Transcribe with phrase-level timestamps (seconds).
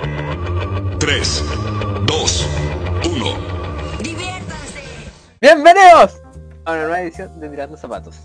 [0.00, 1.44] 3,
[2.06, 2.48] 2,
[3.04, 3.26] 1.
[5.42, 6.22] Bienvenidos
[6.64, 8.16] a una nueva edición de Mirando Zapatos.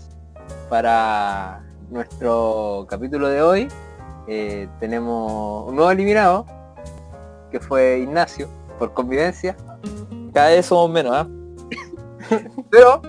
[0.70, 3.68] Para nuestro capítulo de hoy
[4.26, 6.46] eh, tenemos un nuevo eliminado
[7.50, 8.48] que fue Ignacio
[8.78, 9.54] por convivencia,
[10.32, 11.28] Cada vez somos menos, ¿ah?
[12.70, 13.02] pero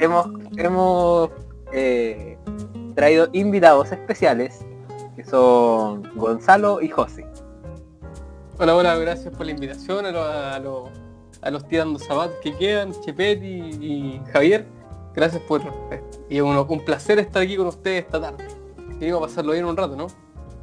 [0.00, 0.26] hemos,
[0.56, 1.30] hemos
[1.72, 2.36] eh,
[2.96, 4.58] traído invitados especiales
[5.14, 7.31] que son Gonzalo y José.
[8.58, 10.88] Hola, hola, gracias por la invitación a, lo- a lo-
[11.40, 13.46] a los tirando zapatos que quedan, Chepetti
[13.80, 14.66] y Javier.
[15.14, 15.60] Gracias por...
[16.30, 18.46] Y un, un placer estar aquí con ustedes esta tarde.
[18.98, 20.06] Queríamos pasarlo bien un rato, ¿no?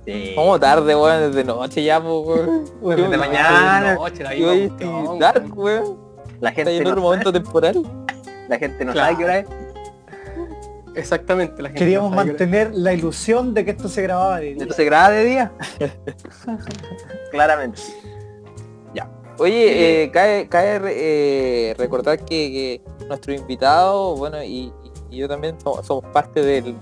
[0.05, 0.31] Sí.
[0.35, 2.63] Como tarde, weón, desde noche ya, pues, weón.
[2.81, 3.95] Bueno, Yo- de mañana.
[3.95, 4.73] Noche, la Y hoy
[5.19, 5.97] dark, weón.
[6.39, 7.83] La Está gente en otro no, momento temporal.
[8.47, 9.07] la gente no Claro.
[9.07, 9.47] sabe qué hora es.
[10.95, 11.79] Exactamente, la gente.
[11.79, 14.63] Queríamos no mantener la ilusión de que esto se grababa de día.
[14.63, 15.51] ¿Esto se graba de día?
[17.31, 17.81] Claramente.
[19.41, 24.73] Oye, eh, cae, cae eh, recordar que, que nuestro invitado, bueno, y,
[25.09, 26.75] y yo también somos, somos parte del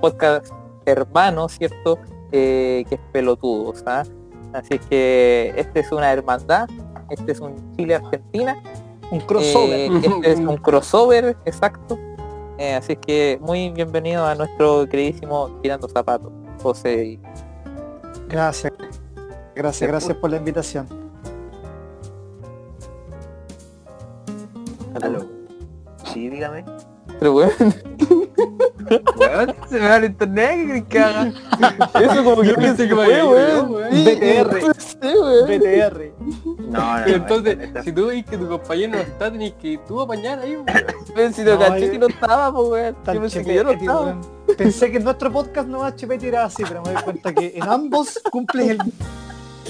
[0.00, 0.46] podcast
[0.86, 1.98] hermano, ¿cierto?
[2.30, 4.04] Eh, que es Pelotudos, ¿ah?
[4.52, 6.68] Así que este es una hermandad,
[7.10, 8.62] este es un Chile-Argentina,
[9.10, 9.90] Un crossover.
[9.90, 11.98] eh, este es un crossover, exacto.
[12.58, 17.18] Eh, así que muy bienvenido a nuestro queridísimo Tirando Zapatos, José.
[18.28, 18.72] Gracias.
[19.54, 20.86] Gracias, gracias por la invitación.
[25.00, 25.26] Aló.
[26.04, 26.64] Sí, dígame.
[27.18, 27.52] Pero bueno,
[29.16, 31.32] Weón, se me va el internet, ¿qué crees que haga?
[32.02, 33.70] eso como que Yo pensé que me fue, había weón.
[33.72, 33.90] weón.
[33.90, 34.60] BTR.
[35.02, 35.46] weón.
[35.48, 36.12] BTR.
[36.68, 40.56] No, entonces, si tú veis que tu compañero no está, tenés que tú apañar ahí,
[40.56, 40.66] weón.
[41.14, 42.96] Pero si lo No, caché yo- que no estaba, pues weón.
[43.06, 44.00] Yo pensé que yo no estaba.
[44.02, 44.20] weón.
[44.58, 47.62] Pensé que en nuestro podcast no Chepetti era así, pero me doy cuenta que en
[47.62, 48.78] ambos cumples el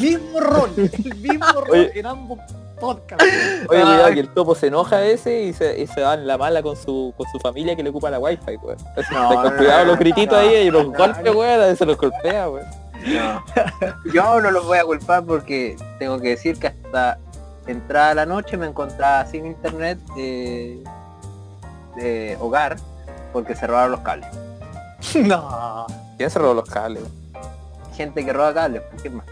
[0.01, 0.71] mismo rol.
[0.77, 2.39] El mismo rol en ambos
[2.81, 3.25] podcasts.
[3.69, 3.85] Oye, Ay.
[3.85, 6.63] cuidado que el topo se enoja ese y se, y se va en la mala
[6.63, 8.79] con su, con su familia que le ocupa la wifi, weón.
[9.13, 11.33] No, no, con cuidado no, los grititos no, ahí y los no, golpes, no.
[11.33, 12.67] weón, a veces los golpea, weón.
[13.07, 13.45] no.
[14.13, 17.19] Yo no los voy a culpar porque tengo que decir que hasta
[17.67, 20.83] entrada la noche me encontraba sin internet eh,
[21.97, 22.77] de hogar
[23.33, 24.29] porque se robaron los cables.
[25.15, 25.87] No.
[26.17, 27.03] ¿Quién se robó los cables?
[27.95, 29.27] Gente que roba cables, ¿por qué más?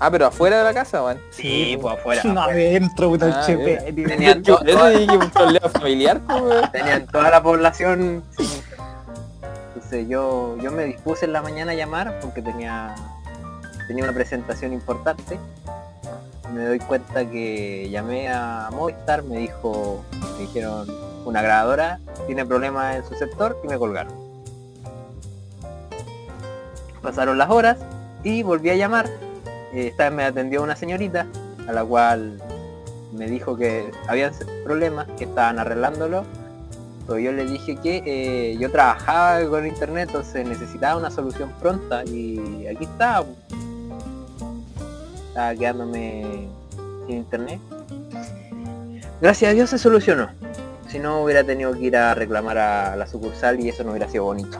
[0.00, 1.20] Ah, pero afuera de la casa, weón.
[1.30, 2.22] Sí, pues afuera.
[2.24, 2.58] No, afuera.
[2.70, 4.04] adentro, puta, el Ah, Chepetti.
[4.04, 6.72] Tenían, Yo, eso dije un problema familiar, pues, weón.
[6.72, 8.24] tenían toda la población.
[9.74, 12.94] Entonces yo, yo me dispuse en la mañana a llamar porque tenía,
[13.86, 15.38] tenía una presentación importante.
[16.52, 20.04] Me doy cuenta que llamé a Movistar, me dijo,
[20.36, 20.86] me dijeron
[21.24, 24.12] una grabadora tiene problemas en su sector y me colgaron.
[27.02, 27.78] Pasaron las horas
[28.22, 29.08] y volví a llamar.
[29.74, 31.26] Eh, Esta vez me atendió una señorita
[31.68, 32.40] a la cual
[33.12, 34.32] me dijo que habían
[34.64, 36.24] problemas, que estaban arreglándolo.
[37.06, 42.02] Pero yo le dije que eh, yo trabajaba con internet, entonces necesitaba una solución pronta
[42.04, 43.24] y aquí está.
[45.28, 46.48] Estaba quedándome
[47.06, 47.60] sin internet.
[49.20, 50.28] Gracias a Dios se solucionó.
[50.88, 54.08] Si no hubiera tenido que ir a reclamar a la sucursal y eso no hubiera
[54.08, 54.58] sido bonito.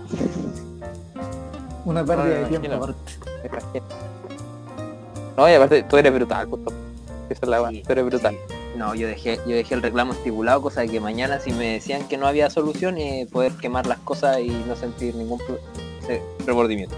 [1.84, 2.94] Una pérdida No, de tiempo.
[5.36, 6.72] No, y aparte tú eres brutal, topo.
[7.28, 8.34] Esa es la Sí, tú eres brutal.
[8.48, 8.54] sí.
[8.76, 12.08] No, yo dejé, yo dejé el reclamo estipulado, cosa de que mañana si me decían
[12.08, 15.40] que no había solución, eh, poder quemar las cosas y no sentir ningún
[16.44, 16.96] remordimiento.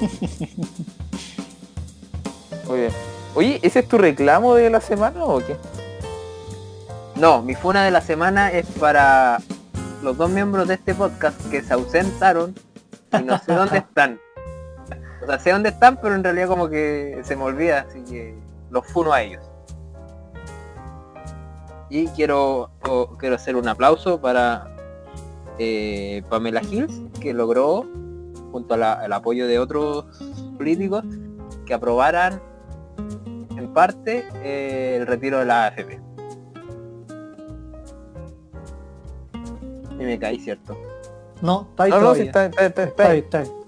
[2.68, 2.92] Muy bien.
[3.34, 5.56] Oye, ¿ese es tu reclamo de la semana o qué?
[7.16, 9.38] No, mi funa de la semana es para
[10.02, 12.54] los dos miembros de este podcast que se ausentaron
[13.18, 14.20] y no sé dónde están.
[15.22, 18.34] O sea, sé dónde están, pero en realidad como que se me olvida, así que
[18.70, 19.44] los funo a ellos.
[21.90, 22.70] Y quiero,
[23.18, 24.68] quiero hacer un aplauso para
[25.58, 27.84] eh, Pamela Hills, que logró,
[28.52, 30.06] junto al apoyo de otros
[30.56, 31.04] políticos,
[31.66, 32.40] que aprobaran
[33.56, 36.00] en parte eh, el retiro de la AFP.
[39.98, 40.76] Y me caí, ¿cierto?
[41.42, 42.22] No, está ahí No, no, todavía.
[42.22, 43.59] sí, está, está, está, está Está ahí, ahí.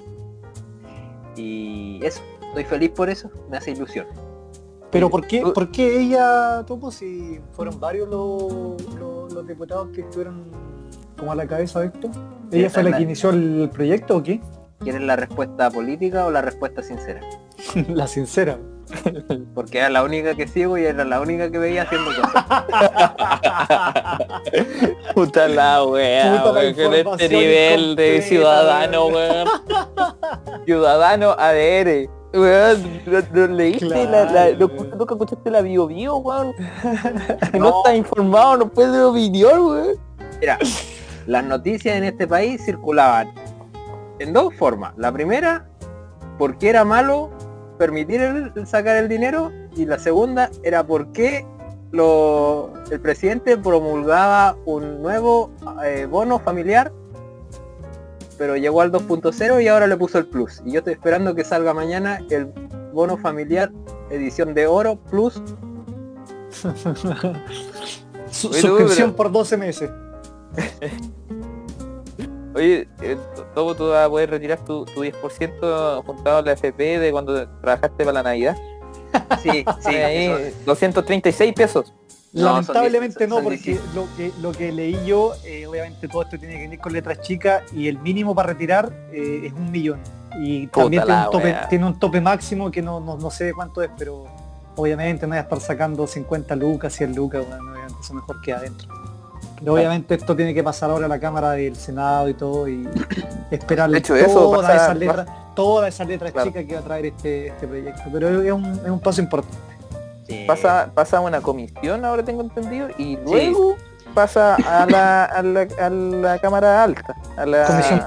[1.36, 4.06] Y eso, estoy feliz por eso, me hace ilusión.
[4.90, 8.52] Pero ¿por qué, ¿por qué ella, Topo, si fueron varios los,
[8.98, 10.44] los, los diputados que estuvieron
[11.18, 12.10] como a la cabeza de esto?
[12.50, 14.42] ¿Ella fue la la- que inició el proyecto o qué?
[14.80, 17.20] ¿Quieres la respuesta política o la respuesta sincera?
[17.88, 18.58] la sincera.
[19.54, 22.44] Porque era la única que sigo y era la única que veía haciendo cosas.
[25.14, 26.74] Puta la wea, Puta la weón,
[27.04, 29.48] con este nivel de ciudadano, weón.
[30.64, 32.08] Ciudadano ADR.
[32.34, 34.98] Weón, ¿no, no leíste la, la, Claro, no- weón.
[34.98, 36.52] nunca escuchaste la bio bio, weón?
[37.52, 39.96] Si no estás informado, no puedes dar opinión, weón.
[40.40, 40.58] Mira,
[41.26, 43.32] las noticias en este país circulaban
[44.18, 44.94] en dos formas.
[44.96, 45.66] La primera,
[46.38, 47.30] porque era malo
[47.78, 51.44] permitir el sacar el dinero y la segunda era porque
[51.90, 55.50] lo, el presidente promulgaba un nuevo
[55.84, 56.90] eh, bono familiar
[58.42, 61.44] pero llegó al 2.0 y ahora le puso el plus y yo estoy esperando que
[61.44, 62.46] salga mañana el
[62.92, 63.70] bono familiar
[64.10, 65.40] edición de oro plus
[68.32, 69.90] Su- Oye, suscripción pero- por 12 meses.
[72.56, 73.16] Oye, eh,
[73.54, 77.48] ¿cómo tú vas a poder retirar tu, tu 10% juntado a la FP de cuando
[77.60, 78.56] trabajaste para la Navidad?
[79.40, 81.94] sí sí Ahí, eso- 236 pesos.
[82.32, 86.38] No, son Lamentablemente no, porque lo que, lo que leí yo, eh, obviamente todo esto
[86.38, 90.00] tiene que venir con letras chicas y el mínimo para retirar eh, es un millón.
[90.40, 91.68] Y Puta también tiene un, tope, wea.
[91.68, 94.24] tiene un tope máximo que no, no, no sé de cuánto es, pero
[94.76, 98.52] obviamente no voy a estar sacando 50 lucas, 100 lucas, bueno, obviamente eso mejor que
[98.54, 98.88] adentro.
[99.58, 102.88] Pero obviamente esto tiene que pasar ahora a la Cámara del Senado y todo y
[103.50, 106.48] esperar De hecho, eso todas esas letras, todas esas letras Claro.
[106.48, 108.02] chicas que va a traer este, este proyecto.
[108.10, 109.71] Pero es un, es un paso importante.
[110.32, 110.44] Sí.
[110.46, 113.76] Pasa, pasa a una comisión, ahora tengo entendido, y luego
[114.14, 117.14] pasa a la, a la, a la Cámara Alta.
[117.36, 118.02] A la, Comisión.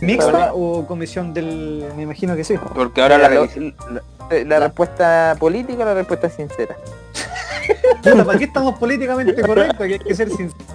[0.00, 1.86] ¿Mixta o comisión del...?
[1.96, 2.54] Me imagino que sí.
[2.74, 6.74] porque ahora la, la- revisión- la- Eh, la respuesta política la respuesta sincera.
[8.24, 9.86] ¿para qué estamos políticamente correctos?
[9.86, 10.66] Que hay que ser sinceros.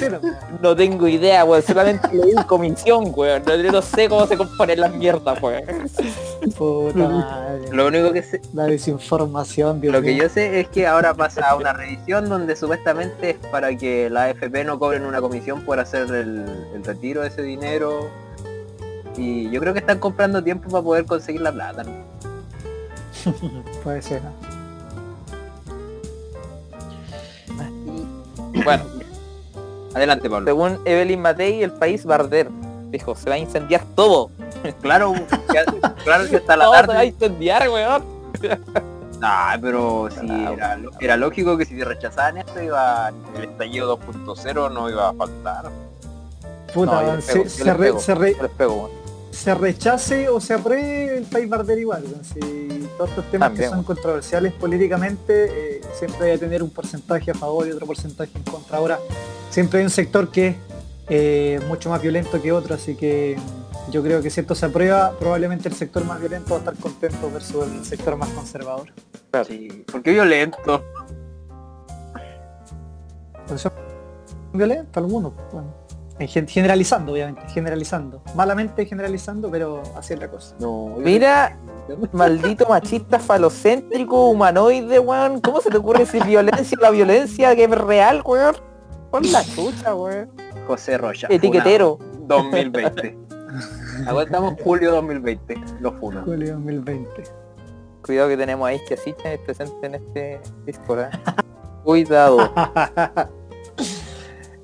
[0.62, 1.62] No tengo idea, weón.
[1.62, 3.42] Solamente leí comisión, weón.
[3.46, 5.62] No, no sé cómo se componen las mierdas, weón.
[6.56, 7.68] Puta madre.
[7.72, 10.24] lo único que sé, La desinformación, Dios lo que mío.
[10.24, 14.24] yo sé es que ahora pasa a una revisión donde supuestamente es para que la
[14.24, 18.08] AFP no cobren una comisión por hacer el, el retiro de ese dinero
[19.16, 21.92] y yo creo que están comprando tiempo para poder conseguir la plata ¿no?
[23.82, 24.22] Puede ser.
[24.22, 24.30] ¿no?
[28.64, 28.84] Bueno,
[29.98, 32.48] adelante Pablo según Evelyn Matei, el país va a arder.
[32.90, 34.30] Dijo, se va a incendiar todo.
[34.80, 38.04] claro que, claro que hasta la Todo se va a tarde incendiar, weón.
[39.20, 44.88] Ah, pero si Ah, era, lógico que si rechazaban esto iba el estallido 2.0 no
[44.88, 45.70] iba a faltar
[46.72, 48.00] Puta, No, pego, se, yo se les re- pego.
[48.00, 48.90] se re- Yo les pego, weón.
[49.32, 52.04] se rechace o se apruebe el país barder igual.
[52.04, 52.22] ¿no?
[52.22, 56.70] Si todos estos temas También, que son controversiales políticamente, eh, siempre hay que tener un
[56.70, 58.78] porcentaje a favor y otro porcentaje en contra.
[58.78, 58.98] Ahora,
[59.50, 60.56] siempre hay un sector que es
[61.08, 63.36] eh, mucho más violento que otro, así que
[63.90, 66.74] yo creo que si esto se aprueba, probablemente el sector más violento va a estar
[66.76, 68.92] contento versus el sector más conservador.
[69.46, 70.58] Sí porque violento
[73.46, 73.72] Por eso
[74.52, 75.32] violento algunos.
[75.52, 75.72] Bueno,
[76.18, 78.22] en gen- generalizando, obviamente, generalizando.
[78.34, 80.54] Malamente generalizando, pero así es la cosa.
[80.58, 81.56] no Mira,
[82.12, 85.40] maldito machista falocéntrico, humanoide, weón.
[85.40, 86.76] ¿Cómo se te ocurre decir violencia?
[86.80, 88.56] La violencia que es real, weón.
[89.10, 90.30] Pon la chucha, weón.
[90.66, 91.96] José Rocha Etiquetero.
[91.96, 93.18] funado, 2020
[94.06, 97.22] ahora estamos en julio 2020 los funos Julio 2020.
[98.02, 101.00] Cuidado que tenemos a Iskia Sicha presente en este Discord.
[101.00, 101.10] ¿eh?
[101.84, 102.52] Cuidado.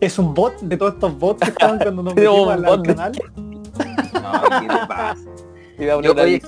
[0.00, 2.82] Es un bot de todos estos bots que estaban cuando nos Pero metimos un al,
[2.82, 3.12] canal.
[4.12, 5.16] no ¿qué te pasa?
[5.78, 6.42] Iba a Yo, oye,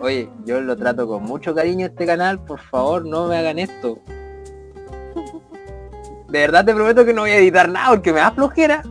[0.00, 3.98] Oye, yo lo trato con mucho cariño este canal, por favor, no me hagan esto.
[6.34, 8.82] De verdad te prometo que no voy a editar nada porque me da flojera.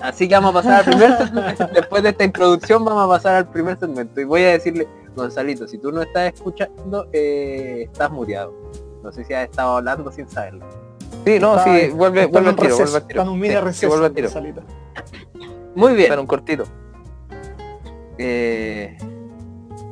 [0.00, 1.66] Así que vamos a pasar al primer segmento.
[1.74, 4.20] Después de esta introducción vamos a pasar al primer segmento.
[4.20, 8.54] Y voy a decirle, Gonzalito, si tú no estás escuchando, eh, estás muteado.
[9.02, 10.64] No sé si has estado hablando sin saberlo.
[11.26, 13.22] Sí, no, Está- sí, vuelve, vuelve tiro, receso, vuelve al tiro.
[13.24, 13.88] Un mini Sí, receso.
[13.88, 14.28] vuelve al tiro.
[14.28, 14.62] Gonzalito.
[15.74, 16.12] Muy bien.
[16.12, 16.62] En un cortito.
[18.18, 18.96] Eh,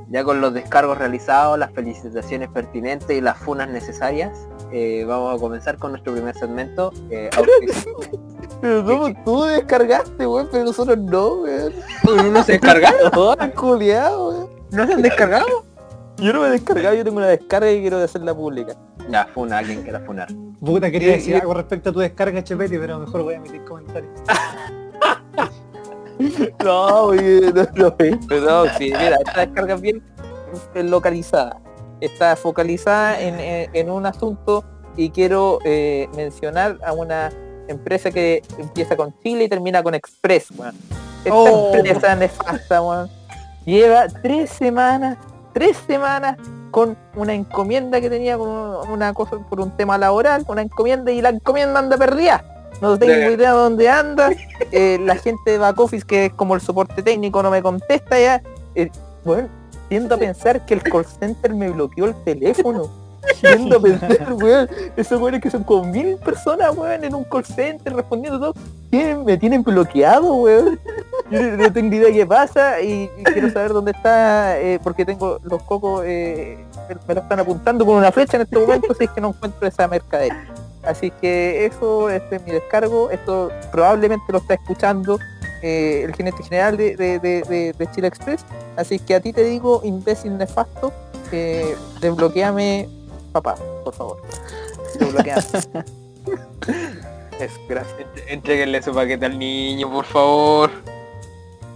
[0.09, 5.39] ya con los descargos realizados, las felicitaciones pertinentes y las funas necesarias, eh, vamos a
[5.41, 6.93] comenzar con nuestro primer segmento.
[7.11, 7.31] eh,
[8.61, 11.73] Pero tú, tú descargaste, weón, pero nosotros no, weón.
[12.33, 12.99] ¿No se descargaron?
[13.15, 14.49] No, culiado, weón.
[14.71, 15.65] ¿No se han descargado?
[16.19, 18.75] Yo no me he descargado, yo tengo una descarga y quiero hacerla pública.
[19.09, 20.29] Ya, funa, alguien quiera funar.
[20.61, 23.37] Puta, quería Y- decir y- algo respecto a tu descarga, Chepeti, pero mejor voy a
[23.37, 24.13] emitir comentarios.
[26.65, 30.03] No, no, no, pero no, sí, mira, esta descarga es bien
[30.75, 31.61] eh, localizada.
[32.01, 34.65] Está focalizada en, en- en un asunto
[34.97, 37.31] y quiero eh, mencionar a una
[37.69, 40.75] empresa que empieza con Chile y termina con Express, weón.
[41.25, 41.75] Esta Oh.
[41.75, 43.11] empresa nefasta, weón,
[43.65, 45.19] lleva tres semanas,
[45.53, 46.37] tres semanas
[46.71, 48.49] con una encomienda que tenía con
[48.91, 52.45] una cosa por un tema laboral, una encomienda y la encomienda anda perdida.
[52.81, 54.31] No tengo De- idea dónde anda.
[54.71, 58.21] Eh, la gente de back office que es como el soporte técnico no me contesta
[58.21, 58.43] ya.
[58.75, 58.91] Eh,
[59.25, 59.49] Bueno,
[59.89, 62.91] tiendo a pensar que el call center me bloqueó el teléfono.
[63.41, 67.45] Tiendo a pensar, weón, esos weones que son como mil personas, weón, en un call
[67.45, 68.55] center respondiendo todo,
[68.91, 70.81] me tienen bloqueado, weón.
[71.31, 75.63] Yo no, tengo idea qué pasa y, quiero saber dónde está, eh, porque tengo los
[75.63, 76.65] cocos, eh,
[77.07, 79.67] me, lo están apuntando con una flecha en este momento, si es que no encuentro
[79.67, 80.47] esa mercadería.
[80.85, 85.19] Así que eso, este es mi descargo, esto probablemente lo está escuchando
[85.61, 88.47] eh, el gerente general de, Chile Express.
[88.77, 90.95] Así que a ti te digo, imbécil nefasto,
[92.01, 92.89] desbloqueame,
[93.33, 94.23] papá, por favor.
[94.99, 95.43] Desbloqueame.
[97.39, 97.97] Eso, gracias.
[98.27, 100.71] Entréguenle su paquete al niño, por favor.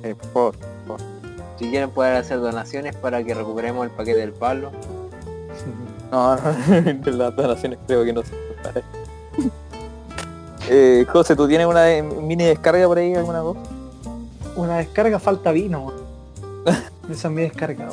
[0.02, 1.00] Eh, por favor.
[1.58, 4.70] Si quieren pueden hacer donaciones para que recuperemos el paquete del Pablo.
[6.12, 6.42] No, no,
[6.92, 8.82] de las donaciones creo que no se prepara.
[10.68, 13.60] Eh, José, ¿tú tienes una de- mini descarga por ahí, alguna cosa?
[14.54, 15.92] Una descarga falta vino.
[17.10, 17.88] Esa es mi descarga.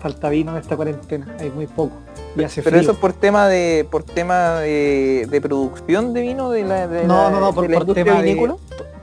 [0.00, 1.92] Falta vino en esta cuarentena, hay muy poco.
[2.36, 2.82] Y hace Pero frío.
[2.82, 7.04] eso es por tema de por tema de, de producción de vino de la, de
[7.06, 8.56] No, la- no, no, por, de la por tema de, vinícola.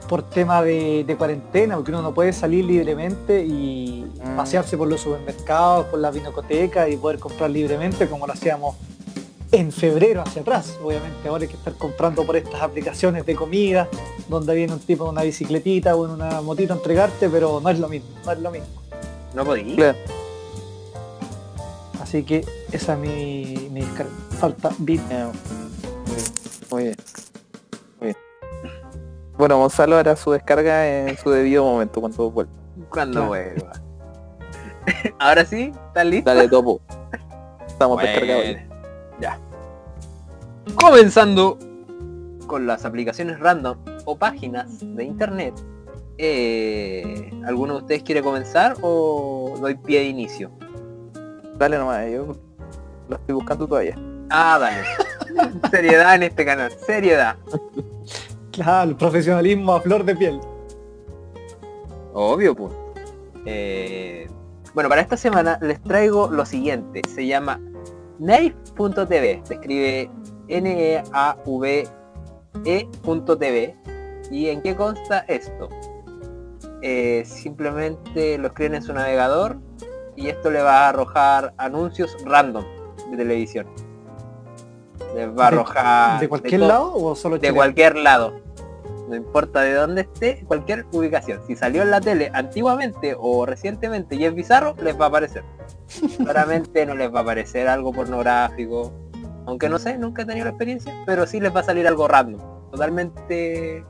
[0.07, 4.35] por tema de, de cuarentena, porque uno no puede salir libremente y Mm.
[4.35, 8.75] pasearse por los supermercados, por la vinocoteca y poder comprar libremente como lo hacíamos
[9.51, 10.77] en febrero hacia atrás.
[10.83, 13.87] Obviamente ahora hay que estar comprando por estas aplicaciones de comida,
[14.27, 17.69] donde viene un tipo en una bicicletita o en una motito a entregarte, pero no
[17.69, 18.67] es lo mismo, no es lo mismo.
[19.33, 19.75] No podí.
[19.75, 19.97] Claro.
[22.09, 24.11] Así que esa es mi, mi descarga.
[24.39, 25.03] Falta vino.
[25.11, 25.31] Eh,
[26.71, 26.95] Muy bien.
[27.99, 28.17] Muy bien.
[29.37, 32.51] Bueno, Gonzalo hará su descarga en su debido momento cuando vuelva.
[32.89, 33.27] Cuando Claro.
[33.27, 33.71] vuelva.
[35.19, 36.33] Ahora sí, ¿estás listo?
[36.33, 36.81] Dale topo.
[37.67, 38.57] Estamos Bueno, descargados.
[39.21, 39.39] Ya.
[40.81, 41.59] Comenzando
[42.47, 45.53] con las aplicaciones random o páginas de internet.
[46.17, 50.49] Eh, ¿Alguno de ustedes quiere comenzar o doy pie de inicio?
[51.59, 52.35] Dale nomás, yo
[53.09, 53.95] lo estoy buscando todavía.
[54.29, 54.77] Ah, dale.
[55.69, 56.71] Seriedad en este canal.
[56.71, 57.35] Seriedad.
[58.51, 60.39] Claro, el profesionalismo a flor de piel.
[62.13, 62.73] Obvio, pues.
[63.45, 64.29] Eh,
[64.73, 67.01] bueno, para esta semana les traigo lo siguiente.
[67.13, 67.59] Se llama
[68.19, 69.41] Nave.tv.
[69.43, 70.09] Se escribe
[70.47, 71.05] N-E-A-V-E.tv.
[74.31, 75.67] ¿Y en qué consta esto?
[76.81, 79.59] Eh, simplemente lo escriben en su navegador
[80.19, 82.65] y esto le va a arrojar anuncios random
[83.09, 83.67] de televisión.
[85.15, 88.33] Les va a arrojar ¿De cualquier lado o solo de cualquier lado.
[89.07, 91.41] No importa de dónde esté, cualquier ubicación.
[91.47, 95.43] Si salió en la tele antiguamente o recientemente y es bizarro, les va a aparecer.
[96.17, 98.91] Claramente no les va a aparecer algo pornográfico.
[99.47, 102.07] Aunque no sé, nunca he tenido la experiencia, pero sí les va a salir algo
[102.07, 102.41] random.
[102.71, 103.83] Totalmente...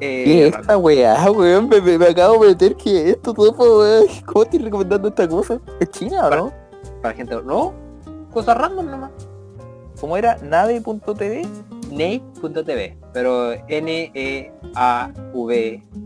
[0.00, 1.68] eh, ¿Qué es esta weá, weón?
[1.68, 4.06] Me, me- me acabo de meter que esto todo, weón.
[4.26, 5.60] ¿Cómo estoy recomendando esta cosa?
[5.80, 6.52] ¿Es China o no?
[7.02, 7.36] Para gente...
[7.44, 7.72] No,
[8.32, 9.10] cosas random nomás.
[10.00, 10.36] ¿Cómo era?
[10.38, 11.46] Nave.tv.
[11.90, 13.52] Nave.tv, pero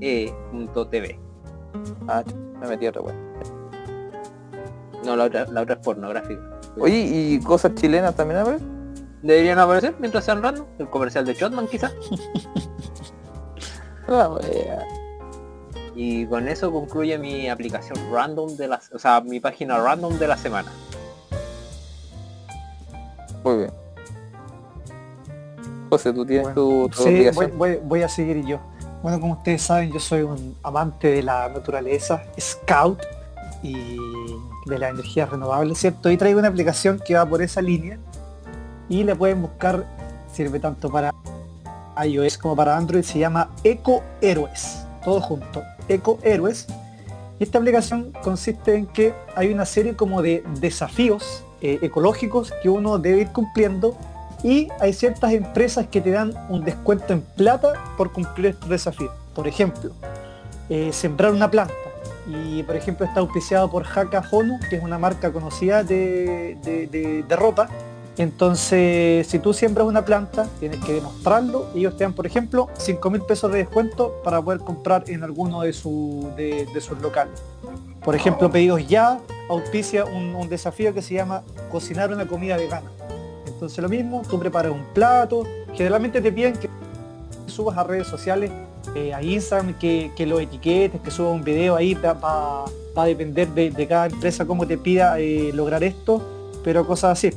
[0.00, 1.18] N-E-A-V-E.tv.
[2.08, 3.14] Ah, ch- me metí a otra weá.
[5.04, 6.40] No, la otra, la otra es pornográfica.
[6.78, 8.58] Oye, ¿y cosas chilenas también a ver?
[9.22, 10.66] Deberían aparecer mientras sean random.
[10.78, 11.90] El comercial de Shotman quizá.
[14.08, 14.38] Ah.
[15.96, 18.80] Y con eso concluye mi aplicación random de la...
[18.92, 20.70] O sea, mi página random de la semana.
[23.44, 23.70] Muy bien.
[25.90, 27.58] José, tú tienes Bueno, tu, tu Sí, voy, obligación.
[27.58, 28.58] voy- voy a seguir yo.
[29.02, 33.00] Bueno, como ustedes saben, yo soy un amante de la naturaleza, scout
[33.62, 33.96] y
[34.66, 36.10] de las energías renovables, ¿cierto?
[36.10, 37.98] Y traigo una aplicación que va por esa línea
[38.88, 39.84] y la pueden buscar,
[40.32, 41.12] sirve tanto para
[42.04, 46.66] iOS como para Android, se llama Eco Héroes, todo junto, Eco Héroes.
[47.38, 52.68] Y esta aplicación consiste en que hay una serie como de desafíos eh, ecológicos que
[52.68, 53.96] uno debe ir cumpliendo
[54.42, 59.10] y hay ciertas empresas que te dan un descuento en plata por cumplir estos desafíos.
[59.34, 59.90] Por ejemplo,
[60.68, 61.74] eh, sembrar una planta.
[62.26, 66.86] Y por ejemplo está auspiciado por Haka Honu, que es una marca conocida de, de-
[66.86, 67.68] de- de ropa.
[68.16, 72.68] Entonces, si tú siembras una planta, tienes que demostrarlo y ellos te dan, por ejemplo,
[72.78, 77.00] 5 mil pesos de descuento para poder comprar en alguno de, su- de- de sus
[77.00, 77.34] locales.
[78.04, 79.18] Por ejemplo, Pedidos Ya
[79.48, 81.42] auspicia un, desafío que se llama
[81.72, 82.90] cocinar una comida vegana.
[83.46, 85.44] Entonces lo mismo, tú preparas un plato,
[85.74, 86.68] generalmente te piden que
[87.46, 88.50] subas a redes sociales,
[88.94, 92.64] eh, a Instagram, que, que lo etiquetes, que subas un video ahí, va,
[92.96, 96.22] a depender de, de cada empresa cómo te pida eh, lograr esto,
[96.62, 97.30] pero cosas así.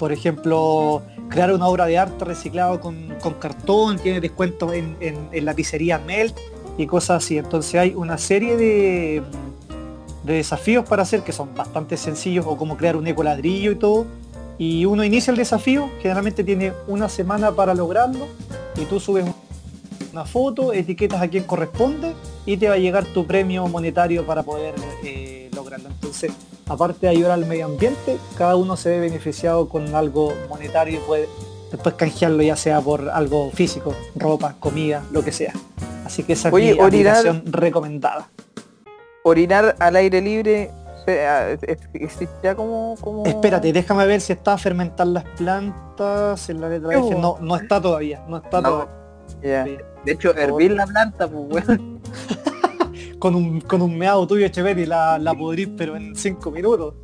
[0.00, 5.28] Por ejemplo, crear una obra de arte reciclado con, con cartón, tiene descuentos en, en,
[5.30, 6.34] en la pizzería Melt
[6.78, 7.36] y cosas así.
[7.36, 9.22] Entonces hay una serie de,
[10.24, 14.06] de desafíos para hacer que son bastante sencillos o como crear un ecoladrillo y todo.
[14.56, 18.26] Y uno inicia el desafío, generalmente tiene una semana para lograrlo
[18.80, 19.26] y tú subes
[20.14, 22.14] una foto, etiquetas a quien corresponde
[22.46, 25.88] y te va a llegar tu premio monetario para poder eh, lograrlo.
[25.88, 26.32] Entonces,
[26.68, 31.02] aparte de ayudar al medio ambiente, cada uno se ve beneficiado con algo monetario y
[31.06, 31.28] puede
[31.70, 35.52] después canjearlo ya sea por algo físico, ropa, comida, lo que sea.
[36.04, 38.28] Así que esa es Oye, mi orinar- recomendada.
[39.22, 40.70] Orinar al aire libre
[41.04, 41.56] se- ah,
[41.94, 43.24] existirá como, como...
[43.26, 47.08] Espérate, déjame ver si está a fermentar las plantas en la letra F.
[47.10, 48.88] ¿Qué No, no está todavía, no está No.
[49.42, 49.64] todavía.
[50.04, 52.00] De hecho, hervir la planta, pues weón.
[53.20, 56.94] Con un, con un meado tuyo, Echeverry, la, la pudrís, pero en cinco minutos.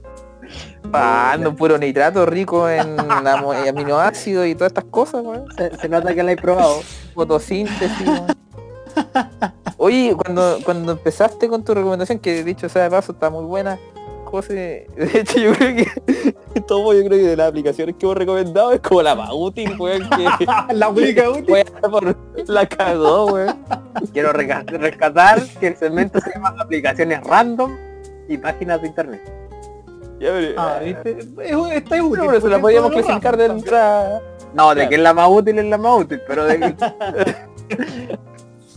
[0.93, 5.45] Ah, ando puro nitrato rico en aminoácidos y todas estas cosas, weón.
[5.57, 6.81] Se, se nota que la he probado.
[7.15, 8.27] Fotosíntesis, weón.
[9.77, 13.79] Oye, cuando, cuando empezaste con tu recomendación, que dicho sea de paso, está muy buena,
[14.27, 15.77] José, de hecho yo creo
[16.55, 19.31] que todo yo creo que de las aplicaciones que hemos recomendado es como la más
[19.33, 21.55] útil, weón, que la única útil.
[21.91, 22.17] por-
[22.49, 23.57] la cagó, weón.
[24.13, 27.77] Quiero rescatar que el segmento se llama aplicaciones random
[28.29, 29.23] y páginas de internet.
[30.19, 31.11] Ya, pero- Ah, ¿viste?
[31.19, 31.27] Es-
[31.73, 32.23] Está útil.
[32.27, 34.23] pero se la podíamos clasificar de entrada.
[34.55, 34.89] No, de Claro.
[34.89, 36.75] que es la más útil es la más útil, pero de que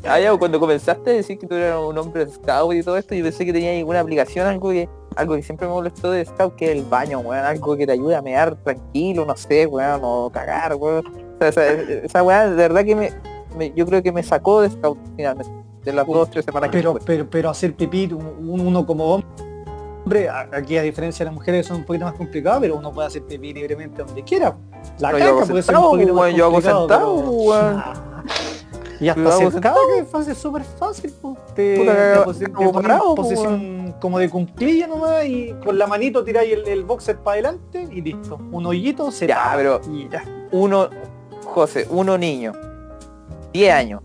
[0.07, 3.15] Ah, ya, cuando comenzaste a decir que tú eras un hombre scout y todo esto,
[3.15, 6.55] yo pensé que tenías alguna aplicación, algo que algo que siempre me molestó de scout,
[6.55, 9.99] que es el baño, weón, algo que te ayude a mear tranquilo, no sé, weón,
[10.03, 11.05] o cagar, weón.
[11.07, 13.11] O sea, esa, esa weá, de verdad que me,
[13.57, 15.51] me- yo creo que me sacó de scout finalmente,
[15.83, 19.21] de las dos, tres semanas Pero, pero, pero hacer pipí, un- uno como
[20.03, 23.07] hombre, aquí a diferencia de las mujeres son un poquito más complicado, pero uno puede
[23.07, 24.55] hacer pipí libremente donde quiera.
[24.99, 27.83] La No, caca puede ser un poquito más yo hago sentado, pero- weón.
[28.99, 29.77] Y hasta sentado.
[29.97, 31.13] es fácil, súper fácil.
[31.21, 31.37] pues.
[31.55, 36.23] Te, Puta, te te parado, pues, posición como de cunclilla nomás y con la manito
[36.23, 38.37] tiráis el, el boxer para adelante y listo.
[38.51, 40.23] Un hoyito se Ya, pero- y ya.
[40.51, 40.89] Uno,
[41.45, 42.51] José, uno niño,
[43.53, 44.01] 10 años,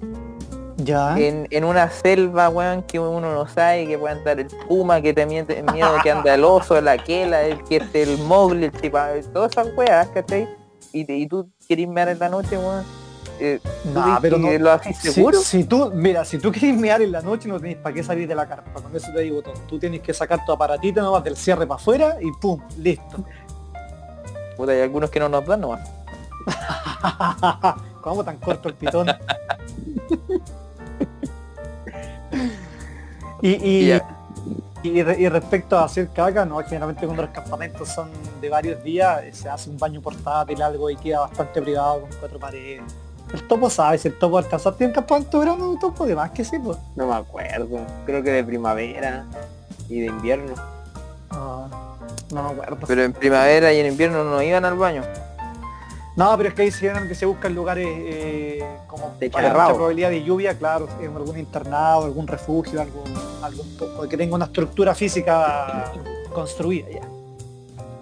[0.76, 1.18] Ya.
[1.18, 5.12] en, en una selva, weón, que uno no sabe, que puede andar el puma, que
[5.12, 9.08] te miente miedo, que anda el oso, la quela, el que el mogli, el chipa,
[9.32, 10.48] todas esas weas, ¿cachai?
[10.92, 12.84] Y, y tú querés mear en la noche, weón.
[13.40, 15.40] Eh, ¿tú Nah, crees pero no- ¿Lo haces Si, seguro?
[15.40, 18.28] si tú, mira, si tú quieres mear en la noche no tenés para qué salir
[18.28, 19.54] de la carpa, con eso te digo todo.
[19.66, 23.24] Tú tienes que sacar tu aparatito nomás del cierre para afuera y pum, listo.
[24.56, 25.80] Puta, hay algunos que no nos dan nomás.
[28.02, 29.08] ¿Cómo tan corto el pitón?
[33.42, 34.06] y, y, Ya.
[34.82, 38.82] y, re- y respecto a hacer caca, no, generalmente cuando los campamentos son de varios
[38.84, 42.82] días, eh, se hace un baño portátil, algo y queda bastante privado con cuatro paredes.
[43.32, 46.30] El topo sabe, si el topo alcanzaste en campamento de verano, un topo de más
[46.30, 46.78] que sí, pues.
[46.94, 47.80] no me acuerdo.
[48.06, 49.24] Creo que de primavera
[49.88, 50.54] y de invierno.
[51.30, 51.66] Ah,
[52.32, 52.78] no me acuerdo.
[52.86, 55.02] Pero en primavera y en invierno no iban al baño.
[56.16, 60.10] No, pero es que ahí generalmente se buscan lugares eh, como De para mucha probabilidad
[60.10, 65.90] de lluvia, claro, en algún internado, algún refugio, un poco- que tenga una estructura física
[66.32, 67.00] construida ya.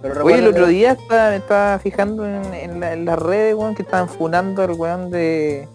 [0.02, 3.54] Pero Oye, el otro que- día estaba, estaba fijando en, en la- en las redes,
[3.54, 5.68] weón, que estaban funando al weón de...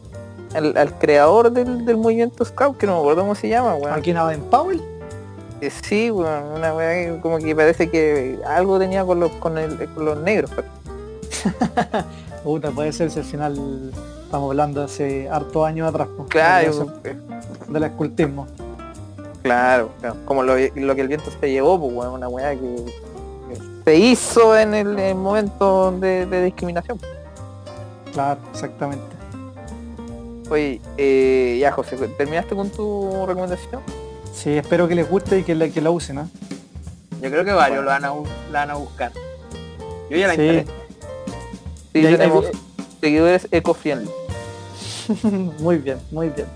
[0.54, 3.94] Al, al creador del, del movimiento Scout, que no me acuerdo cómo se llama, weón.
[3.94, 4.82] Aquí en Powell,
[5.62, 9.58] Eh, sí, weón, una weá que como que parece que algo tenía con los, con
[9.58, 10.52] el, con los negros.
[12.44, 13.92] puta, puede ser si al final
[14.24, 17.16] estamos hablando hace hartos años atrás, pues, Claro, eh,
[17.68, 18.48] del escultismo.
[19.44, 22.86] claro, claro, como lo, lo que el viento se llevó, pues weón, una weá que
[23.88, 27.00] se hizo en el, el momento de, de discriminación.
[28.12, 29.06] Claro, exactamente.
[30.50, 33.82] Oye, eh, ya José, ¿terminaste con tu recomendación?
[34.34, 36.28] Sí, espero que les guste y que la, que la usen, ¿ah?
[37.21, 38.10] Yo creo que varios lo van a,
[38.52, 39.13] la van a buscar.
[40.10, 40.41] Yo ya la Sí.
[40.41, 40.65] instalé.
[41.93, 42.45] Sí, Y ahí- tenemos
[43.00, 44.10] seguidores eco-friendly.
[45.60, 46.47] muy bien, muy bien.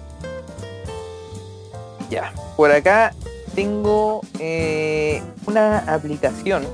[2.09, 3.13] Ya, por acá
[3.55, 6.67] tengo eh, una aplicación,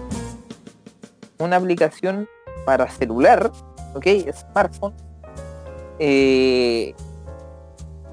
[1.40, 2.28] una aplicación
[2.66, 3.52] para celular,
[3.96, 4.94] ok, smartphone,
[6.00, 6.94] eh,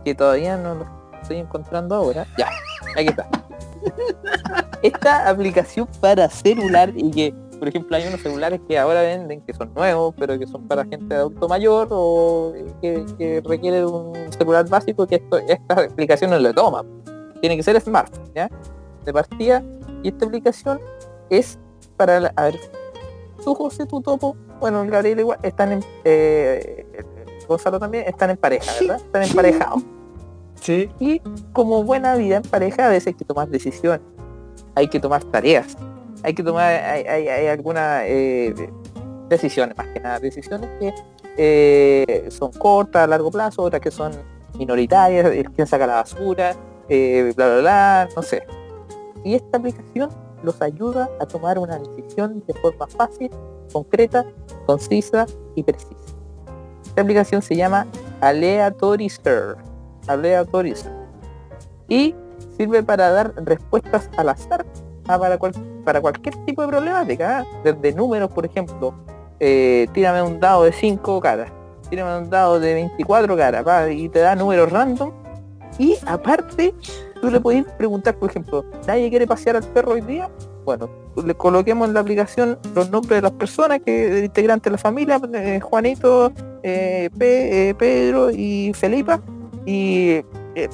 [0.05, 0.87] que todavía no lo
[1.23, 2.27] estoy encontrando ahora.
[2.39, 2.49] Ya,
[2.97, 3.29] aquí está.
[4.83, 9.55] Esta aplicación para celular y que, por ejemplo, hay unos celulares que ahora venden que
[9.55, 14.13] son nuevos, pero que son para gente de adulto mayor o que, que requiere un
[14.33, 16.85] celular básico que esto, esta aplicación no le toma
[17.41, 18.49] tiene que ser smart, ¿ya?
[19.05, 19.63] De partida,
[20.03, 20.81] y esta aplicación
[21.29, 21.59] es
[21.99, 22.59] para, la- a ver,
[23.44, 26.87] tú José, tu topo, bueno, el Gabriel igual, están en, eh,
[27.46, 28.96] Gonzalo también, están en pareja, ¿verdad?
[28.96, 29.83] Están emparejados.
[30.61, 31.20] Sí, Y
[31.52, 34.00] como buena vida en pareja, a veces hay que tomar decisiones.
[34.74, 35.76] hay que tomar tareas,
[36.22, 38.54] hay que tomar, hay, hay, hay algunas eh,
[39.28, 40.94] decisiones, más que nada, decisiones que
[41.37, 44.12] eh, son cortas a largo plazo, otras que son
[44.59, 46.57] minoritarias, el quién saca la basura,
[46.88, 48.46] eh, bla, bla, bla, no sé.
[49.22, 50.11] Y esta aplicación
[50.44, 53.30] los ayuda a tomar una decisión de forma fácil,
[53.72, 54.24] concreta,
[54.66, 55.90] concisa y precisa.
[56.85, 57.87] Esta aplicación se llama
[58.20, 59.57] Aleatorizer.
[60.07, 60.92] Aleatorizer.
[61.88, 62.14] Y
[62.57, 64.64] sirve para dar respuestas al azar
[65.09, 65.54] a para, cual-
[65.85, 67.40] para cualquier tipo de problemática.
[67.40, 67.44] ¿ah?
[67.64, 68.94] Desde números, por ejemplo,
[69.40, 71.50] eh, tírame un dado de 5 caras,
[71.90, 75.12] tírame un dado de 24 caras, y te da números random.
[75.78, 76.72] Y aparte,
[77.25, 80.31] tú le podés preguntar, por ejemplo, ¿nadie quiere pasear al perro hoy día?
[80.65, 80.91] Bueno,
[81.25, 84.79] le coloquemos en la aplicación los nombres de las personas que del integrante de la
[84.79, 86.33] familia, eh, Juanito,
[86.63, 89.21] eh, eh, Pedro y Felipa,
[89.65, 90.23] y
[90.55, 90.69] eh,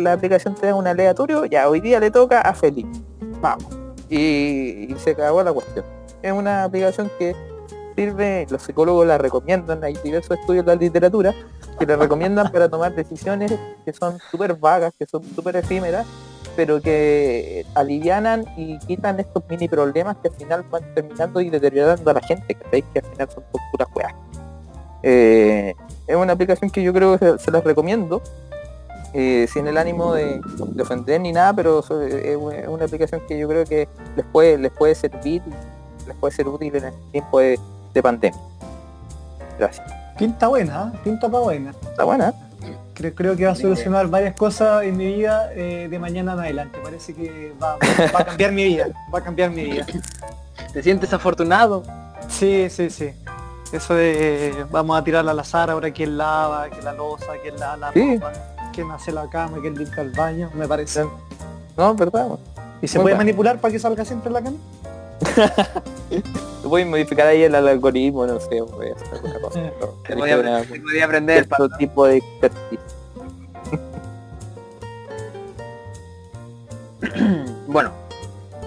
[0.00, 2.90] la, aplicación te da un aleatorio, ya hoy día le toca a Felipe.
[3.40, 3.66] Vamos.
[4.08, 5.84] Y se acabó la cuestión.
[6.22, 7.34] Es una aplicación que
[7.96, 11.34] sirve, los psicólogos la recomiendan, hay diversos estudios de la literatura
[11.80, 13.52] que la recomiendan para tomar decisiones
[13.86, 16.06] que son súper vagas, que son súper efímeras,
[16.54, 22.10] pero que alivianan y quitan estos mini problemas que al final van terminando y deteriorando
[22.10, 24.14] a la gente, que veis que al final son puras weas.
[25.02, 25.74] Eh,
[26.06, 28.20] es una aplicación que yo creo que se, las recomiendo,
[29.14, 33.38] eh, sin el ánimo de, de ofender ni nada, pero so- es una- aplicación que
[33.38, 35.40] yo creo que les puede, les puede servir,
[36.06, 37.58] les puede ser útil en el tiempo de
[38.02, 38.38] pandemia.
[39.58, 39.99] Gracias.
[40.20, 40.98] Pinta buena, ¿eh?
[41.02, 41.70] pinta pa' buena.
[41.70, 42.34] Está buena.
[42.92, 46.40] Creo, creo que va a solucionar varias cosas en mi vida eh, de mañana en
[46.40, 46.78] adelante.
[46.84, 47.78] Parece que va,
[48.14, 48.88] va a cambiar mi vida.
[49.12, 49.86] Va a cambiar mi vida.
[50.74, 51.82] ¿Te sientes afortunado?
[52.28, 53.10] Sí, sí, sí.
[53.72, 57.58] Eso de eh, vamos a tirar al azar ahora quién lava, quién la losa, quién
[57.58, 58.16] lava la Sí.
[58.16, 58.32] ropa,
[58.74, 61.06] quién hace la cama, quién limpia el baño, me parece.
[61.78, 62.26] No, ¿verdad?
[62.82, 63.16] ¿Y se Muy puede bueno.
[63.18, 64.58] manipular para que salga siempre la cama?
[66.62, 69.72] Tú puedes modificar ahí el algoritmo, no sé, voy a hacer alguna cosa.
[70.06, 72.22] podía aprender el cierto tipo de.
[77.66, 77.92] Bueno,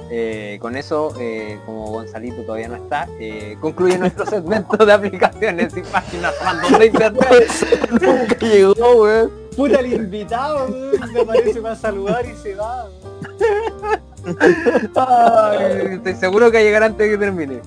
[0.09, 5.75] eh, con eso, eh, como Gonzalito todavía no está, eh, concluye nuestro segmento de aplicaciones
[5.75, 7.51] y páginas random de internet.
[7.89, 9.31] Nunca llegó, weón.
[9.57, 12.87] Puta el invitado, weón, me aparece para saludar y se va.
[14.95, 17.61] Ay, estoy seguro que llegará antes de que termine.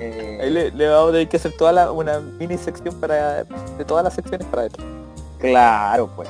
[0.00, 3.44] Eh, Ahí le, le vamos a tener que hacer toda la, una mini sección para
[3.44, 4.82] de todas las secciones para esto.
[5.38, 6.28] Claro, pues.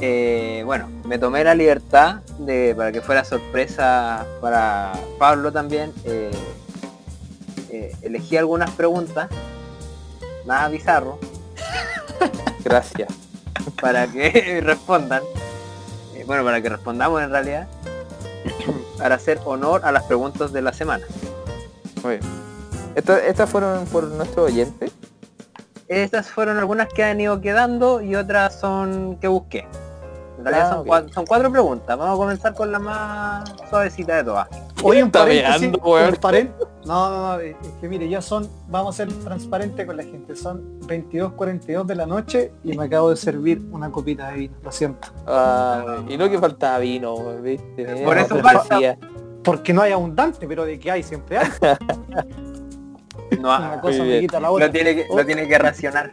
[0.00, 6.30] Eh, bueno, me tomé la libertad de, para que fuera sorpresa para Pablo también, eh,
[8.02, 9.28] elegí algunas preguntas,
[10.46, 11.18] nada bizarro,
[12.64, 13.12] Gracias.
[13.80, 15.22] para que respondan,
[16.20, 17.66] eh, bueno, para que respondamos en realidad,
[18.98, 21.04] para hacer honor a las preguntas de la semana.
[22.02, 22.22] Muy bien.
[22.94, 24.90] Esta- Estas fueron por nuestro oyente.
[25.88, 29.66] Estas fueron algunas que han ido quedando y otras son que busqué.
[30.40, 30.86] En realidad Ah, son, ok.
[30.86, 31.98] cua- son cuatro preguntas.
[31.98, 34.48] Vamos a comenzar con la más suavecita de todas.
[34.82, 35.70] Oye, un paréntesis,
[36.86, 40.02] No, no, no, es es que mire, ya son, vamos a ser transparentes con la
[40.02, 44.54] gente, son 22.42 de la noche y me acabo de servir una copita de vino,
[44.62, 45.08] lo siento.
[45.26, 47.84] Ah, y no que faltaba vino, ¿viste?
[48.02, 48.96] Por Era eso falta-.
[49.44, 51.48] Porque no hay abundante, pero de que hay siempre hay.
[53.38, 54.02] No, Una cosa
[54.40, 54.66] la otra.
[54.66, 56.10] lo, tiene que, lo tiene que racionar.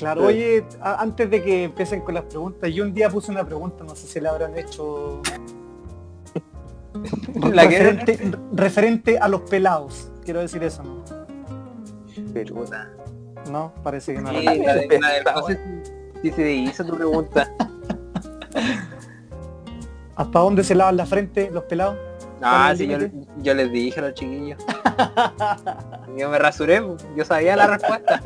[0.00, 3.84] Claro, oye, antes de que empiecen con las preguntas, yo un día puse una pregunta,
[3.84, 5.20] no sé si la habrán hecho
[7.52, 10.10] La que- referente, referente a los pelados.
[10.24, 11.04] Quiero decir eso, ¿no?
[12.32, 12.64] Pero,
[13.50, 14.30] No, parece que no.
[14.30, 14.54] Sí, era.
[14.54, 15.60] la de- la del- Está no sé
[16.22, 17.50] si, si se hizo tu pregunta.
[20.16, 21.96] ¿Hasta dónde se lavan la frente los pelados?
[22.42, 24.58] Ah, ¿Cuál es sí, yo, les dije a los chiquillos.
[26.16, 26.82] Yo me rasuré,
[27.16, 28.22] yo sabía la respuesta.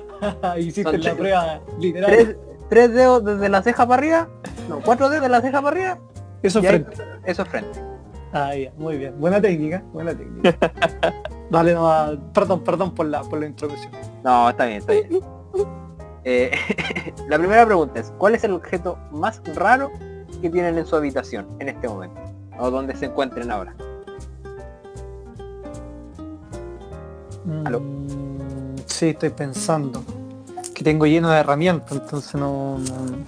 [0.58, 2.10] Hiciste Son la tres- prueba literal.
[2.10, 2.36] Tres,
[2.68, 4.28] tres dedos desde la ceja para arriba.
[4.68, 5.98] No, cuatro dedos de la ceja para arriba.
[6.42, 7.02] Eso es ahí- frente.
[7.24, 7.80] eso es frente.
[8.32, 9.20] Ah, ya, muy bien.
[9.20, 10.56] Buena técnica, buena técnica.
[11.50, 13.92] Dale, no, perdón, perdón por la, por la introducción.
[14.24, 15.20] No, está bien, está bien.
[16.24, 16.50] Eh,
[17.28, 19.90] la primera pregunta es, ¿cuál es el objeto más raro
[20.40, 22.20] que tienen en su habitación en este momento?
[22.64, 23.74] O donde se encuentren ahora.
[27.64, 27.80] Aló.
[27.80, 30.02] Mm, sí, estoy pensando.
[30.72, 33.24] Que tengo lleno de herramientas, entonces no, no, no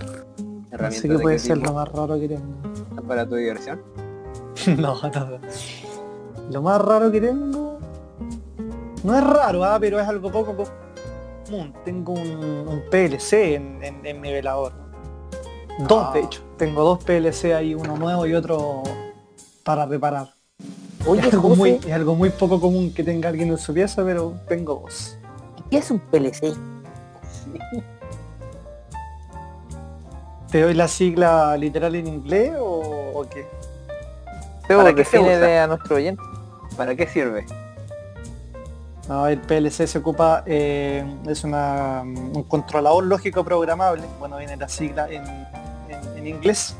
[0.71, 3.03] Herramientas sé qué de puede qué ser tipo lo más raro que tengo.
[3.09, 3.81] para tu diversión.
[4.79, 5.39] no, no.
[6.53, 7.79] Lo más raro que tengo.
[9.03, 11.73] No es raro, ah, pero es algo poco común.
[11.85, 14.73] Tengo un, un PLC en, en- en mi velador.
[15.89, 16.23] Dos, de Ah.
[16.25, 16.41] hecho.
[16.57, 18.83] Tengo dos PLC ahí, uno nuevo y otro
[19.65, 20.29] para reparar.
[21.07, 23.75] Oye, Es algo, José, muy, es algo muy poco común que tenga alguien en su
[23.75, 25.17] pieza, pero tengo dos.
[25.71, 26.55] ¿qué es un PLC?
[30.51, 33.47] ¿Te doy la sigla literal en inglés o, o qué?
[34.69, 35.65] ¿Para qué se usa?
[35.65, 36.23] a nuestro oyente.
[36.77, 37.45] ¿Para qué sirve?
[39.09, 44.67] No, el PLC se ocupa, eh, es una, un controlador lógico programable, bueno, viene la
[44.69, 46.75] sigla en, en- en inglés,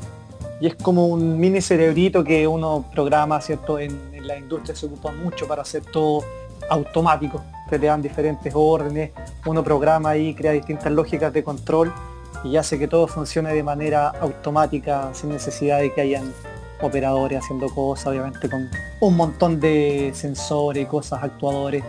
[0.59, 3.79] y es como un mini cerebrito que uno programa, ¿cierto?
[3.79, 6.23] En, la industria se ocupa mucho para hacer todo
[6.67, 9.11] automático, te dan diferentes órdenes,
[9.45, 11.93] uno programa ahí, crea distintas lógicas de control
[12.43, 16.33] y hace que todo funcione de manera automática, sin necesidad de que hayan
[16.81, 18.67] operadores haciendo cosas, obviamente con
[18.99, 21.83] un montón de sensores y cosas, actuadores,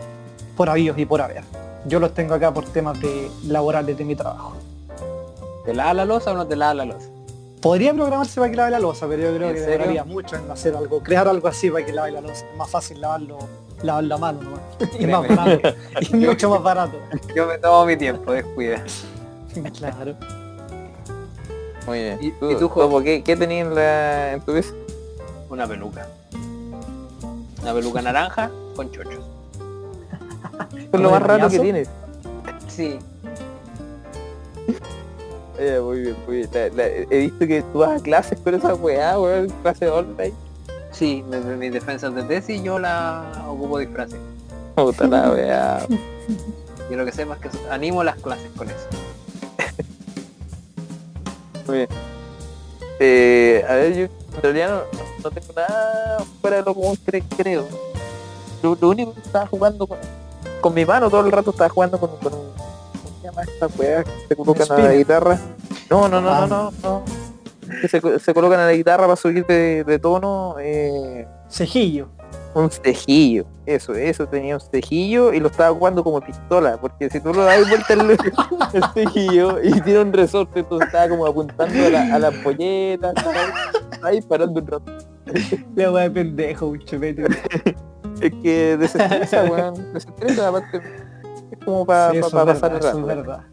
[0.55, 1.43] por habidos y por haber.
[1.87, 4.57] Yo los tengo acá por temas de laborales de mi trabajo.
[5.65, 7.16] ¿Te lava la losa o no te lava la losa?
[7.67, 9.73] Podría programarse para que lave la losa, pero yo creo ¿En que serio?
[9.79, 12.47] demoraría mucho en hacer algo, crear algo así para que lave la losa.
[12.49, 13.39] Es más fácil lavarlo,
[13.83, 14.61] lavarlo a mano nomás.
[15.01, 15.69] y más barato.
[16.01, 16.97] y mucho más barato.
[17.35, 18.85] Yo me tomo mi tiempo, descuida.
[19.79, 20.15] claro.
[21.89, 22.19] Muy bien.
[22.21, 24.73] ¿Y- ¿Tú, y tú, Topo, qué, qué tenías en, la- en tu pieza?
[25.51, 26.07] Una peluca.
[27.63, 29.25] Una peluca naranja con chochos.
[30.79, 31.89] Es ¿Como lo más raro que tienes.
[32.69, 33.01] Sí.
[35.59, 36.51] Eh, muy bien, muy bien.
[36.53, 40.35] La- la- he visto que tú vas a clases con esa weá, weón, clase online.
[40.93, 44.19] Sí, mi- mi- mis defensas de tesis yo la ocupo disfraces.
[44.75, 45.87] Puta la weá.
[46.91, 48.87] Yo lo que sepa es que animo las clases con eso.
[51.67, 51.89] Muy bien.
[53.01, 54.83] Eh, a ver, yo en realidad no,
[55.25, 57.67] no tengo nada fuera de lo común, cre- creo.
[58.63, 59.99] Lo, lo único que estaba jugando con,
[60.61, 62.66] con mi mano todo el rato estaba jugando con, con un- ¿cómo se
[63.27, 65.39] llama esta weá que se colocan a la guitarra?
[65.91, 66.47] No, no, no, Ah.
[66.49, 67.03] no, no, no.
[67.81, 70.57] Que se, se colocan a la guitarra para subir de, de tono.
[70.61, 72.09] Eh, Cejillo.
[72.55, 77.21] un cejillo, eso, eso tenía un cejillo y lo estaba jugando como pistola, porque si
[77.21, 78.11] tú lo das vuelta el,
[78.73, 83.13] el cejillo y tiene un resorte, entonces estaba como apuntando a la, a la ampolleta,
[83.23, 83.53] ¿sabes?
[84.03, 84.93] ahí parando un rato.
[85.75, 87.25] La weá de pendejo, un chupete.
[88.23, 90.81] Es que desestresa, weón, desestresa, aparte
[91.51, 93.07] es como para Sí, eso es pasar verdad, el eso es rato.
[93.07, 93.45] verdad.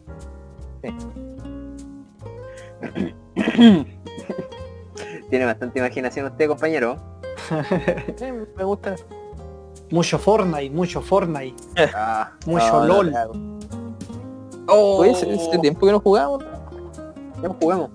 [5.30, 6.96] Tiene bastante imaginación usted, compañero.
[8.16, 8.24] Sí,
[8.56, 8.96] me gusta.
[9.90, 11.54] Mucho Fortnite, mucho Fortnite,
[11.94, 12.32] Ah.
[12.46, 13.12] mucho No, no, LOL.
[13.12, 13.58] no.
[14.66, 16.42] Oh, Oye, ese, tiempo que no jugamos,
[17.42, 17.90] ya no juguemos.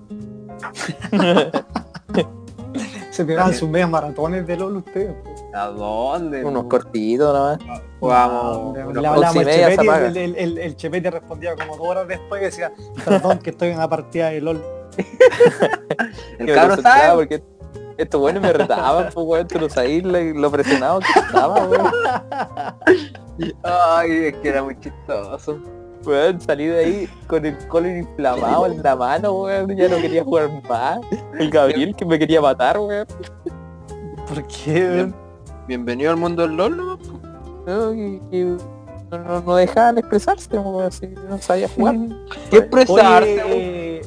[3.10, 5.16] Se pegaban sus medias maratones de LOL ustedes.
[5.52, 6.44] ¿A dónde?
[6.44, 7.82] unos cortitos nada más.
[7.98, 8.76] Jugamos.
[8.76, 12.72] Le unos hablábamos al el, el, el, Chepeti respondía como dos horas después y decía,
[13.04, 14.62] perdón que estoy en una partida de LOL.
[16.38, 17.14] El concentraba sabe.
[17.16, 17.42] porque
[18.00, 21.92] estos buenos me retaban, pues weón, tú no sabías lo, lo presionado que estaba, weón.
[23.62, 25.60] Ay, es que era muy chistoso.
[26.04, 30.24] Weón, salí de ahí con el colon inflamado en la mano, weón, ya no quería
[30.24, 31.00] jugar más.
[31.38, 33.06] El Gabriel que me quería matar, weón.
[34.26, 35.12] ¿Por qué?
[35.74, 36.98] Bienvenido al mundo del LOL, ¿no?
[37.64, 38.40] No, y- y
[39.08, 40.48] no, no- no dejaban expresarse,
[40.84, 41.94] así, no sabía jugar.
[42.50, 43.40] ¿Qué expresarse?
[43.44, 44.02] Oye, eh,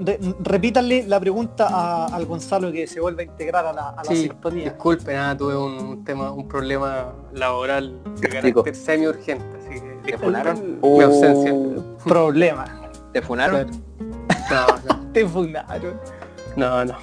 [0.00, 3.96] re- repítanle la pregunta a- al Gonzalo que se vuelve a integrar a la, a
[3.96, 4.64] la Sí, sintonía.
[4.70, 9.94] disculpe, nada, tuve un, tema, un problema laboral de carácter semi urgente, así que ¿Te
[10.12, 10.78] disculpe funaron?
[10.80, 11.52] mi ausencia.
[11.52, 12.64] Uh, Problema.
[13.12, 13.70] ¿Te funaron?
[14.50, 16.00] No, no, Te funaron.
[16.56, 16.94] no, no.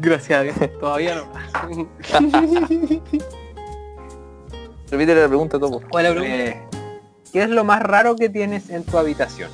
[0.00, 1.24] Gracias a Dios, todavía no.
[4.90, 5.82] Repítele la pregunta, Topo.
[5.90, 6.44] ¿Cuál es la pregunta?
[6.44, 6.62] Eh,
[7.32, 9.50] ¿Qué es lo más raro que tienes en tu habitación?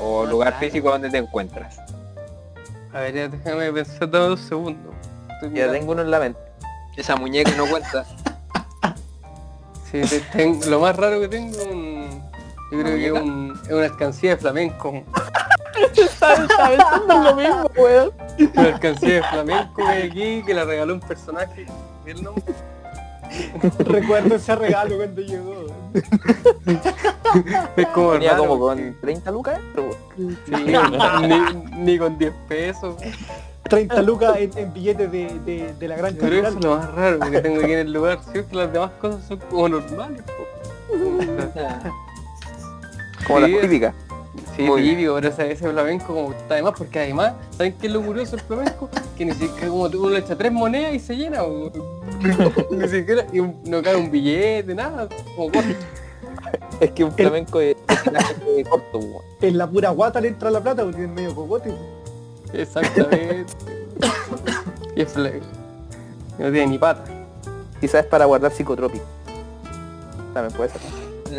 [0.00, 1.78] O lugar físico donde te encuentras.
[2.92, 4.94] A ver, ya déjame pensar dos segundos.
[5.34, 5.72] Estoy Ya mirando.
[5.72, 6.40] tengo uno en la mente.
[6.96, 8.04] Esa muñeca no cuenta.
[9.90, 10.00] Sí,
[10.68, 12.22] lo más raro que tengo es un...
[12.70, 15.02] Yo creo que es, un, es una alcancía de flamenco.
[16.16, 16.48] ¿Sabes?
[16.56, 16.78] ¿Sabes?
[16.78, 18.12] Es lo mismo, weón.
[18.54, 21.66] Una alcancía de flamenco que aquí que la regaló un personaje.
[22.04, 22.44] ¿Qué es el nombre?
[23.78, 25.66] Recuerdo ese regalo cuando llegó.
[27.76, 29.60] Es como Venía raro, como porque- con 30 lucas.
[30.16, 30.28] Sí,
[31.76, 32.96] ni, ni con 10 pesos.
[33.68, 36.92] 30 lucas en, en billetes de, de, de la gran Pero eso es lo más
[36.92, 38.18] raro que tengo aquí en el lugar.
[38.32, 40.22] Siempre las demás cosas son como normales.
[40.22, 40.32] po.
[43.26, 43.94] como Sí, las típicas.
[44.56, 47.92] Sí, Muy típico, pero ese, ese flamenco como está además, porque además, ¿saben qué es
[47.92, 48.88] lo curioso del flamenco?
[49.16, 51.70] Que ni siquiera como uno le echa tres monedas y se llena, po.
[52.70, 55.68] ni siquiera, y un- no cae un billete, nada, como corto.
[56.80, 57.76] Es que un flamenco es,
[58.56, 59.22] es corto, weón.
[59.40, 61.72] En la pura guata le entra la plata porque es medio cocote.
[62.52, 63.52] Exactamente.
[64.96, 67.04] Y es no tiene ni pata.
[67.80, 69.04] Quizás es para guardar psicotrópico.
[70.32, 70.80] También puede ser.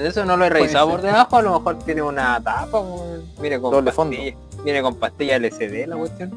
[0.06, 3.24] Eso no lo he revisado por debajo, a lo mejor tiene una tapa, weón.
[3.42, 4.16] viene con Doble fondo.
[4.64, 6.32] viene con pastilla LCD la cuestión.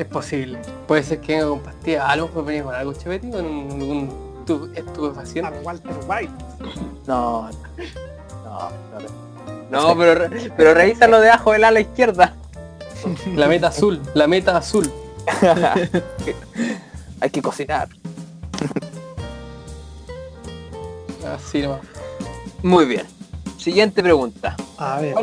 [0.00, 0.58] Es posible.
[0.88, 2.04] Puede ser que venga con pastillas.
[2.08, 5.58] A lo mejor venía con algo cheveti, con un- algún tu- estupefaciente.
[5.62, 6.32] Walter White.
[7.06, 7.50] No, no,
[8.44, 8.70] no.
[9.70, 9.88] no.
[9.88, 12.34] No, pero, re- pero revísalo debajo del ala izquierda.
[13.36, 14.90] La meta azul, la meta azul.
[17.20, 17.88] Hay que cocinar.
[21.34, 21.80] Así nomás.
[22.62, 23.06] Muy bien.
[23.58, 24.56] Siguiente pregunta.
[24.78, 25.14] A ver.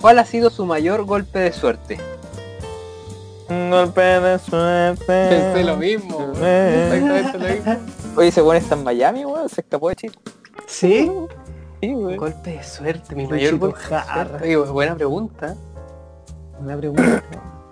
[0.00, 1.98] ¿Cuál ha sido su mayor golpe de suerte?
[3.48, 5.04] Un golpe de suerte.
[5.06, 6.32] Pensé lo mismo.
[6.42, 7.86] Exactamente lo mismo.
[8.16, 9.48] Oye, ese weón está en Miami, weón.
[9.48, 10.14] Se escapó de Chile.
[10.66, 11.10] ¿Sí?
[11.80, 12.16] Sí, weón.
[12.16, 14.28] Golpe de suerte, mi mayor golpe de Jara.
[14.28, 14.44] suerte.
[14.44, 15.54] Oye, buena pregunta.
[16.58, 17.22] Una pregunta.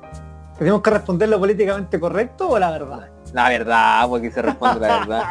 [0.58, 3.08] ¿Tenemos que responder lo políticamente correcto o la verdad?
[3.32, 5.24] La verdad, porque se responde la verdad.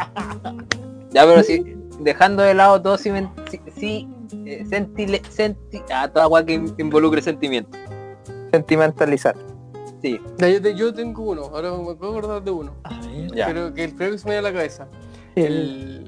[1.12, 3.10] Ya, pero si dejando de lado todo si,
[3.50, 4.08] si, si
[4.46, 7.78] eh, sentile- senti- ah, toda agua que involucre sentimiento.
[8.52, 9.36] Sentimentalizar.
[10.04, 12.76] Sí, yo, te- yo tengo uno, ahora me puedo acordar de uno.
[12.84, 13.34] A ver.
[13.34, 13.48] ya.
[13.48, 14.88] Pero que el primero que se me a la cabeza.
[15.36, 16.08] El, El,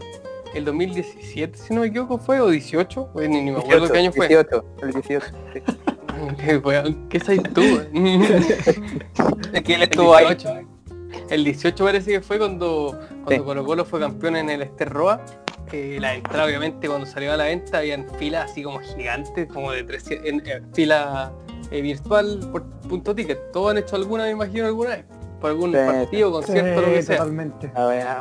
[0.54, 4.00] el 2017, si no me equivoco, fue, o 18, Oye, ni, ni me acuerdo qué
[4.00, 4.28] año fue.
[4.28, 5.26] 18, el 18.
[5.54, 5.62] sí.
[6.46, 7.62] Qué weón, ¿Qué sabes tú?
[7.62, 7.88] El
[9.82, 10.26] estuvo ahí.
[10.28, 10.60] 18,
[11.30, 13.40] el 18 parece que fue cuando, cuando Sí.
[13.40, 15.22] Colo Colo fue campeón en el Esterroa.
[15.72, 19.72] Eh, la entrada obviamente cuando salió a la venta habían filas así como gigantes, como
[19.72, 21.32] de 300, en, eh, fila
[21.72, 23.52] eh, virtual por punto ticket.
[23.52, 25.06] Todos han hecho alguna, me imagino, alguna vez.
[25.42, 25.78] Por algún Sí.
[25.78, 27.18] partido, concierto, lo que sí, sea.
[27.18, 27.72] totalmente.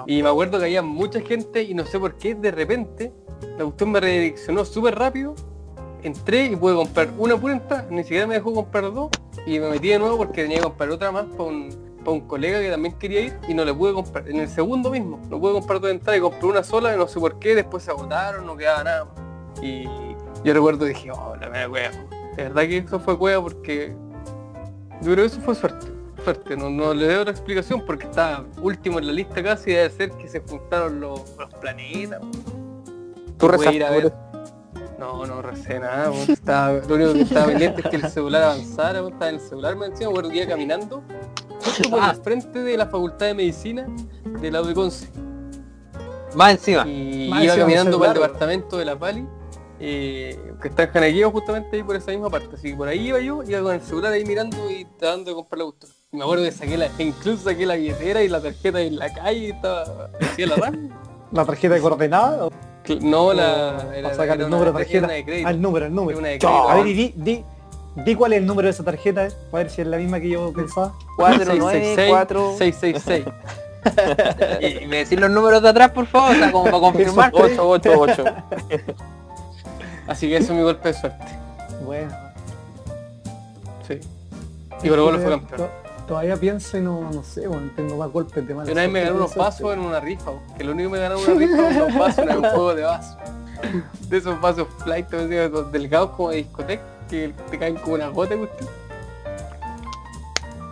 [0.07, 3.13] Y me acuerdo que había mucha gente y no sé por qué de repente
[3.57, 5.35] la cuestión me redireccionó súper rápido.
[6.03, 9.09] Entré y pude comprar una pura entrada, ni siquiera me dejó comprar dos
[9.47, 11.71] y me metí de nuevo porque tenía que comprar otra más para un,
[12.05, 14.29] pa' un colega que también quería ir y no le pude comprar.
[14.29, 17.07] En el segundo mismo, no pude comprar dos entradas y compré una sola y no
[17.09, 19.15] sé por qué, después se agotaron, no quedaba nada más.
[19.63, 19.85] Y
[20.45, 21.91] yo recuerdo y dije, oh, la mera.
[22.37, 23.95] De verdad que eso fue cueva porque
[25.01, 25.87] yo creo que eso fue suerte.
[26.23, 29.91] Suerte, no, no le doy otra explicación porque estaba último en la lista casi debe
[29.91, 32.21] ser que se juntaron los, los planetas.
[33.37, 34.07] tú rezaste ir a por ver.
[34.07, 34.17] eso.
[34.99, 36.13] No, no recé nada.
[36.15, 39.77] Estaba- lo único que estaba pendiente es que el celular avanzara, estaba en el celular,
[39.77, 41.03] me decía, me iba caminando,
[41.63, 43.87] justo por el frente de la Facultad de Medicina
[44.41, 44.63] de la.
[46.35, 46.87] Más encima.
[46.89, 49.27] Y Más iba encima, caminando para el departamento de la Pali,
[49.81, 52.55] eh, que está en Janequeo justamente ahí por esa misma parte.
[52.55, 55.35] Así que por ahí iba yo, iba con el celular ahí mirando y tratando de
[55.35, 55.65] comprar la.
[56.13, 59.13] Y me acuerdo que saqué la, incluso saqué la billetera y la tarjeta en la
[59.13, 60.91] calle y estaba hacía la RAM.
[61.33, 62.49] ¿La tarjeta de coordenada?
[63.01, 63.89] No, la.
[63.95, 64.99] Era, para sacar era el número una, de tarjeta?
[64.99, 65.49] era una de crédito.
[65.49, 66.19] Ah, el número, el número.
[66.19, 66.49] Crédito.
[66.49, 67.45] A ver, y di, di,
[67.97, 70.21] di cuál es el número de esa tarjeta, eh, para ver si es la misma
[70.21, 70.93] que yo pensaba.
[71.17, 73.25] 4, 9, 4, 666.
[74.61, 77.33] Y, y me decís los números de atrás, por favor, o sea, como para confirmar.
[77.35, 78.25] 8, 8, 8.
[80.07, 81.25] Así que eso es mi golpe de suerte.
[81.85, 82.13] Bueno.
[83.87, 84.01] Sí.
[84.83, 85.69] Y Colo Colo fue To- campeón.
[86.07, 89.05] Todavía pienso y no, no sé, bueno, tengo más golpes de mala una vez me
[89.05, 91.57] que unos vasos en una rifa, bo, que lo único que me ganó una rifa
[91.57, 93.17] fue unos vasos en un juego de vasos.
[94.11, 98.69] De esos vasos flight, delgados como de discoteca, que te caen como una gota, cuestión.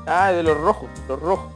[0.07, 1.51] Ah, de los rojos, los rojos.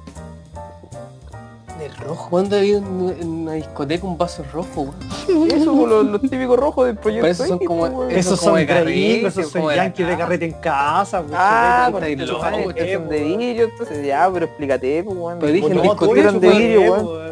[1.78, 2.28] De rojo.
[2.30, 4.92] ¿Cuándo había en una discoteca un vaso rojo,
[5.28, 5.50] weón?
[5.50, 7.22] Eso, los, los típicos rojos del proyecto.
[7.22, 8.10] Pero esos son como- pues.
[8.14, 11.20] Esos Esos son de esos son de yankees de carrete en casa.
[11.22, 13.38] pues, Ah, con el loco, chupar, qué, son de weón.
[13.38, 15.38] vidrio, entonces ya, pero explícate, pues, weón.
[15.38, 17.06] Pero dije, ¿Por no, discutieron de vidrio, weón?
[17.06, 17.26] weón.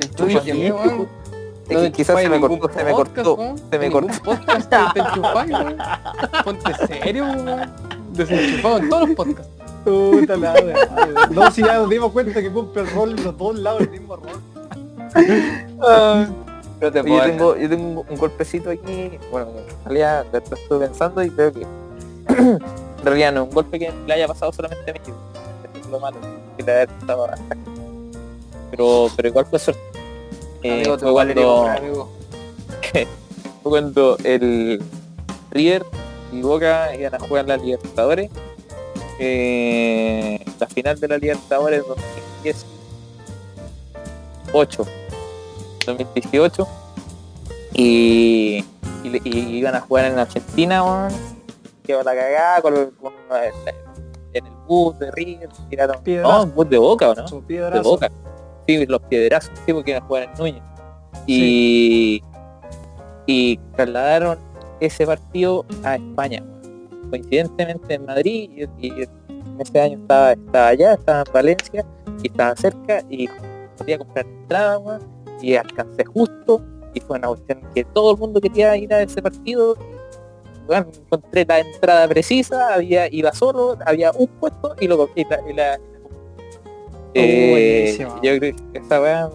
[0.00, 1.08] El Tú chupa dijiste, qué, weón.
[1.68, 4.12] Es No que te quizás se me cortó, se me cortó, se me cortó.
[4.24, 5.76] podcast te enchufáis, weón.
[6.44, 7.72] Ponte serio, weón.
[8.12, 9.48] Desenchufado en todos los podcasts.
[9.84, 10.54] Puta la.
[11.30, 13.90] No, si ya nos dimos cuenta que cumple el rol en los dos lados el
[13.90, 14.40] mismo rol.
[16.82, 21.22] Pero te Yo tengo, yo tengo un golpecito aquí, bueno, en realidad lo estuve pensando
[21.22, 21.60] y creo que
[22.28, 22.58] en
[23.04, 25.16] realidad no un golpe que le haya pasado solamente a México.
[25.80, 26.16] Es lo malo,
[26.56, 27.70] que le haya pasado a esta gente.
[28.72, 29.80] Pero, pero igual fue suerte.
[30.64, 32.10] Eh, fue cuando, amigo.
[33.62, 34.82] fue cuando el
[35.50, 35.84] River
[36.32, 38.30] y Boca iban a jugar la Libertadores.
[39.24, 44.84] Eh, la final de la Libertadores 2018
[45.86, 46.68] 2018
[47.74, 48.64] y,
[49.04, 51.12] y, le- y iban a jugar en Argentina weón.
[51.84, 52.90] quedó la cagada con, en
[54.46, 56.32] el bus de River tiraron Piedrazo.
[56.32, 57.24] no, un bus de Boca ¿o no?
[57.46, 57.80] De.
[57.80, 58.10] Boca.
[58.66, 60.62] Sí, los piedrazos, sí, porque iban a jugar en Núñez.
[61.26, 62.22] Y,
[63.26, 64.38] y trasladaron
[64.80, 66.42] ese partido a España.
[67.12, 71.84] Coincidentemente en Madrid y, y en ese año estaba, estaba allá, estaba en Valencia
[72.22, 73.28] y estaba cerca y
[73.76, 74.98] quería comprar entrada,
[75.42, 79.20] y alcancé justo y fue una cuestión que todo el mundo quería ir a ese
[79.20, 79.76] partido.
[80.66, 85.50] Weón, encontré la entrada precisa, había, iba solo, había un puesto y lo y la,
[85.50, 85.80] y la-
[87.14, 88.22] Eh, buenísimo.
[88.22, 89.30] yo creo que esa weá,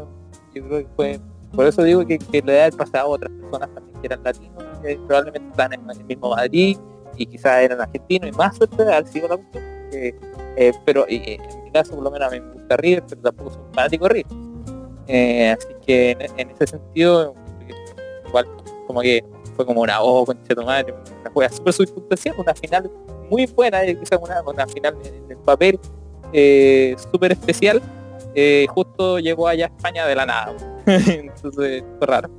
[0.55, 1.19] yo creo que fue,
[1.53, 4.23] por eso digo que, que le da el pasado a otras personas también que eran
[4.23, 6.77] latinos, que probablemente están en el mismo Madrid
[7.17, 10.15] y quizás eran argentinos y más suerte haber sido la cuestión, que,
[10.57, 13.21] eh, pero eh, en mi caso por lo menos a mí me gusta River, pero
[13.21, 14.31] tampoco soy un fanático de River.
[15.07, 17.33] Eh, así que en, en ese sentido,
[18.27, 18.45] igual
[18.85, 19.23] como que
[19.55, 22.91] fue como una oh concha tu madre, una juega súper substancial, una final
[23.29, 25.79] muy buena, eh, quizás una, una final en el papel
[26.33, 27.81] eh, súper especial.
[28.35, 30.55] eh, justo llegó allá a España de la nada.
[30.85, 32.29] Entonces fue raro.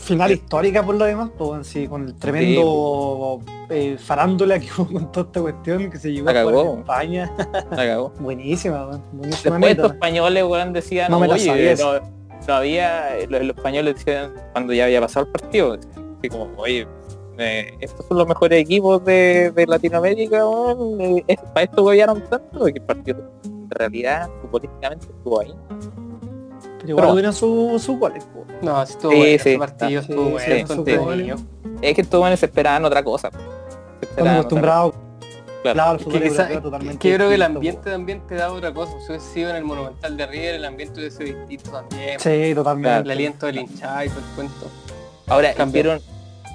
[0.00, 5.12] Final histórica por lo demás, pues, sí, con el tremendo eh, farándula que hubo con
[5.12, 6.32] toda esta cuestión que se llevó a
[6.72, 7.32] en España.
[7.70, 8.08] La cagó.
[8.20, 12.00] Buenísima, buenísima Después estos españoles, weón, decían, No oye, no,
[12.48, 15.78] no había, los, los españoles decían, cuando ya había pasado el partido,
[16.18, 16.86] así como, oye,
[17.38, 22.22] eh, estos son los mejores equipos de, de Latinoamérica, weón, eh, es- para esto gobernaron
[22.28, 25.54] tanto, que el partido en realidad futbolísticamente estuvo ahí.
[26.80, 28.44] Pero igual tuvieron su, su goles, po.
[28.62, 31.44] No, estuvo Sí, bueno, sí, ese partido sí, estuvo sí, bueno, sí.
[31.82, 33.30] Es que estos buenos esperaban otra cosa.
[34.00, 34.94] Esperaban otra acostumbrados
[35.62, 35.74] Claro.
[35.98, 36.92] claro, que, quizá- totalmente.
[36.94, 38.92] es que yo creo que el ambiente también te da otra cosa.
[39.00, 42.16] Si hubiese sido en el Monumental de River, el ambiente hubiese sido distinto también.
[42.16, 42.22] po.
[42.22, 42.98] Sí, totalmente.
[43.00, 44.70] El aliento del hinchada y todo el cuento.
[45.26, 46.00] Ahora Cambia.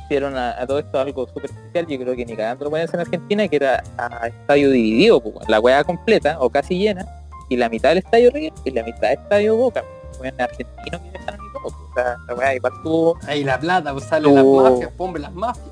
[0.06, 2.88] hicieron, a, a todo esto algo súper especial, yo creo que ni cagando lo pueden
[2.88, 7.06] hacer en Argentina, que era a estadio dividido, pues, la hueá completa o casi llena,
[7.48, 9.84] y la mitad del estadio River y la mitad del estadio Boca.
[10.18, 11.61] Pues, en argentino que dejaron y todo.
[11.63, 15.22] pues, O sea, la weá igual tuvo, Ahí la plata, pues salen las mafias, hombre,
[15.22, 15.66] las mafias.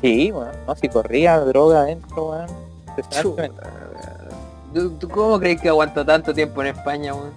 [0.00, 2.66] sí, bueno, no, si corría droga adentro, weón.
[4.74, 7.32] ¿Tú, tú cómo crees que aguantó tanto tiempo en España, weón?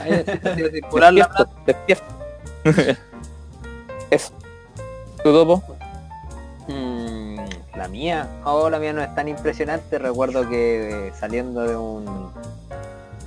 [0.00, 1.28] Ahí, de circular la
[1.66, 2.04] Despierto,
[2.64, 3.00] despierto.
[4.10, 4.32] Eso.
[5.24, 5.62] ¿Tu topo?
[6.68, 7.38] Mm,
[7.76, 9.98] la mía, oh, la mía no es tan impresionante.
[9.98, 12.30] Recuerdo que eh, saliendo de un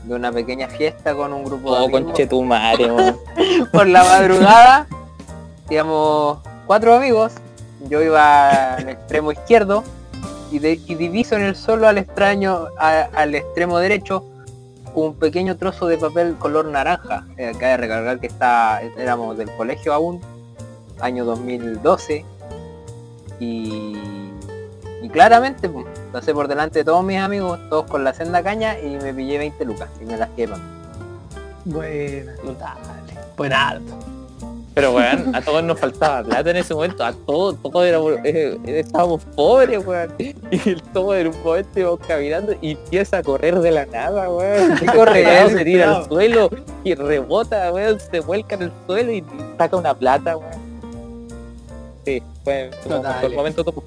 [0.06, 2.88] de una pequeña fiesta con un grupo de Oh, amigos, conche madre,
[3.72, 4.88] por la madrugada,
[5.70, 7.34] digamos, cuatro amigos.
[7.90, 9.84] Yo iba al extremo izquierdo
[10.52, 14.24] y, de- y diviso en el suelo al extraño, a- al extremo derecho,
[14.94, 17.26] un pequeño trozo de papel color naranja.
[17.38, 20.22] Eh, cabe recargar que está, éramos del colegio aún,
[21.02, 22.24] año 2012.
[23.40, 23.98] Y,
[25.02, 25.86] y claramente pues,
[26.16, 29.38] pasé por delante de todos mis amigos, todos con la senda caña y me pillé
[29.38, 30.62] 20 lucas y me las queman.
[31.66, 32.32] Buena.
[32.42, 32.84] Notable.
[33.36, 34.00] Buen alto.
[34.74, 38.58] Pero weón, a todos nos faltaba plata en ese momento, a todos, todos éramos, eh,
[38.66, 40.14] estábamos pobres, weón.
[40.18, 44.30] Y el topo en un momento íbamos caminando y empieza a correr de la nada,
[44.30, 44.78] weón.
[44.78, 45.50] ¿Qué correr?
[45.50, 46.50] se tira al suelo
[46.86, 49.22] y rebota, weón, se vuelca en el suelo y
[49.58, 50.66] saca una plata, weón.
[52.06, 52.72] Sí, fue
[53.22, 53.84] el momento topo.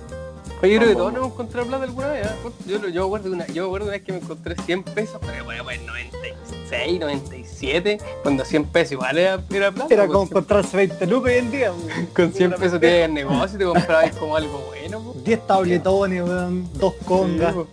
[0.63, 2.27] Oye, yo creo que todos nos hemos encontrado plata alguna vez.
[2.27, 2.31] ¿eh?
[2.67, 5.21] Yo, yo, me acuerdo una, yo me acuerdo una vez que me encontré 100 pesos,
[5.25, 9.95] pero bueno, pues 96, 97, cuando 100 pesos igual era, era plata.
[9.95, 11.73] Era pues, como encontrarse 20 lucas hoy en día.
[11.73, 12.07] weón.
[12.15, 15.01] con 100 pesos te al negocio y te comprabas como algo bueno.
[15.01, 15.25] pues.
[15.25, 17.55] 10 tabletones, weón, dos congas.
[17.55, 17.69] Sí, pues.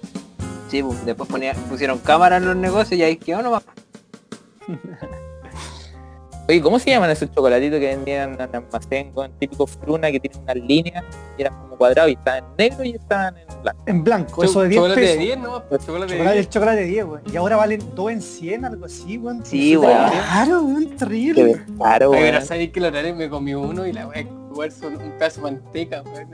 [0.70, 3.64] Sí, pues, después ponía- pusieron cámara en los negocios y ahí quedó nomás.
[6.48, 10.20] Oye, ¿cómo se llaman esos chocolatitos que vendían en el almacén con típico fruna que
[10.20, 11.04] tienen unas líneas
[11.38, 13.84] y eran como cuadrados y estaban en negro y estaban en blanco?
[13.88, 15.18] En blanco, Cho- eso de 10 chocolate pesos.
[15.18, 15.64] de 10, ¿no?
[15.68, 16.46] Pues, chocolate de Chocolate, 10.
[16.46, 17.22] el chocolate de 10, weón.
[17.34, 19.44] Y ahora valen 2 en 100, algo así, weón.
[19.44, 21.44] Sí, está Claro, weón, Qué terrible.
[21.44, 22.12] Oye, weón.
[22.12, 24.96] pero sabéis que la otra vez me comí uno y la voy a jugar son
[25.02, 26.30] un pedazo de manteca, weón.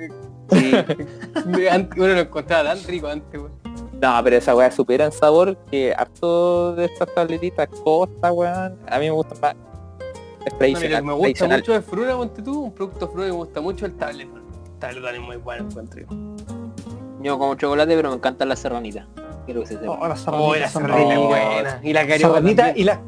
[0.52, 0.72] Sí.
[1.96, 3.54] Bueno, lo encontraba tan rico antes, weón.
[4.02, 8.78] No, pero esa weá supera en sabor que harto de estas tabletitas costa, weón.
[8.90, 9.56] A mí me gustan más.
[10.46, 10.90] Es No, tradicional.
[10.90, 11.60] mira, me gusta tradicional.
[11.60, 14.42] mucho de Fruna, ponte tú, un producto Fruna me gusta mucho el tabletón.
[14.66, 16.08] El tabletón es muy bueno, encuentro yo.
[17.22, 19.06] Yo como chocolate, pero me encantan las serranitas.
[19.46, 19.76] Quiero que se.
[19.88, 21.54] Oh, las Oh, la sardinas son serranita es ricas.
[21.54, 21.80] buena.
[21.84, 23.00] Y la carioca y las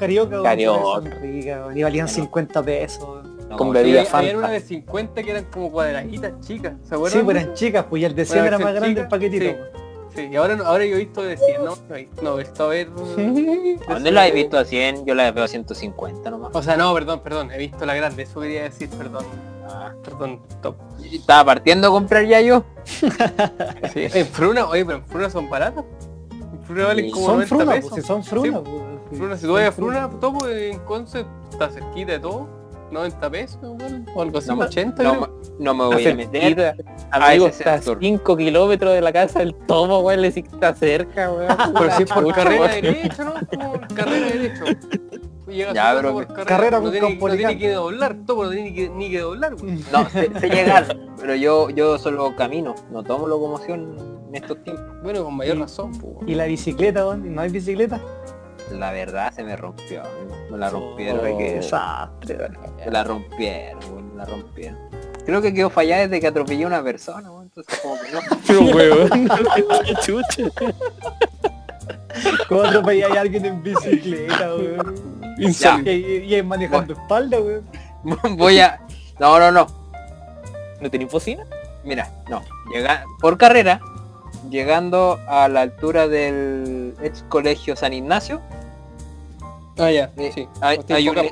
[0.43, 0.81] Carioca.
[0.83, 1.75] son ricas.
[1.75, 2.99] Y valían 50 pesos.
[3.03, 6.89] No, Como como- bebida Sí, había una de 50 que eran como cuadraditas chicas, ¿se
[6.89, 7.25] Sí, acuerdan?
[7.25, 9.45] pues eran chicas, pues y el de 100 Una era más grande chica, el paquetito.
[9.45, 9.55] sí.
[10.15, 11.75] Sí, y ahora, ahora yo he visto de 100, no,
[12.21, 12.89] no, he- visto a ver...
[13.87, 15.05] ¿A ¿Dónde la he visto a 100?
[15.05, 16.51] Yo la veo a 150 nomás.
[16.53, 19.25] O sea, no, perdón, perdón, he visto la grande, eso quería decir, perdón,
[19.65, 20.75] Ah, perdón, top.
[21.11, 22.63] estaba partiendo a comprar ya yo.
[22.83, 23.07] Sí.
[24.13, 25.85] En Fruna, oye, pero en Fruna son baratas.
[26.31, 27.89] En Fruna valen como Son 90 frunas, pesos.
[27.91, 28.61] pues si son frunas.
[28.63, 28.69] Sí.
[29.09, 29.17] pues.
[29.19, 32.47] Fruna, si tú vas a Fruna, topo en Conce, está cerquita de todo.
[32.93, 35.29] 90 pesos, weón, o algo así, No, me- 80 no,
[35.59, 36.75] no me voy a meter
[37.11, 37.97] a Amigo, está a sector.
[37.99, 41.47] 5 kilómetros de la casa del tomo, weón, le decís que está cerca, weón.
[41.77, 43.33] Pero si es por carrera derecha, ¿no?
[43.49, 44.63] Como carrera derecha.
[45.45, 48.51] Llega Ya, pero por carrera, carrera no con tiene, no tiene que doblar, todo no
[48.51, 49.81] tiene que, ni que doblar, weón.
[49.91, 53.97] No, sé, sé llegar, pero yo, yo solo camino, no tomo locomoción
[54.29, 54.85] en estos tiempos.
[55.03, 56.13] Bueno, con mayor Y- razón, pues.
[56.27, 57.29] ¿Y la bicicleta, dónde?
[57.29, 57.99] ¿No hay bicicleta?
[58.73, 60.01] La verdad se me rompió,
[60.49, 61.19] me la rompieron.
[61.19, 61.37] Oh.
[61.37, 62.37] desastre.
[62.37, 62.57] weón.
[62.77, 64.77] Me la rompieron, weón, me la rompieron.
[65.25, 68.21] Creo que quedó fallada desde que atropellé a una persona, weón, entonces como que no.
[68.47, 69.29] Pero weón,
[69.85, 70.43] qué chucha.
[72.49, 74.95] ¿Cómo atropelláis a alguien en bicicleta, weón?
[75.37, 75.91] Insólito.
[75.91, 77.65] Y, ahí manejando espalda, weón.
[78.37, 78.81] Voy a.
[79.19, 79.67] No, no, no.
[80.81, 81.45] ¿No tenés bocina?
[81.83, 82.41] Mira, no.
[82.73, 83.79] Llega por carrera,
[84.53, 88.39] llegando a la altura del ex colegio San Ignacio.
[89.79, 90.47] Ah, ya, eh, sí.
[90.61, 91.27] hay, un- acá.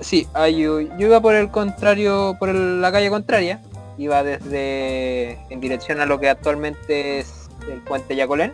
[0.00, 3.60] sí, hay yo iba por el contrario, por el- la calle contraria.
[3.98, 8.52] Iba desde en dirección a lo que actualmente es el puente Yacolén.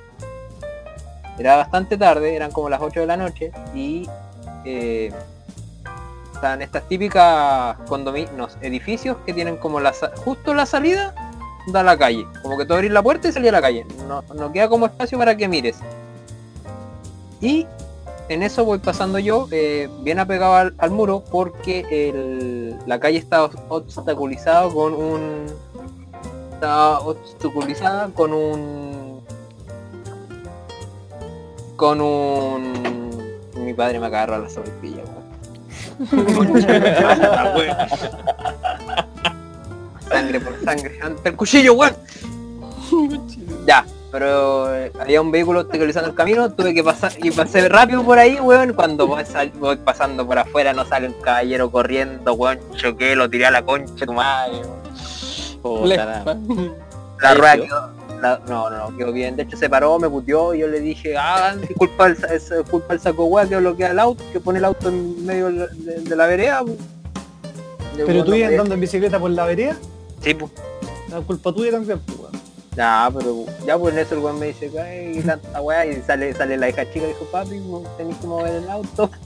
[1.38, 4.06] Era bastante tarde, eran como las 8 de la noche y
[4.66, 5.10] eh,
[6.34, 9.92] están estas típicas condominios, edificios que tienen como la
[10.24, 11.31] justo la salida
[11.66, 12.26] da a la calle.
[12.42, 13.86] Como que tú abrís la puerta y salís a la calle.
[14.08, 15.76] No, no queda como espacio para que mires.
[17.40, 17.66] Y
[18.28, 23.18] en eso voy pasando yo, eh, bien apegado al, al muro, porque el- la calle
[23.18, 25.46] está obs- obstaculizada con un...
[26.54, 29.20] Está obstaculizada con un...
[31.76, 33.10] Con un...
[33.56, 35.02] Mi padre me agarró a la sobrepilla,
[40.12, 40.98] Sangre por sangre.
[41.02, 41.94] ¡Ante el cuchillo, weón!
[43.66, 48.02] Ya, pero eh, había un vehículo obstaculizando el camino, tuve que pasar y pasé rápido
[48.02, 48.74] por ahí, weón.
[48.74, 52.58] Cuando voy, sal- voy pasando por afuera no sale un caballero corriendo, weón.
[52.76, 54.60] Choqué, lo tiré a la concha, de tu madre,
[55.62, 55.88] weón.
[55.88, 56.36] La-
[57.20, 57.90] La rueda quedó.
[58.20, 59.34] la- no, no, no, quedó bien.
[59.36, 62.94] De hecho se paró, me puteó y yo le dije, ah, disculpa el, es, culpa
[62.94, 66.26] el saco weá que bloquea el auto, que pone el auto en medio de, la
[66.26, 66.60] vereda.
[66.62, 66.76] pues.
[68.06, 69.76] Pero tú ibas andando en bicicleta por la vereda,
[70.22, 70.52] Sí, pues.
[71.10, 72.32] la culpa tuya también, pues, weón.
[72.76, 76.32] Ya, pero ya pues en eso el weón me dice, ay, tanta weá, y sale,
[76.32, 79.10] sale la hija chica y dijo, papi, no tenés que mover el auto.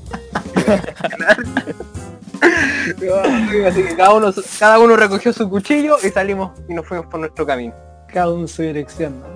[3.66, 7.20] Así que cada uno, cada uno recogió su cuchillo y salimos y nos fuimos por
[7.20, 7.74] nuestro camino.
[8.08, 9.26] Cada uno en su dirección, ¿no?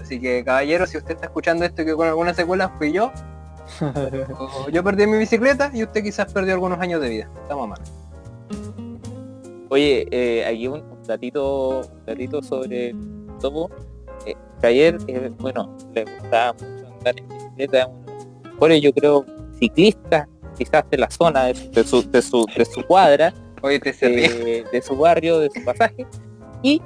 [0.00, 3.12] Así que caballero, si usted está escuchando esto y que con alguna secuela fui yo,
[4.72, 7.30] yo perdí mi bicicleta y usted quizás perdió algunos años de vida.
[7.42, 7.80] Estamos mal.
[9.68, 12.96] Oye, eh, aquí un datito, un datito sobre el
[13.40, 13.70] topo.
[14.26, 17.88] Eh, que ayer, eh, bueno, le gustaba mucho andar en bicicleta,
[18.44, 19.24] mejores, yo creo,
[19.58, 23.32] ciclistas, quizás de la zona, de, de su, de, su, de su cuadra,
[23.62, 26.06] Oye, te eh, de su barrio, de su pasaje.
[26.62, 26.80] Y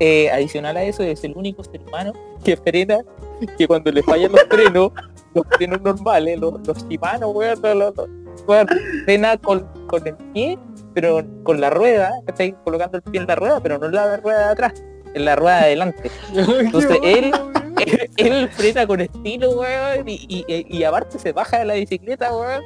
[0.00, 2.12] eh, adicional a eso, es el único ser humano
[2.42, 2.98] que frena,
[3.56, 4.92] que cuando le fallan los frenos,
[5.34, 7.58] los frenos normales, los, los Shimano, weón,
[9.04, 10.58] frena con, con el pie,
[10.94, 13.92] pero con la rueda, que está colocando el pie en la rueda, pero no en
[13.92, 14.84] la rueda de atrás,
[15.14, 16.10] en la rueda de adelante.
[16.34, 17.32] Entonces él,
[17.78, 22.62] él, él frena con estilo, weón, y, y, aparte se baja de la bicicleta, weón,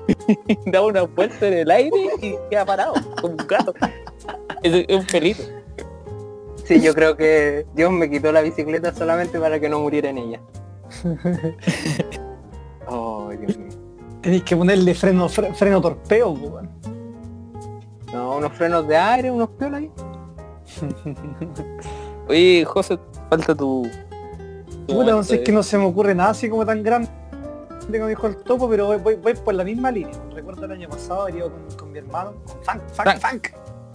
[0.66, 3.74] da una vuelta en el aire y queda parado, como un gato.
[4.62, 5.42] Es, es un pelito.
[6.64, 10.18] Sí, yo creo que Dios me quitó la bicicleta solamente para que no muriera en
[10.18, 10.40] ella.
[12.86, 13.68] Oh, Dios mío.
[14.22, 16.70] Tenéis que ponerle freno, fre- freno torpeo, weón.
[18.14, 19.90] No, unos frenos de aire, unos piolas ahí.
[22.28, 22.98] Oye, José,
[23.28, 23.86] falta tu...
[24.86, 27.08] tu Puta, no sé, es que no se me ocurre nada así como tan grande
[27.86, 30.12] como dijo el topo, pero voy, voy- voy por la misma línea.
[30.32, 33.18] Recuerdo el año pasado ido con, con mi hermano, con Frank, Frank.
[33.18, 33.48] Frank,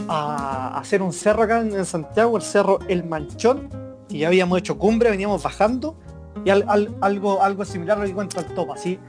[0.08, 3.68] a hacer un cerro acá en, en Santiago, el cerro El Manchón,
[4.08, 5.96] y ya habíamos hecho cumbre, veníamos bajando,
[6.46, 9.00] y al- al- algo, algo similar lo que cuenta el topo, así,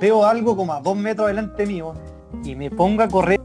[0.00, 1.94] veo algo como a dos metros delante mío,
[2.44, 3.40] y me pongo a correr,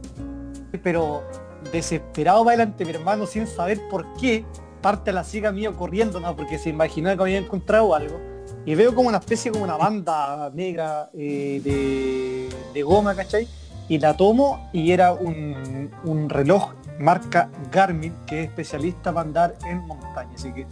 [0.86, 1.24] pero
[1.72, 4.44] desesperado para adelante, mi hermano sin saber por qué,
[4.80, 6.36] parte a la siga mío corriendo, ¿no?
[6.36, 8.20] porque se imaginó que había encontrado algo.
[8.64, 13.48] Y veo como una especie, como una banda negra eh, de, de goma, ¿cachai?
[13.88, 19.54] Y la tomo y era un, un reloj marca Garmin, que es especialista para andar
[19.68, 20.30] en montaña.
[20.36, 20.68] Así que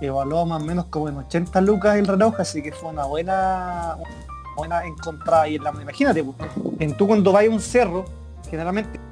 [0.00, 3.96] evaluó más o menos como en 80 lucas el reloj, así que fue una buena,
[4.56, 6.36] buena encontrada ahí en la Imagínate, pues,
[6.78, 8.04] en tú cuando vas a un cerro,
[8.48, 9.07] generalmente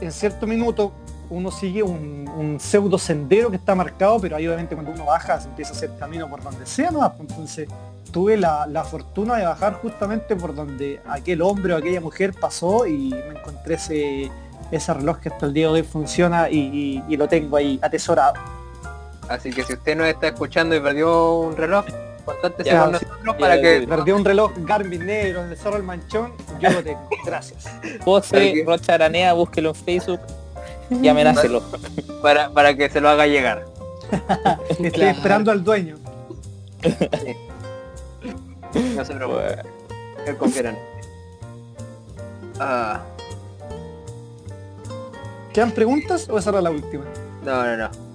[0.00, 0.92] en cierto minuto
[1.30, 5.48] uno sigue un, pseudo sendero que está marcado, pero ahí obviamente cuando uno baja se
[5.48, 7.14] empieza a hacer camino por donde sea, ¿no?
[7.20, 7.68] Entonces
[8.10, 12.86] tuve la, la fortuna de bajar justamente por donde aquel hombre o aquella mujer pasó
[12.86, 14.30] y me encontré ese,
[14.70, 18.34] ese reloj que hasta el día de hoy funciona y, y- lo tengo ahí atesorado.
[19.28, 21.84] Así que si usted nos está escuchando y perdió un reloj,
[22.32, 23.86] contáctese Ya, con sí, nosotros ya, para ya, que.
[23.88, 27.08] Perdí un reloj Garmin negro en el Cerro del Manchón, yo lo tengo.
[27.24, 27.66] Gracias.
[28.04, 28.62] José.
[28.66, 30.20] Rocha Aranea, búsquelo en Facebook
[30.90, 31.62] y amenácelo.
[32.22, 33.64] para, para que se lo haga llegar.
[34.68, 35.10] Estoy Claro.
[35.16, 35.96] esperando al dueño.
[38.96, 39.62] No se preocupe.
[40.26, 40.88] Él confiera en usted.
[42.60, 43.02] Ah,
[45.52, 47.04] ¿Quedan preguntas o esa era la última?
[47.44, 48.07] no, no, no.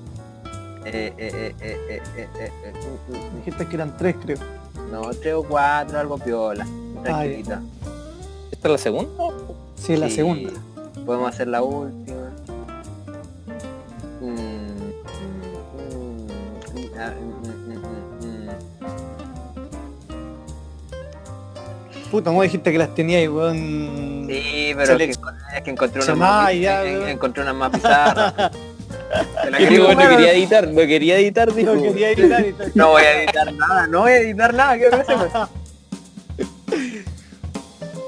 [0.85, 2.51] Eh, eh, eh, eh, eh, eh,
[3.37, 4.37] Dijiste que eran tres, creo.
[4.91, 6.65] No, tres o cuatro, algo piola.
[7.03, 7.61] Tranquilita.
[8.51, 9.11] ¿Esta es la segunda?
[9.75, 10.15] Sí, la Sí.
[10.15, 10.51] segunda.
[11.05, 12.29] Podemos hacer la última.
[14.21, 14.29] Mm, mm,
[16.75, 17.13] mm, ah.
[22.11, 24.27] Puta, ¿cómo dijiste que las teníais, weón?
[24.29, 25.09] Sí, pero es que,
[25.57, 28.51] es que encontré una más, ya, en- encontré una más pizarra.
[29.49, 31.75] La Digo, quería no quería editar, no quería editar, dijo.
[31.75, 32.71] No quería editar y tal.
[32.75, 35.49] No voy a editar nada, no voy a editar nada, que sepas.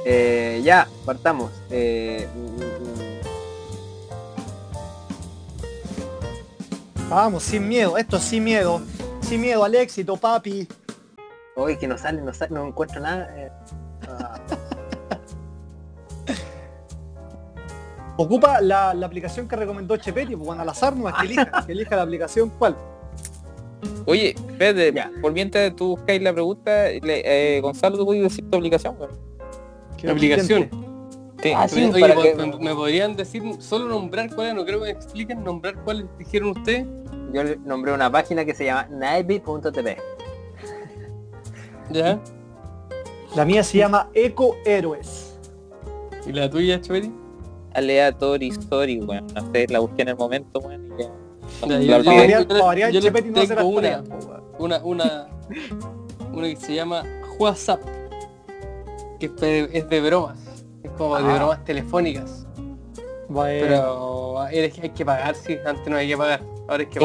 [0.08, 1.52] Eh, ya, partamos.
[1.72, 2.28] Eh,
[7.10, 8.82] Vamos, sin miedo, esto sin miedo.
[9.22, 10.68] Sin miedo al éxito, papi.
[11.56, 13.28] Oye, que no sale, no sale, no encuentro nada.
[13.36, 13.52] eh.
[18.18, 21.72] Ocupa la, la aplicación que recomendó Chepetti, pues bueno, al azar no que elija, que
[21.74, 22.76] elija la aplicación cuál.
[24.06, 24.36] Oye,
[24.94, 25.12] Ya.
[25.22, 28.96] por mientras tú buscáis la pregunta, le- eh, Gonzalo, ¿tú puedes decir tu aplicación?
[30.10, 30.70] Aplicación.
[31.44, 31.52] Sí.
[31.56, 34.56] Ah, sí, Oye, para ¿me- que- me, me podrían decir solo nombrar cuáles?
[34.56, 36.88] No creo que me expliquen nombrar cuáles dijeron ustedes.
[37.34, 39.98] yo nombré una página que se llama naibi.tv.
[41.92, 42.20] ¿Ya?
[43.36, 45.38] La mía se llama Eco Héroes.
[46.26, 47.12] ¿Y la tuya, Choveri?
[47.76, 49.28] Aleatory Story, weón.
[49.34, 51.10] No sé, la busqué en el momento, weón, y ya.
[51.68, 54.04] Yo- yo- variar, no hace una, tareas,
[54.58, 55.28] una, una,
[56.34, 57.04] una que se llama
[57.38, 57.82] WhatsApp,
[59.20, 60.40] que es de, es de bromas,
[60.84, 61.36] es como de Ah.
[61.36, 62.46] bromas telefónicas,
[63.30, 63.66] Bueno.
[63.68, 67.00] pero eres- hay que pagar, sí, antes no hay que pagar, ahora hay que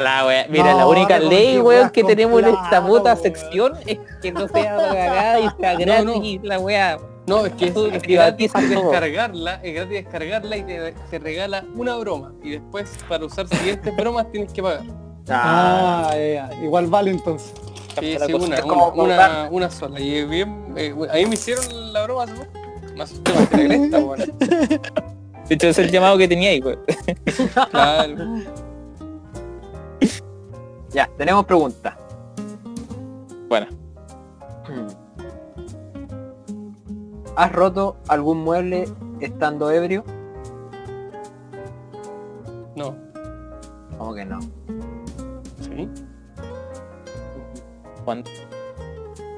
[0.00, 0.46] la weá.
[0.50, 4.48] Mira, No, la única ley, weón, que tenemos en esta puta sección es que no
[4.48, 6.48] sea pagada y No, gratis no.
[6.48, 6.98] la weá.
[7.26, 12.32] No, es que es, gratis descargarla, es gratis descargarla y te, te regala una broma.
[12.42, 14.84] Y después para usar siguientes bromas tienes que pagar.
[15.28, 16.62] Ah, ya, ya.
[16.62, 17.54] igual vale entonces.
[17.98, 20.00] Sí, sí, una, es una, como una, sola.
[20.00, 22.26] Y es bien, eh, a mí me hicieron la broma
[23.02, 24.38] asusté más que la cresta, weón.
[25.48, 26.80] De hecho, es el llamado que tenía ahí, weón.
[27.70, 28.16] Claro.
[30.90, 31.94] Ya, tenemos preguntas.
[33.48, 33.66] Bueno,
[37.36, 38.84] ¿Has roto algún mueble
[39.20, 40.04] estando ebrio?
[42.76, 42.94] No.
[43.98, 44.38] ¿Cómo que no?
[45.60, 45.88] ¿Sí?
[48.04, 48.22] Juan,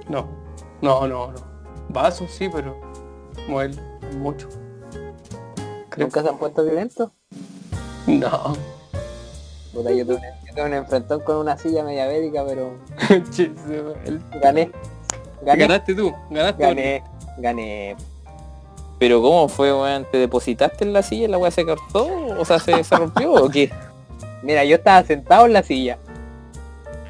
[0.09, 0.29] No.
[0.83, 1.35] No, no, no.
[1.89, 2.79] Vasos sí, pero
[3.49, 3.81] mueble,
[4.19, 4.49] mucho.
[5.89, 7.11] Creo ¿Nunca se han puesto violentos?
[8.07, 8.55] No.
[9.73, 12.77] Puta, yo tuve, yo tuve un enfrentón con una silla media bélica, pero
[14.43, 14.71] gané.
[15.43, 15.67] Gané.
[15.67, 16.63] Ganaste tú, ganaste.
[16.63, 17.16] Gané.
[17.39, 17.97] Gané.
[18.99, 20.07] Pero ¿cómo fue, weón?
[20.11, 22.09] ¿Te depositaste en la silla y la weá se cortó?
[22.39, 23.71] O sea, ¿se, se rompió o qué?
[24.43, 25.99] Mira, yo estaba sentado en la silla.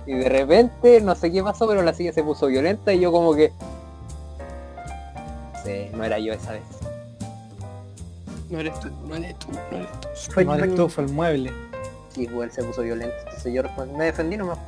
[0.07, 3.11] Y de repente, no sé qué pasó, pero la silla se puso violenta y yo
[3.13, 3.53] como que...
[5.53, 6.63] No sé, no era yo esa vez.
[8.51, 10.09] No eres tú, no eres tú, no eres tú.
[10.33, 11.53] Fue No eres tú, fue el mueble.
[12.15, 13.15] Sí, igual se puso violento.
[13.25, 14.59] Entonces yo respondí- me defendí nomás.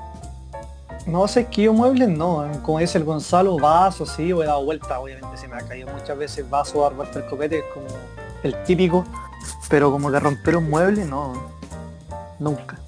[1.09, 4.63] No sé, yo muebles no, eh, como dice el Gonzalo, vaso, sí, o he dado
[4.65, 7.87] vuelta, obviamente se me ha caído muchas veces vaso, dar vuelta el copete, es como
[8.43, 9.05] el típico,
[9.71, 11.33] pero como que romper un mueble, no,
[12.39, 12.79] nunca.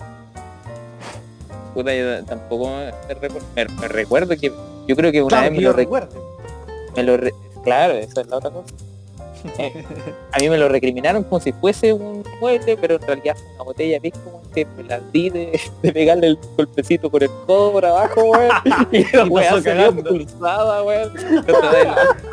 [1.73, 4.53] Puta, yo tampoco me, recu- me- me recuerdo que
[4.87, 6.21] yo creo que una Claro, vez me lo, re- recuerde.
[6.97, 8.75] me lo re- Claro, esa es la otra cosa.
[9.59, 9.85] Eh,
[10.33, 13.65] a mí me lo recriminaron como si fuese un mueble, pero en realidad fue una
[13.65, 17.31] botella de pisco weón, que me la di de, de pegarle el golpecito con el
[17.47, 18.51] codo por abajo, weón.
[18.93, 20.03] Y la weá cagando.
[20.05, 21.13] pulsada, weón.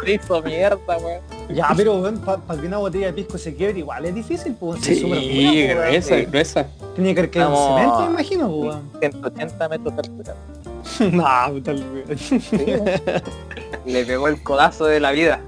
[0.06, 1.22] Hizo mierda, weón.
[1.50, 2.02] Ya, pero
[2.48, 5.68] para que una botella de pisco se quiebre igual es difícil, pues Sí, pues, weón.
[5.70, 6.26] gruesa, sí.
[6.26, 6.68] gruesa.
[6.96, 8.92] Tenía que caído en cemento, me imagino, pues, weón.
[9.00, 10.36] 180 metros de altura.
[11.12, 12.32] no, tal vez.
[13.86, 15.40] Le pegó el codazo de la vida.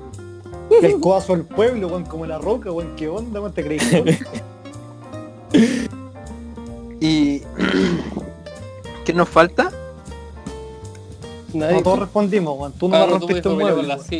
[0.81, 3.79] El codazo al pueblo, weón, como la roca, weón, qué onda, weón, te creí.
[3.93, 4.17] weón?
[7.01, 7.39] Y...
[9.05, 9.71] ¿Qué nos falta?
[11.53, 11.75] Nadie.
[11.77, 12.73] No todos respondimos, weón.
[12.73, 13.83] Tú no Ah, me rompiste un mueble.
[13.87, 14.17] la pero- sí.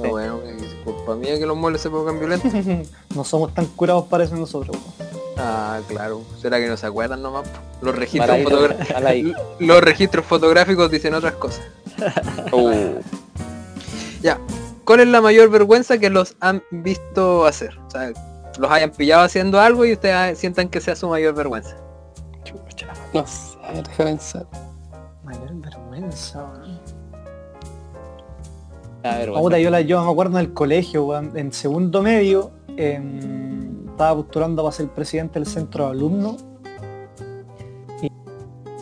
[0.00, 0.38] No, bueno,
[0.84, 2.52] culpa mía que los muebles se pongan violentos.
[3.16, 4.76] No somos tan curados para eso nosotros.
[4.76, 5.10] weón.
[5.38, 6.20] ah, claro.
[6.40, 7.48] ¿Será que no se acuerdan nomás?
[7.82, 9.32] Los registros, Mal ahí, fotogra- mal ahí.
[9.58, 11.62] los registros fotográficos dicen otras cosas.
[12.52, 13.00] Uh,
[14.22, 14.38] Ya.
[14.88, 17.78] ¿Cuál es la mayor vergüenza que los han visto hacer?
[17.86, 18.10] O sea,
[18.58, 21.76] los hayan pillado haciendo algo y ustedes sientan que sea su mayor vergüenza.
[22.42, 24.46] Chucha, no sé, déjame pensar.
[25.24, 26.80] Mayor vergüenza, weón.
[29.04, 32.02] a ver, Ah, puta, yo, la, yo me acuerdo en el colegio, weón, en segundo
[32.02, 36.46] medio, em, estaba postulando para ser presidente del centro de alumnos.
[38.00, 38.10] Y,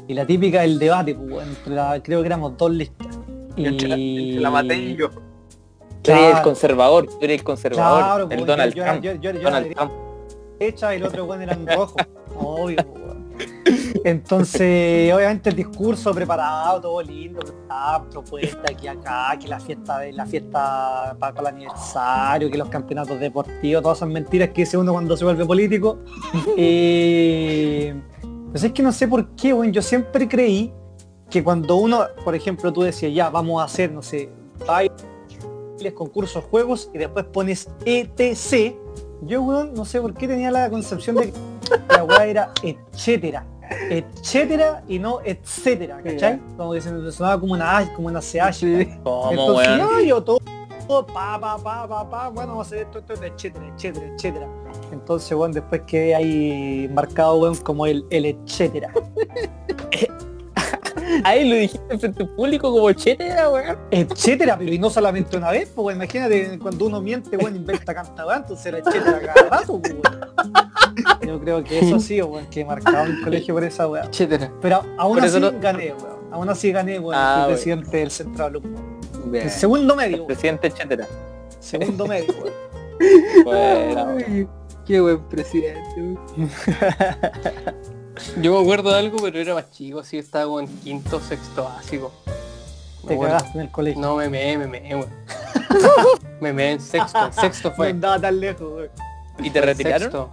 [0.06, 3.18] y la típica del debate, pues, weón, entre la- creo que éramos dos listas.
[3.56, 5.10] Entre la, Y- entre la Matei y yo.
[6.06, 9.02] Tú eres el conservador, tú eres el conservador, Claro, el pues, Donald yo, Trump.
[9.02, 9.92] yo, yo, Donald Trump.
[10.58, 11.96] derecha y el otro weón era en rojo.
[12.38, 12.76] Obvio.
[14.04, 20.12] Entonces, obviamente el discurso preparado, todo lindo, ah, propuesta aquí acá, que la fiesta de
[20.12, 24.92] la fiesta para, el aniversario, que los campeonatos deportivos, todas esas mentiras que dice uno
[24.92, 25.98] cuando se vuelve político.
[26.58, 27.94] Eh,
[28.50, 30.72] pues es que no sé por qué, weón, yo siempre creí
[31.28, 34.30] que cuando uno, por ejemplo, tú decías, ya, vamos a hacer, no sé,
[35.94, 38.76] concursos, juegos, y después pones ETC,
[39.22, 41.38] yo, weón, no sé por qué tenía la concepción de que
[41.88, 43.46] la weá era etcétera.
[43.90, 46.40] Etcétera y no etcétera, ¿cachai?
[46.56, 49.00] Como que se me sonaba como una como una CH.
[49.02, 50.38] ¿Cómo, Entonces, no, yo todo,
[50.86, 54.06] todo, pa, pa, pa, pa, pa, bueno, vamos a hacer esto, esto, esto, etcétera, etcétera,
[54.14, 54.48] etcétera.
[54.92, 58.92] Entonces, bueno, después quedé ahí marcado, weón, como el, el etcétera.
[61.24, 63.76] Ahí lo dijiste frente al público como chetera, weón.
[63.90, 67.94] etcétera, pero y no solamente una vez, pues weón, imagínate cuando uno miente, weón, inventa
[67.94, 71.22] canta weón, entonces era etcétera cada rato, pues, weón.
[71.26, 74.04] Yo creo que eso sí, weón, que marcado en el colegio por esa weá.
[74.04, 74.50] Etcétera.
[74.60, 76.16] Pero aún Por así no- gané, weón.
[76.32, 77.50] Aún así gané, weón, Ah, weón.
[77.54, 79.42] presidente del centro de.
[79.42, 80.26] En segundo medio, weón.
[80.28, 81.06] Presidente chetera.
[81.60, 83.44] Segundo medio, weón.
[83.44, 84.48] Bueno, Ay,
[84.86, 85.80] qué buen presidente.
[85.96, 86.18] weón.
[88.40, 91.64] Yo me acuerdo de algo, pero era más chico, así estaba como en quinto, sexto
[91.64, 92.12] básico.
[93.02, 93.34] Me Te acuerdo.
[93.36, 94.00] cagaste en el colegio.
[94.00, 95.10] No, me meé, me meé, weón.
[96.40, 97.90] me meé en sexto, en sexto No fue.
[97.90, 98.90] andaba tan lejos, weón.
[99.38, 100.00] ¿Y te retiraron?
[100.10, 100.30] Sexto.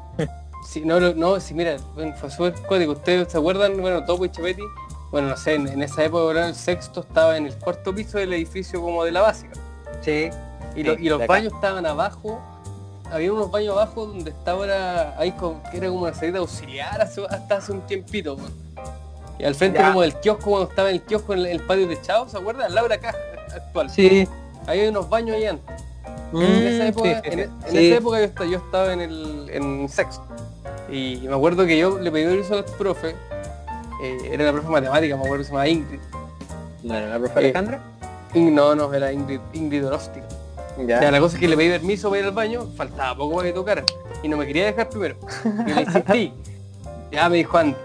[0.68, 2.94] Sí, no, no, no, sí, mira, bueno, fue súper código.
[2.94, 3.80] ¿Ustedes se acuerdan?
[3.82, 4.64] Bueno, Topo y Chepetti,
[5.12, 8.18] bueno, no sé, en, en esa época, bueno, el sexto estaba en el cuarto piso
[8.18, 9.54] del edificio como de la básica.
[10.02, 10.30] Sí.
[10.76, 11.34] Y, lo- Sí, y los de acá.
[11.34, 12.42] baños estaban abajo.
[13.12, 17.02] Había unos baños abajo donde estaba era- ahí con, que era como una salida auxiliar
[17.02, 18.38] hasta hace un tiempito.
[19.40, 19.88] Y al frente Ya.
[19.90, 22.66] como del kiosco, cuando estaba en el kiosco en el, el patio techado, ¿se acuerdan?
[22.68, 23.18] Al lado de la caja
[23.56, 23.90] actual.
[23.90, 24.28] Sí.
[24.68, 25.76] Ahí hay unos baños ahí antes.
[26.32, 27.42] Mm, en esa época, sí, en, sí.
[27.42, 27.88] en Sí.
[27.88, 30.24] esa época yo, esta- yo estaba en el en sexto.
[30.92, 33.16] Y me acuerdo que yo le pedí permiso al profe.
[34.04, 36.00] eh, era la profe de matemática, me acuerdo que se llamaba Ingrid.
[36.84, 37.82] Bueno, la profe Eh, Alejandra.
[38.34, 40.24] In- no, no, era Ingrid, Ingrid Oroztic.
[40.88, 41.12] Ya.
[41.12, 43.54] La cosa es que le pedí permiso para ir al baño, faltaba poco para que
[43.54, 43.86] tocaran.
[44.24, 45.18] Y no me quería dejar primero.
[45.68, 46.34] Y le insistí.
[47.12, 47.78] Ya me dijo anda.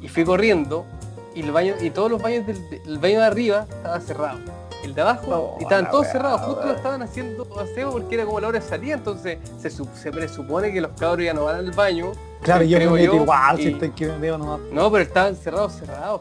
[0.00, 0.86] Y fui corriendo
[1.34, 4.38] y el baño, y todos los baños del, baño de arriba estaba cerrado.
[4.82, 8.24] El de abajo Oh, y estaban todos cerrados, justo lo estaban haciendo aseo porque era
[8.24, 11.56] como la hora de salida, entonces se, se presupone que los cabros ya no van
[11.56, 12.12] al baño.
[12.42, 14.60] Claro, yo me igual, si estoy que me veo nomás.
[14.70, 16.20] No, pero estaban cerrados, cerrados.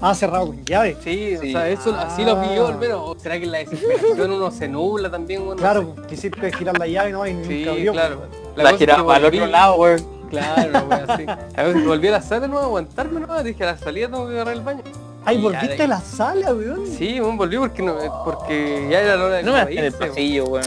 [0.00, 0.96] Ah, cerrado con llave.
[1.02, 1.48] Sí, Sí.
[1.48, 2.70] o sea, eso así lo vi yo Ah.
[2.70, 3.00] al menos.
[3.02, 5.40] ¿O será que en la desesperación uno se nubla también?
[5.40, 6.06] Bueno, no Claro, sé.
[6.08, 7.92] quisiste girar la llave no y Sí, nunca abrió.
[7.92, 8.22] claro.
[8.54, 10.16] pues, La, que giraba al otro lado, weón.
[10.30, 11.24] Claro, weón, así.
[11.56, 14.34] A ver, volví a la sala, no aguantarme, no, dije a la salida tengo que
[14.34, 14.82] agarrar el baño.
[15.24, 16.86] Ay, volviste a la sala, weón.
[16.86, 19.92] Sí, weón, volví porque no, porque ya era la hora de No me en el
[19.92, 20.64] pasillo, weón.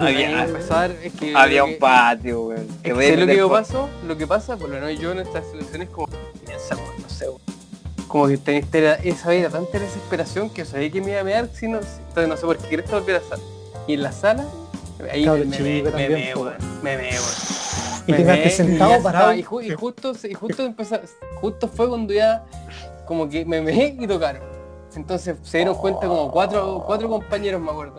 [0.00, 2.66] Había- a es que Había un que- patio, weón.
[2.82, 5.44] es que a lo que paso, lo que pasa, por lo menos yo en estas
[5.46, 6.06] situaciones como
[6.46, 7.40] piensa, no sé, weón.
[8.12, 8.38] Como que
[8.74, 12.28] era- esa vida tanta desesperación que sabía que me iba a mear si no, entonces
[12.28, 13.42] no sé por qué querés volver a la sala.
[13.86, 14.44] Y en la sala,
[15.10, 17.22] ahí me, me, me, también, me, po, weón, me, me, weón.
[18.06, 19.32] Y Me te quedaste sentado, parado.
[19.32, 21.00] Y, ju- y justo, y justo empezó,
[21.40, 22.44] justo fue cuando ya
[23.06, 24.42] como que me meé y tocaron.
[24.94, 27.98] Entonces se dieron cuenta como cuatro, cuatro compañeros, me acuerdo.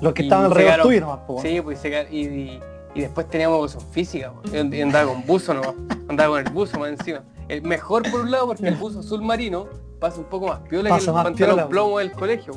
[0.00, 1.42] Los que estaban alrededor tuyo nomás, po.
[1.42, 2.60] Sí, pues y, y,
[2.94, 5.74] y después teníamos educación física, y andaba con buzo nomás,
[6.08, 7.22] andaba con el buzo más encima.
[7.50, 9.66] El mejor por un lado porque el buzo azul marino
[9.98, 12.52] pasa un poco más piola Pasa que el más pantalón piola, plomo del colegio.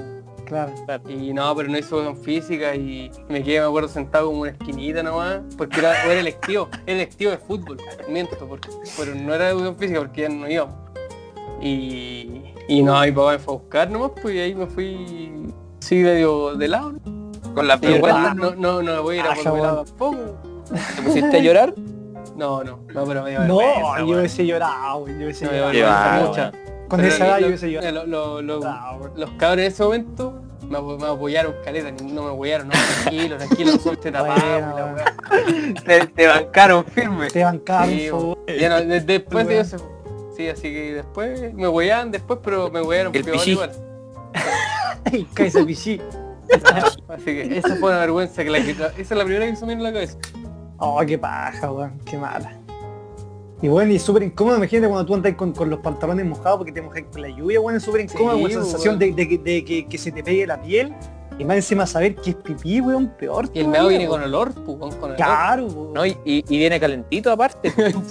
[0.46, 0.72] Claro.
[1.08, 4.52] Y no, pero no hizo educación física y me quedé, me acuerdo, sentado como una
[4.52, 7.78] esquinita nomás, porque era, era electivo, era electivo de fútbol,
[8.10, 10.76] miento, porque, pero no era educación física porque ya no íbamos.
[11.62, 15.54] Y, y no, mi papá me fue a buscar nomás, pues y ahí me fui,
[15.80, 17.54] sí, medio de lado, ¿no?
[17.56, 19.86] Con la igual, no, no, no voy a ir a Ah, por jabón.
[19.86, 20.18] tampoco.
[20.96, 21.74] ¿Te pusiste a llorar?
[22.36, 25.20] No, no, no, pero me dio No, vergüenza, yo hubiese llorado, weón.
[25.20, 26.28] Yo hubiese No, llorado.
[26.30, 26.52] Mucha.
[26.88, 28.06] Con Pero esa edad yo hubiese llorado.
[28.06, 29.12] lo- lo-.
[29.16, 32.74] Los cabros en ese momento me, apo- me apoyaron caleta, no me apoyaron, no,
[33.04, 34.96] tranquilo, tranquilo, suelte tapado.
[35.86, 37.28] Te, te bancaron firme.
[37.30, 38.38] Te bancaron, Sí, por favor.
[38.60, 39.78] Ya no, de- después de eso.
[40.36, 43.72] Sí, así que después me hueaban después, pero me huearon El peor igual.
[45.06, 46.02] Ay, Kaiser Pichí.
[47.08, 49.66] Así que esa fue una vergüenza que la que esa es la primera que se
[49.66, 50.18] me vino a la cabeza.
[50.86, 52.60] Oh, qué paja, weón, qué mala.
[53.62, 56.74] Y bueno, y súper incómodo, imagínate cuando tú andas con, con los pantalones mojados porque
[56.74, 59.28] te mojas con la lluvia, bueno, es súper incómodo, Sí, con la sensación de, de
[59.30, 60.94] que- de que, que se te pegue la piel
[61.40, 63.50] y más encima saber que es pipí, weón, peor.
[63.54, 65.16] Y el meado viene con olor, weón, con olor.
[65.16, 65.94] Claro, weón.
[65.94, 66.06] ¿no?
[66.06, 67.72] Y, y- y viene calentito aparte.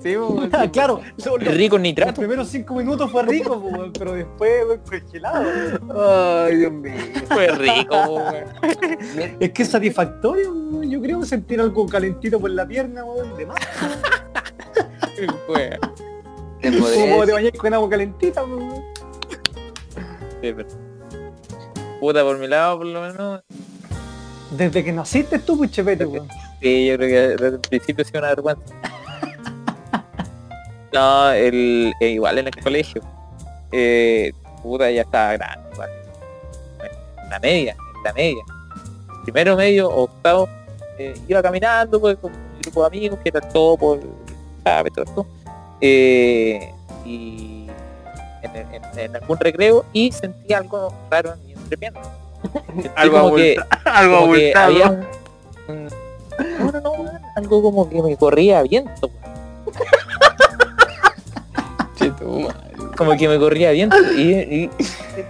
[0.00, 2.20] Sí, weón, claro, lo- lo- Rico en los nitrato.
[2.20, 6.44] primeros cinco minutos fue rico, weón, pero después, weón, congelado.
[6.46, 6.92] Ay, Dios mío.
[7.28, 8.44] Fue rico, weón.
[9.40, 13.46] Es que es satisfactorio, weón, yo creo sentir algo calentito por la pierna, weón, de
[13.46, 13.58] más.
[15.48, 15.78] Weón.
[17.10, 18.82] Como te bañas con agua calentita, weón.
[20.40, 20.87] Sí, pero-
[22.00, 23.40] Puta, por mi lado, por lo menos.
[24.50, 26.28] Desde que naciste tú, pues, chepete, weón.
[26.60, 28.62] Sí, yo creo que desde el principio sí una vergüenza.
[30.90, 33.02] No, el, eh, igual en el colegio.
[33.72, 34.32] Eh,
[34.62, 35.90] puta, ya estaba grande, igual.
[37.22, 38.42] En la media, en la media.
[39.24, 40.48] Primero medio, octavo,
[40.98, 44.00] eh, iba caminando pues, con un grupo de amigos que era topo, el
[44.64, 45.26] sabe, todo esto.
[45.82, 46.72] Eh,
[47.04, 47.66] y
[48.42, 51.47] en, en- en algún recreo y sentí algo raro en
[52.96, 54.90] Algo como que- algo como que había
[55.68, 55.88] un,
[56.58, 56.92] no, no, no,
[57.36, 59.10] algo como que me corría viento,
[62.96, 64.70] como que me corría viento y, y-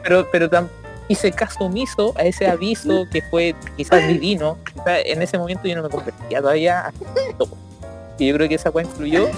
[0.03, 0.69] pero pero tam-
[1.09, 4.59] hice caso omiso a ese aviso que fue quizás divino.
[4.75, 6.93] Quizás en ese momento yo no me convertía todavía
[8.19, 9.29] y yo creo que esa weá influyó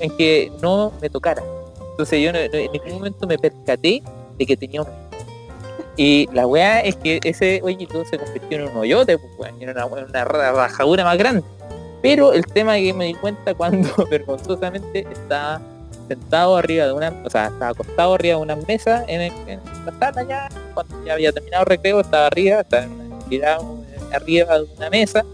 [0.00, 1.42] en que no me tocara.
[1.90, 4.02] Entonces yo en ningún momento me percaté
[4.38, 4.88] de que tenía un
[5.98, 9.84] y la weá es que ese hoyito se convirtió en un hoyote, pues, y era
[9.84, 11.42] una, una ra- rajadura más grande.
[12.00, 15.60] Pero el tema que me di cuenta cuando vergonzosamente estaba
[16.06, 19.60] sentado arriba de una, o sea, estaba acostado arriba de una mesa en, el- en
[19.84, 24.14] la sala ya, cuando ya había terminado el recreo, estaba arriba, estaba en tirado eh,
[24.14, 25.24] arriba de una mesa,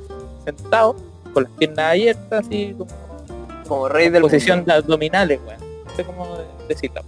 [0.45, 0.97] sentado,
[1.35, 2.91] con las piernas abiertas, así como
[3.69, 4.73] Como rey del posición mundo.
[4.73, 5.61] de abdominales, weón.
[5.85, 6.27] No sé cómo
[6.69, 7.03] decirlo.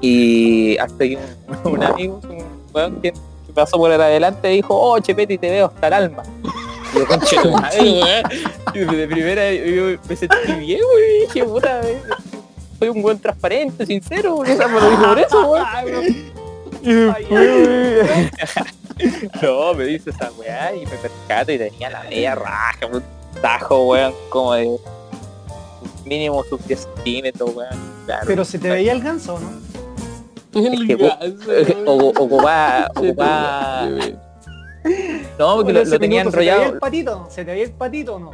[0.00, 1.18] Y hasta que
[1.64, 3.12] un, un amigo, un weón que,
[3.54, 6.22] pasó por el adelante dijo, oh Chepeti te veo hasta el alma.
[6.94, 7.36] Y yo conche
[8.74, 12.00] de primera yo me sentí bien, weón, y dije, puta, eh,
[12.78, 16.30] soy un buen transparente, sincero, porque esa me lo dijo por eso, weón.
[16.82, 18.30] Y después, weón,
[19.42, 23.02] No, me dice esa weá y me percato y tenía la media raja, un
[23.42, 24.78] tajo, weón, como de
[26.06, 27.78] mínimo sus 10 centímetros, weón.
[28.06, 28.24] Claro.
[28.26, 29.69] Pero se te veía el ganso, ¿no?
[30.54, 30.94] El que
[31.86, 32.88] O- ocupaba,
[35.38, 37.26] no, porque lo, lo tenía minuto, ¿Se te veía enrollado, el patito?
[37.30, 38.30] ¿Se te veía el patito o no?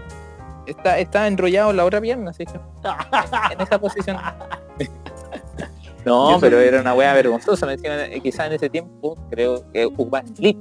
[0.67, 2.53] está, estaba enrollado en la otra pierna, así que
[3.53, 4.17] en esa posición.
[6.05, 9.87] No, pero era una wea vergonzosa, me decían, eh, quizás en ese tiempo creo que
[9.87, 10.57] ocupaba slip,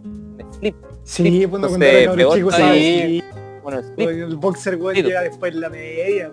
[0.59, 2.67] slip, Sí, pues no Entonces, cuando era peor chico, todavía.
[2.67, 2.81] ¿sabes?
[2.81, 3.21] Sí.
[3.21, 3.23] Sí,
[3.61, 6.31] bueno, slip, El boxer, weón, llega después en la media.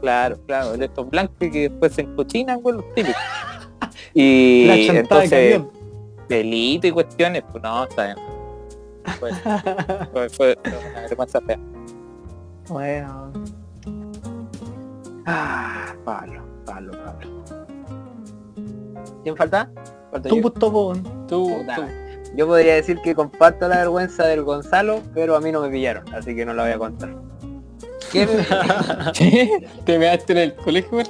[0.00, 3.22] claro, claro, de estos blancos que después se encochinan, weón, los típicos.
[4.14, 5.60] Y La entonces,
[6.28, 8.16] delito y cuestiones, pues no, está bien.
[9.18, 9.32] Fue,
[10.12, 11.58] fue, fue una vergüenza fea.
[12.68, 13.32] Bueno,
[15.26, 17.44] Ah, palo, palo, palo.
[19.22, 19.70] ¿Quién falta?
[20.10, 20.42] Falta tú yo.
[20.42, 20.54] pues
[21.28, 21.82] Tú, tú.
[22.36, 26.04] Yo podría decir que comparto la vergüenza del Gonzalo, pero a mí no me pillaron,
[26.14, 27.14] así que no la voy a contar.
[28.12, 28.26] ¿Qué.
[29.84, 31.08] ¿Te measte en el colegio, weón?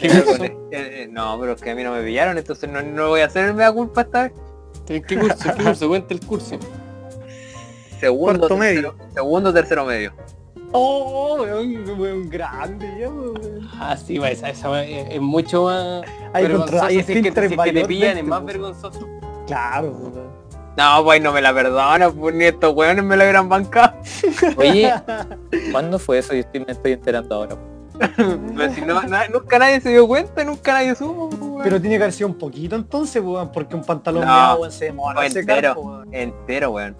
[0.00, 3.20] Eh, eh, no, pero es que a mí no me pillaron, entonces no, no voy
[3.22, 4.32] a hacer el mea culpa esta vez.
[4.88, 5.36] ¿En qué curso?
[5.56, 5.88] ¿Qué curso?
[5.88, 6.58] Cuenta el curso.
[8.00, 10.12] Segundo, Cuarto tercero, segundo, tercero medio.
[10.72, 13.68] Oh, weón, weón grande ya, weón.
[13.80, 16.84] Ah, sí, va, esa, esa es, es mucho más Hay vergonzoso.
[16.84, 18.44] hay si es que, te- esfínteres si es que te mayor pillan es dentro, más
[18.44, 19.08] vergonzoso.
[19.46, 20.38] Claro, weón.
[20.76, 23.94] No, pues no me la perdona, pues ni estos weones me la hubieran bancado.
[24.56, 24.92] Oye,
[25.72, 26.34] ¿cuándo fue eso?
[26.34, 27.56] Yo estoy, me estoy enterando ahora.
[28.56, 31.62] Pero si no, na- nunca nadie se dio cuenta, nunca nadie supo, weón.
[31.64, 34.72] Pero tiene que haber sido un poquito entonces, weón, porque un pantalón No, meado, weón,
[34.72, 35.74] se demora entero.
[35.74, 36.14] po, weón.
[36.14, 36.96] Entero, weón.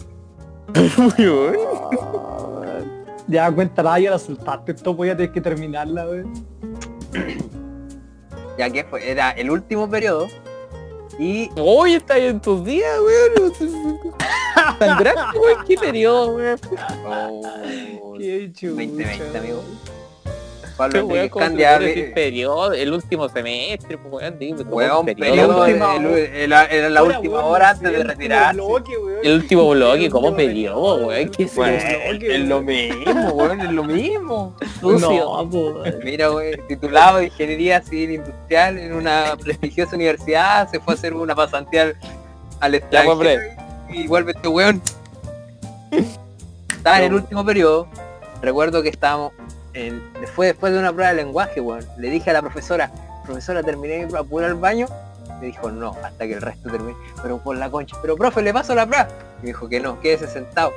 [3.31, 6.33] Ya cuéntala, ya la soltaste, esto pues ya tienes que terminarla, weón.
[8.57, 10.29] Ya que fue, era el último periodo.
[11.19, 13.53] Y Hoy está ahí en tus días, weón.
[14.79, 15.65] Tan grande, weón.
[15.67, 16.59] ¿Qué periodo, weón?
[17.07, 19.63] oh, Qué chucha, 2020, amigo.
[20.79, 21.79] Pablo Qué weón, Enrique como Candia,
[22.15, 24.37] periodo, el último semestre, pues weón,
[24.71, 26.65] Weón, periodo, periodo, La última el- hora.
[26.65, 28.55] el- era la Ahora, última weón, hora antes de retirarse.
[28.61, 29.19] bloque, weón.
[29.25, 31.75] El último bloque, último periodo, weón, ¿qué es weón.
[32.21, 34.57] Weón, lo mismo, weón, es lo mismo.
[34.81, 35.11] Sucio.
[35.11, 35.95] No, weón.
[36.05, 41.13] Mira, güey, titulado de Ingeniería Civil Industrial en una prestigiosa universidad, se fue a hacer
[41.13, 41.97] una pasantía al,
[42.61, 43.41] al extranjero
[43.91, 44.81] y, y vuelve este weón.
[46.71, 47.89] Estaba en el último periodo,
[48.41, 49.33] recuerdo que estábamos,
[49.79, 52.91] en, después, después de una prueba de lenguaje, weón, le dije a la profesora,
[53.25, 54.87] profesora, terminé mi prueba, ¿puedo ir al baño?
[55.41, 58.53] Me dijo, no, hasta que el resto termine, pero por la concha, pero profe, le
[58.53, 59.09] paso la prueba.
[59.41, 60.73] Me dijo que no, quédese sentado.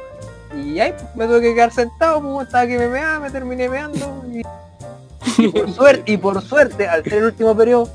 [0.55, 4.23] Y ahí me tuve que quedar sentado, pues estaba que me meaba, me terminé meando
[4.31, 4.43] y
[5.37, 7.89] y por suerte, y por suerte, al ser el último periodo,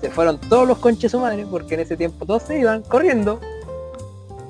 [0.00, 3.40] se fueron todos los conches su madre, porque en ese tiempo todos se iban corriendo.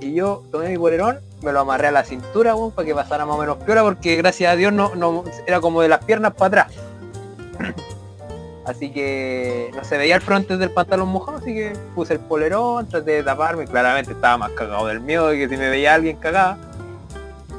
[0.00, 3.26] Y yo tomé mi bolerón, me lo amarré a la cintura, weón, para que pasara
[3.26, 6.32] más o menos piola, porque gracias a Dios no, no era como de las piernas
[6.34, 6.76] para atrás.
[8.64, 12.88] Así que no se veía el fronte del pantalón mojado, así que puse el polerón,
[12.88, 16.16] traté de taparme, claramente estaba más cagado del miedo de que si me veía alguien
[16.16, 16.56] cagada.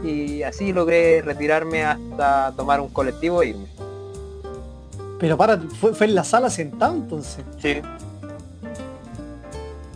[0.03, 3.67] Y así logré retirarme hasta tomar un colectivo e irme.
[5.19, 7.45] Pero para, fue, fue en la sala sentado entonces.
[7.59, 7.81] Sí.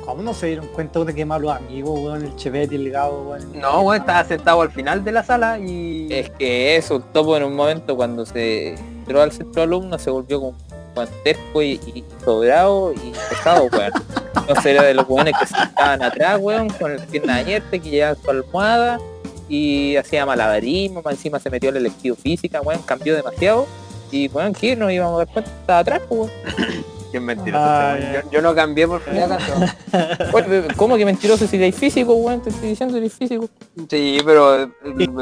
[0.09, 2.33] ¿Cómo no se dieron cuenta de que malos amigos, weón?
[2.43, 3.51] El el Gabo, weón.
[3.53, 6.07] No, weón, estaba sentado al final de la sala y...
[6.09, 10.09] Es que eso, el topo en un momento cuando se entró al centro alumno se
[10.09, 10.57] volvió como
[10.95, 13.91] guantesco y, y sobrado y pesado, weón.
[14.35, 17.89] Entonces era de los weones que se estaban atrás, weón, con el pierna abierta, que
[17.91, 18.99] llevaban su almohada
[19.47, 23.67] y hacía malabarismo, más encima se metió el electivo física, weón, cambió demasiado.
[24.11, 26.98] Y weón, que nos íbamos a dar cuenta, estaba atrás, pues, weón.
[27.11, 27.63] Qué mentiroso.
[27.65, 29.53] Ah, este yo, yo no cambié por si acaso.
[30.31, 32.41] Bueno, ¿Cómo que mentiroso si eres físico, weón?
[32.41, 33.49] Te estoy diciendo que eres físico.
[33.89, 34.69] Sí, pero eh,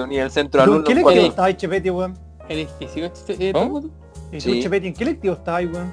[0.08, 0.88] ni el centro ¿Tú ¿En alumno.
[0.88, 2.18] qué lectivo estabas, Chepeti, weón?
[2.50, 3.06] ¿Eres físico?
[3.06, 3.82] este- eh, ¿Cómo?
[3.82, 3.94] Topo?
[4.32, 4.54] ¿Y Sí.
[4.56, 5.92] tú, Chepeti, en qué lectivo estabas, weón?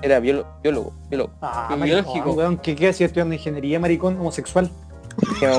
[0.00, 1.32] Era biólogo, biólogo, biólogo.
[1.42, 2.32] Ah, Biológico.
[2.32, 2.56] weón.
[2.58, 4.18] ¿Qué qué hacía estudiando ingeniería, maricón?
[4.18, 4.70] Homosexual.
[5.40, 5.56] Pero,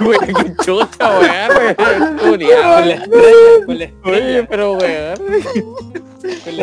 [0.00, 2.16] weón, qué chucha, weón.
[2.16, 3.06] Con la estrella,
[3.66, 4.46] con la Oye, estrella.
[4.48, 5.18] pero weón.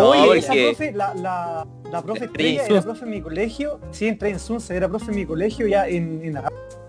[0.02, 4.08] Oye, esa porque- profe, la, la, la profe Estrella era profe en mi colegio, sí,
[4.08, 6.40] entré en Sunce, era profe en mi colegio ya en, en.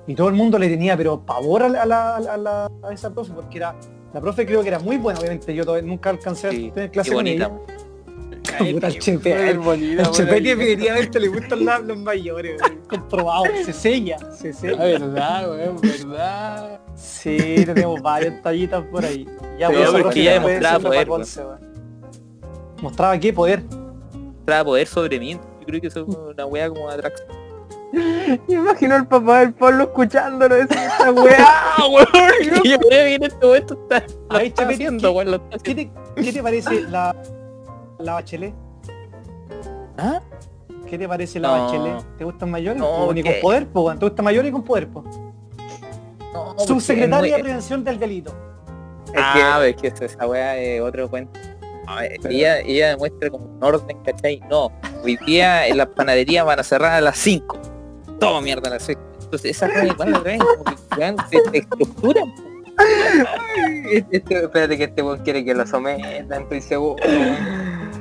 [0.06, 2.92] Y todo el mundo le tenía, pero pavor a, la, a, la- a la- a
[2.92, 3.74] esa profe, porque era,
[4.14, 6.90] la profe creo que era muy buena, obviamente yo todavía nunca alcancé Sí, a tener
[6.90, 7.46] clase con bonita.
[7.46, 7.54] ella.
[8.60, 10.42] El por Chepeti ahí.
[10.42, 14.76] definitivamente le gustan la- los mayores, comprobado, se sella, se Ah, sella.
[14.84, 16.80] verdad, weón, verdad.
[16.96, 17.36] Sí,
[17.66, 19.26] tenemos varias tallitas por ahí.
[19.58, 21.58] Ya, Pero pues, porque puede demostraba poder, Paconce, weón.
[22.80, 23.62] ¿Mostraba qué poder?
[24.48, 25.32] Mostraba poder sobre mí.
[25.34, 27.28] Yo creo que eso es una wea como atracción.
[27.92, 31.46] Me imagino al papá del Pablo escuchándolo decir esta weá,
[31.92, 32.06] weón.
[32.40, 35.30] Y yo creo que en este momento está, lo Ahí, está Chepeti, haciendo, ¿qué- weón,
[35.32, 37.14] lo está ¿Qué te, qué te parece la,
[37.98, 38.54] la bachelet?
[39.98, 40.22] ¿Ah?
[40.88, 41.64] ¿Qué te parece la No.
[41.66, 42.16] bachelet?
[42.16, 42.80] ¿Te gustan mayores?
[42.80, 43.98] No, o ni con poder, po, weón.
[43.98, 45.04] ¿Te gustan mayores y con poder, po?
[46.32, 48.32] No, Subsecretaria es de muy- Prevención del Delito.
[49.14, 51.38] Ah, es que esa weá es otro cuento.
[51.88, 54.40] No, eh, ella, ella demuestra como un orden, ¿cachai?
[54.50, 54.70] No,
[55.02, 57.58] hoy día en las panaderías van a cerrar a las 5.
[58.20, 58.98] Todo mierda a las 6.
[59.22, 62.34] Entonces esa weá igual la traen como que weón, te, te estructuran.
[64.10, 66.96] Este- espérate que este weón quiere que lo sometan, estoy seguro.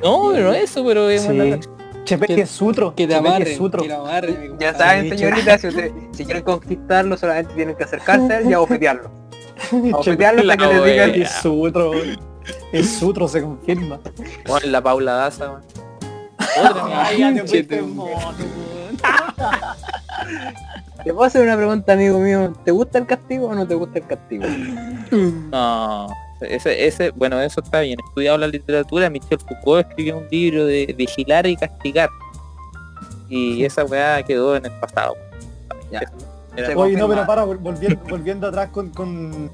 [0.03, 1.29] No, no eso, pero es Sí.
[1.29, 1.59] una-
[2.05, 2.95] Chepeti Que- es sutro.
[2.95, 3.81] Que te amarren, sutro.
[3.81, 3.89] que
[4.59, 8.49] Ya saben, Sí, señoritas, si, ustedes- si quieren conquistarlo solamente tienen que acercarse a él
[8.49, 9.11] y abofetearlo.
[9.91, 11.91] Abofetearlo hasta que la les digan sutro.
[12.72, 14.00] Es sutro, se confirma.
[14.48, 15.62] Bueno, la Paula Daza, weón.
[16.70, 17.06] Otra mierda.
[17.06, 17.95] Ay, ya te Chete, fuiste weón.
[17.95, 18.98] mono, weón.
[21.04, 22.54] ¿Te puedo hacer una pregunta, amigo mío?
[22.66, 24.43] ¿Te gusta el castigo o no te gusta el castigo?
[25.52, 26.08] No,
[26.41, 27.98] ese, ese, bueno, eso está bien.
[28.08, 32.10] Estudiado la literatura, Michel Foucault escribió un libro de vigilar y castigar.
[33.30, 35.16] Y esa weá quedó en el pasado.
[35.91, 36.02] Ya.
[36.76, 39.50] Oye, no, pero para, vol- volviendo, volviendo atrás con, con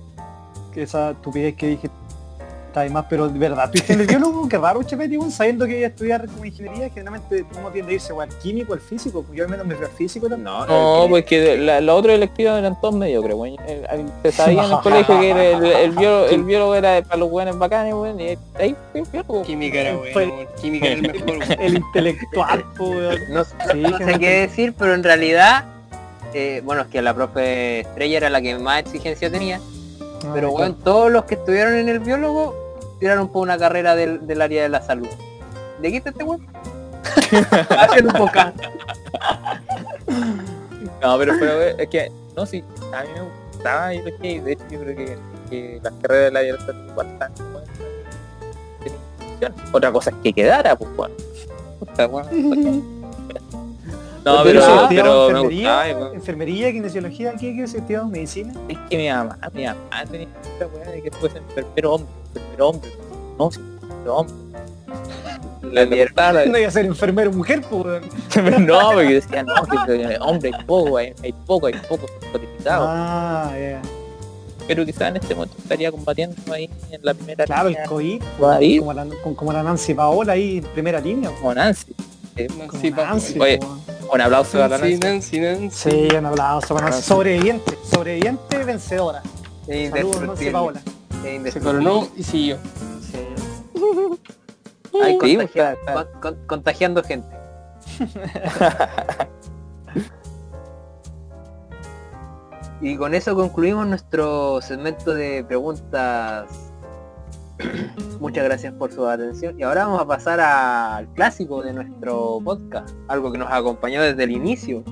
[0.74, 1.90] esa estupidez que dije
[2.74, 5.86] está de más, pero de verdad, el biólogo, qué raro Chepeti, weón, sabiendo que iba
[5.86, 9.38] a estudiar como ingeniería, generalmente uno tiende a irse o al químico, al físico, pues
[9.38, 10.46] yo al menos me fui al físico también.
[10.46, 13.58] No, No, pues que la, la otra electiva eran todos mediocres, weón.
[14.24, 17.32] Se sabía en el colegio que era el, el, biólogo, el biólogo era para los
[17.32, 19.44] weones bacanes, weón, y ahí fue el biólogo.
[19.44, 20.34] Química era bueno.
[20.60, 21.62] Química era el mejor, weón.
[21.62, 23.20] El intelectual, weón.
[23.30, 25.66] no, Sí, no sé qué decir, pero en realidad,
[26.34, 29.60] eh, bueno, es que la profe Estrella era la que más exigencia tenía,
[30.34, 32.63] pero Ah, bueno, todos los que estuvieron en el biólogo
[33.04, 35.10] tiraron por una carrera del, del área de la salud.
[35.82, 36.48] ¿De qué está este weón?
[37.78, 38.54] Haciendo poca.
[41.02, 44.54] No, pero, pero es que, no, sí, a mí me gustaba y lo que, de
[44.54, 45.18] hecho yo creo que,
[45.50, 47.34] que las carreras de la vida igual están.
[49.74, 51.16] Otra cosa es que quedara, pues bueno.
[51.80, 52.93] Puta, weón.
[54.26, 58.08] No, ¿Pero pero, pero me enfermería, gustaba, enfermería, kinesiología, ¿qué qué estudiado?
[58.08, 58.54] ¿Medicina?
[58.70, 62.70] Es que mi mamá, mi mamá tenía esta weá de que fuese enfermero hombre, enfermero
[62.70, 62.92] hombre.
[63.38, 64.36] No, enfermero hombre.
[65.72, 68.02] La libertad, la- No iba a ser enfermero mujer, pues.
[68.62, 72.86] no, porque decía, no, que hombre hay poco, hay, hay poco, hay poco cualificado.
[72.88, 73.82] Ah, ya.
[74.68, 78.22] Pero quizás en este momento estaría combatiendo ahí en la primera Claro, el línea COVID,
[78.80, 81.30] como la, como- la Nancy Paola ahí en primera línea.
[81.32, 81.94] como Nancy.
[82.68, 83.60] Como Nancy Oye,
[84.12, 85.40] un aplauso a la Nancy, Nancy.
[85.40, 85.90] Nancy, Nancy.
[85.92, 86.98] Sí, un aplauso para Nancy.
[87.00, 87.08] Nancy.
[87.10, 89.22] Sobreviviente, sobreviviente vencedora.
[89.66, 90.50] Saludos, Nancy.
[90.50, 90.82] Paola.
[91.52, 92.58] Se coronó y siguió.
[95.02, 95.38] Ahí Sí,
[96.22, 97.28] con- contagiando gente.
[102.82, 106.48] y con eso concluimos nuestro segmento de preguntas.
[108.20, 109.60] Muchas gracias por su atención.
[109.60, 112.90] Y ahora vamos a pasar al clásico de nuestro podcast.
[113.08, 114.84] Algo que nos acompañó desde el inicio.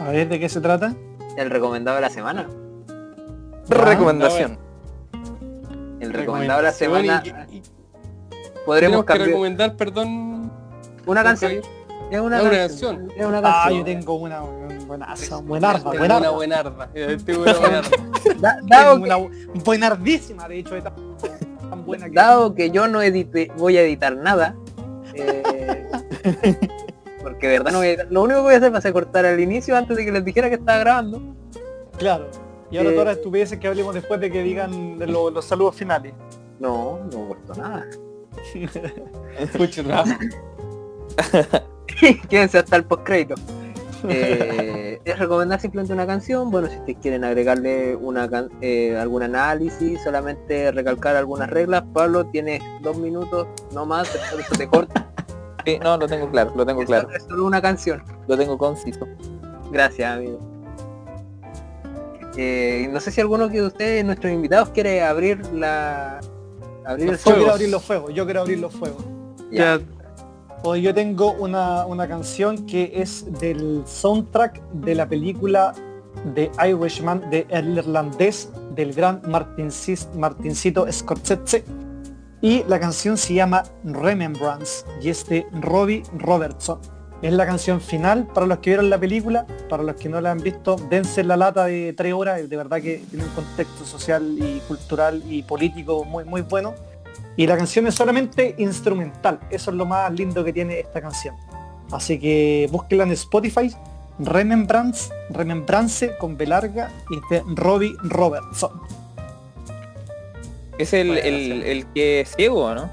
[0.00, 0.94] A ver, ¿de qué se trata?
[1.36, 2.46] El recomendado de la semana.
[3.68, 4.58] Recomendación.
[6.00, 7.22] El recomendado de la semana.
[7.50, 7.62] Y- y-
[8.64, 10.50] Podremos que recomendar, perdón.
[11.06, 11.52] una canción.
[12.10, 12.96] Es una, una canción.
[12.96, 13.12] canción.
[13.16, 13.78] Es una Ah, canción.
[13.78, 14.40] yo tengo una
[14.86, 16.20] buenaza, un buenarda, Tengo buenarda.
[16.20, 16.88] Una buenarda.
[18.68, 20.94] dado, Tengo una bu- buenardísima, de hecho, tan
[21.86, 24.54] buena que dado que yo no edite, voy a editar nada.
[25.14, 25.86] eh,
[27.22, 28.06] porque de verdad no voy a editar.
[28.10, 30.12] Lo único que voy a hacer va a ser cortar al inicio antes de que
[30.12, 31.22] les dijera que estaba grabando.
[31.98, 32.28] Claro.
[32.70, 35.44] Y ahora Eh, todas las estupideces que hablemos después de que digan de lo- los
[35.44, 36.12] saludos finales.
[36.58, 37.86] No, no corto nada.
[39.58, 40.10] Mucho trabajo.
[42.28, 43.34] Quédense hasta el postcrédito.
[44.08, 46.50] Eh, es recomendar simplemente una canción.
[46.50, 51.84] Bueno, si ustedes quieren agregarle una can- eh, algún análisis, solamente recalcar algunas reglas.
[51.92, 55.02] Pablo, tienes dos minutos, no más, después te corta.
[55.66, 57.06] Sí, no, lo tengo claro, lo tengo Es claro.
[57.08, 58.00] solo- Es solo una canción.
[58.28, 59.04] Lo tengo conciso.
[59.72, 60.38] Gracias, amigo.
[62.36, 66.20] Eh, no sé si alguno de ustedes, nuestros invitados, quiere abrir la...
[66.84, 67.50] Abrir el Yo quiero fuego.
[67.50, 69.04] abrir los fuegos, yo quiero abrir los fuegos.
[69.50, 69.80] Ya.
[70.68, 75.72] Hoy yo tengo una, una canción que es del soundtrack de la película
[76.34, 81.64] de Irishman de El Irlandés del gran Martincis- Martincito Scorsese
[82.42, 86.80] y la canción se llama Remembrance y es de Robbie Robertson.
[87.22, 90.32] Es la canción final para los que vieron la película, para los que no la
[90.32, 94.36] han visto, dense la lata de tres horas, de verdad que tiene un contexto social
[94.36, 96.74] y cultural y político muy muy bueno.
[97.36, 99.40] Y la canción es solamente instrumental.
[99.50, 101.34] Eso es lo más lindo que tiene esta canción.
[101.92, 103.74] Así que búsquenla en Spotify.
[104.18, 108.80] Remembrance, Remembrance con B larga y de Robbie Robertson.
[110.78, 112.90] Es el, el, el que es ciego, ¿no?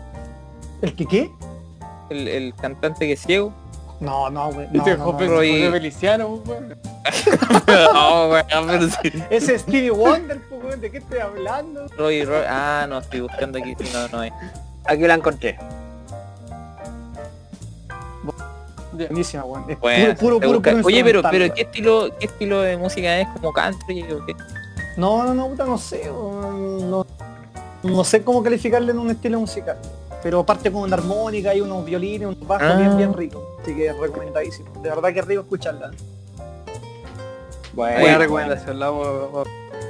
[0.82, 1.32] ¿El que qué?
[2.10, 3.54] El, el cantante que es ciego.
[4.02, 4.68] No, no, güey.
[4.74, 5.18] No, Este no, no.
[5.20, 6.41] Roy- José Feliciano,
[7.66, 9.12] pero sí.
[9.30, 10.41] Ese es Stevie Wonder,
[10.82, 11.88] ¿de qué estoy hablando?
[11.97, 13.76] Roy, Roy- Ah, no, estoy buscando aquí.
[13.80, 14.34] sí, No, no es.
[14.86, 15.57] Aquí la encontré.
[18.91, 19.43] Buenísima.
[19.67, 21.51] Es Bueno, puro, puro, puro, puro Oye, pero, pero.
[21.53, 23.28] ¿qué estilo, qué estilo de música es?
[23.30, 24.36] ¿Como country o qué?
[24.97, 26.05] No, no, no, puta, no sé.
[26.05, 27.05] No,
[27.82, 29.78] no sé cómo calificarle en un estilo musical.
[30.21, 32.78] Pero parte con una armónica y unos violines, unos bajos Ah.
[32.78, 33.43] bien, bien ricos.
[33.61, 34.69] Así que recomendadísimo.
[34.82, 35.91] De verdad que es rico escucharla.
[37.74, 38.91] Bueno, Buena recomendación, la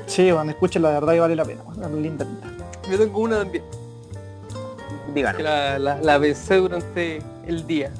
[0.05, 1.61] Sí, bueno, escúchenla, de verdad que vale la pena.
[1.63, 1.79] güey.
[1.81, 2.47] Es linda, linda.
[2.89, 3.63] Yo tengo una también.
[5.13, 5.37] díganos.
[5.37, 7.91] que la, la, la pensé durante el día.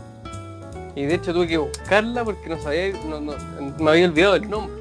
[0.95, 3.33] Y de hecho tuve que buscarla porque no sabía, no, no-
[3.79, 4.75] me había olvidado el nombre.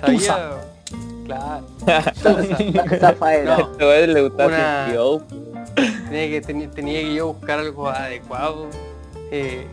[0.00, 0.50] Sabía.
[1.24, 1.66] Claro.
[3.00, 3.58] Zafaera.
[3.78, 3.86] No.
[3.86, 4.86] A este le gustaba Una-
[6.08, 8.66] Tenía que, tenía, tenía que yo buscar algo adecuado
[9.30, 9.66] eh,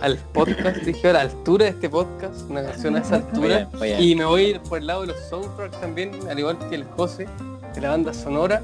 [0.00, 0.76] al podcast.
[0.84, 3.46] Dije, a la altura de este podcast, una canción a esa Muy altura.
[3.56, 4.02] bien, muy bien.
[4.02, 6.74] Y me voy a ir por el lado de los soundtracks también, al igual que
[6.74, 7.26] el José,
[7.74, 8.62] de la banda sonora.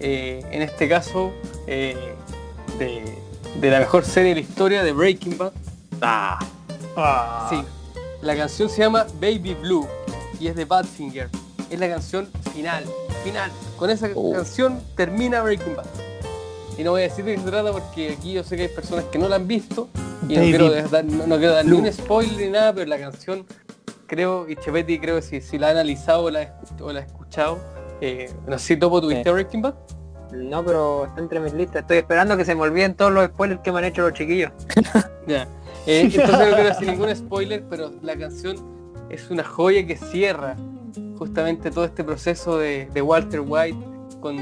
[0.00, 1.32] Eh, en este caso,
[1.66, 1.96] eh,
[2.78, 3.02] de,
[3.60, 5.52] de la mejor serie de la historia de Breaking Bad.
[6.02, 6.38] Ah,
[6.96, 7.48] Ah.
[7.50, 7.60] Sí,
[8.22, 9.86] la canción se llama Baby Blue
[10.38, 11.28] y es de Badfinger.
[11.70, 12.84] Es la canción final,
[13.24, 13.50] final.
[13.76, 14.32] Con esa Oh.
[14.32, 15.86] canción termina Breaking Bad.
[16.78, 18.68] Y no voy a decir de qué se trata porque aquí yo sé que hay
[18.68, 19.88] personas que no la han visto
[20.28, 22.98] y no quiero, dar, no, no quiero dar ni un spoiler ni nada, pero la
[22.98, 23.46] canción
[24.06, 27.02] creo, y Chepetti creo que si, si la ha analizado o la, o la ha
[27.02, 27.58] escuchado,
[28.00, 29.30] eh, no sé si topo tuviste Sí.
[29.30, 29.74] Breaking Bad.
[30.32, 31.82] No, pero está entre mis listas.
[31.82, 34.50] Estoy esperando que se me olviden todos los spoilers que me han hecho los chiquillos.
[35.26, 35.48] Ya.
[35.86, 38.56] Eh, entonces no quiero decir ningún spoiler, pero la canción
[39.08, 40.54] es una joya que cierra
[41.18, 43.78] justamente todo este proceso de, de Walter White
[44.20, 44.36] con,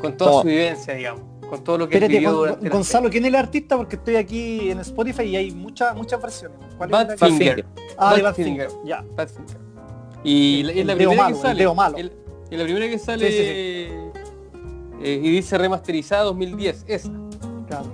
[0.00, 0.42] con toda ¿Cómo?
[0.42, 1.22] su vivencia, digamos.
[1.48, 3.76] Con todo lo que Espérate, vivió la Gonzalo, ¿quién es el artista?
[3.76, 6.58] Porque estoy aquí en Spotify y hay muchas muchas versiones.
[6.76, 7.64] ¿Cuál es Badfinger.
[7.96, 8.66] Ah, de Badfinger.
[8.68, 8.86] Badfinger.
[8.86, 9.04] Ya.
[9.16, 9.56] Badfinger.
[10.24, 11.74] Y El la primera malo, que sale.
[11.74, 11.96] malo.
[11.96, 12.12] el-
[12.50, 13.42] y la primera que sale Sí, sí,
[15.02, 16.84] eh, y dice remasterizada 2010.
[16.88, 17.10] Esa.
[17.66, 17.86] Claro.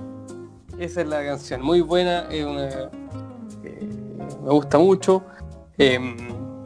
[0.78, 1.60] Esa es la canción.
[1.62, 2.26] Muy buena.
[2.30, 3.88] es una, eh,
[4.42, 5.24] me gusta mucho.
[5.76, 6.16] em,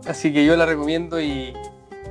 [0.07, 1.53] así que yo la recomiendo y,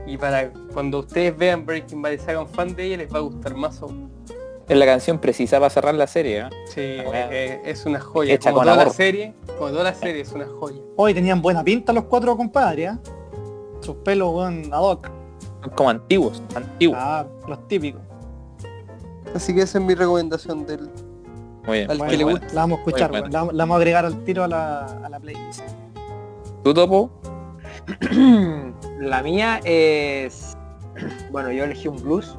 [0.07, 3.17] y para cuando ustedes vean Breaking Bad y se hagan fan de ella les va
[3.19, 4.09] a gustar más aún.
[4.67, 6.49] Es la canción precisa para cerrar la serie, ¿eh?
[6.65, 7.27] Sí, Ah, bueno.
[7.31, 8.33] eh, es una joya.
[8.33, 10.81] Hecha como con toda la serie, como toda la serie es una joya.
[10.97, 12.97] Hoy tenían buena pinta los cuatro compadres, ¿eh?
[13.79, 15.09] Sus pelos, weón, ad hoc.
[15.75, 16.97] Como antiguos, antiguos.
[16.99, 18.01] Ah, los típicos.
[19.33, 20.89] Así que esa es mi recomendación del
[21.65, 21.91] Muy bien.
[21.91, 22.55] al Bueno, que le bueno, guste.
[22.55, 25.61] la vamos a escuchar, la vamos a agregar al tiro a la, a la playlist.
[26.63, 27.09] ¿Tú, Topo?
[28.99, 30.57] La mía es...
[31.31, 32.35] Bueno, yo elegí un blues.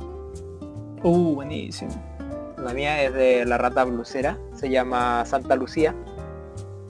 [1.03, 1.91] Uh, buenísimo.
[2.69, 4.37] La mía es de La Rata Blusera.
[4.53, 5.95] Se llama Santa Lucía.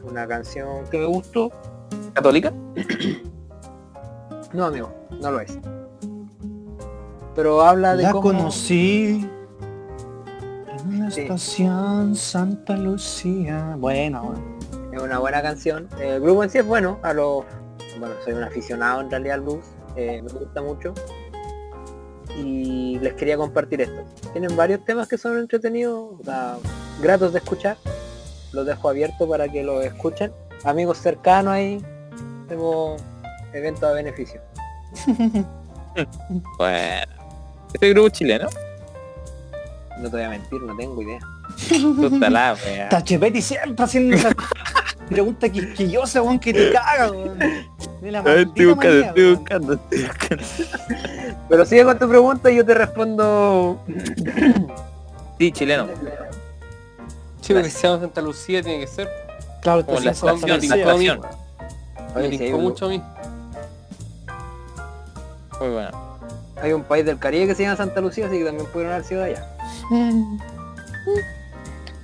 [0.02, 1.52] Una canción que me gustó.
[2.14, 2.52] ¿Católica?
[4.55, 4.90] No, amigo,
[5.20, 5.59] no lo es.
[7.34, 8.22] Pero habla de La cómo...
[8.22, 9.28] conocí
[9.60, 11.20] en una Sí.
[11.20, 13.76] estación Santa Lucía.
[13.78, 14.32] Bueno.
[14.90, 15.86] Es una buena canción.
[16.00, 16.98] Eh, El grupo en sí es bueno.
[17.02, 17.44] A los...
[18.00, 19.64] Bueno, soy un aficionado en realidad al blues.
[19.96, 20.94] eh, me gusta mucho.
[22.43, 24.05] Y les quería compartir esto.
[24.32, 26.16] Tienen varios temas que son entretenidos,
[27.02, 27.77] gratos de escuchar.
[28.52, 30.32] Los dejo abiertos para que los escuchen.
[30.65, 31.82] Amigos cercanos ahí.
[32.48, 33.01] Tenemos
[33.52, 34.40] eventos a beneficio.
[36.59, 37.12] Bueno.
[37.74, 38.48] Este grupo chileno.
[39.98, 41.19] No te voy a mentir, no tengo idea.
[42.65, 42.89] Wea.
[42.89, 44.31] Tachepetti siempre haciendo esa
[45.09, 47.39] pregunta quisquillosa, weón, que te caga, weón.
[48.01, 49.35] De la maldita manía, weón.
[49.37, 50.47] buscando, estoy buscando.
[51.49, 53.81] Pero sigue con tu pregunta y yo te respondo.
[55.39, 55.87] Sí, chileno.
[57.41, 59.09] Sí, porque se llama Santa Lucía tiene que ser.
[59.62, 60.47] Claro, Como está la Lucía.
[60.49, 61.20] la estación.
[62.15, 63.03] Me tincó hay, mucho a mí.
[65.61, 66.19] Muy bueno.
[66.62, 69.05] hay un país del Caribe que se llama Santa Lucía, así que también pudieron haber
[69.05, 69.47] sido de allá.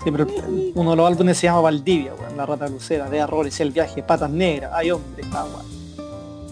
[0.02, 0.26] Sí, pero
[0.74, 4.02] uno de los álbumes se llama Valdivia, weón, La Rata Lucera, de Errores, El Viaje,
[4.02, 5.62] Patas Negras, Ay Hombre, agua.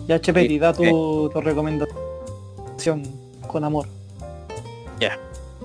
[0.08, 3.02] Ya Chepetti, da tu, tu recomendación
[3.46, 3.86] con amor.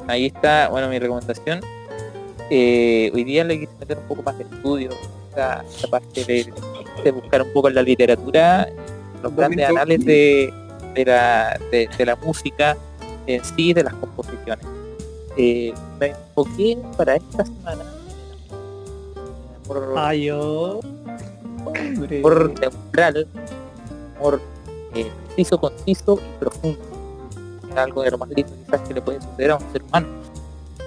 [0.07, 1.59] Ahí está, bueno, mi recomendación.
[2.49, 4.89] Eh, hoy día le quise meter un poco más de estudio,
[5.29, 6.53] esta, esta parte de,
[7.03, 8.69] de buscar un poco en la literatura,
[9.21, 10.53] los grandes anales de,
[10.93, 12.77] de la, de, de la música
[13.25, 14.65] en sí, de las composiciones.
[15.35, 17.83] Eh, me enfoqué para esta semana
[19.67, 20.79] por, Ay, oh.
[21.65, 22.21] Hombre.
[22.21, 23.27] por neutral,
[24.19, 24.41] por
[24.95, 26.79] eh, preciso, conciso y profundo.
[27.69, 30.07] Es algo de lo más lindo quizás que le puede suceder a un ser humano.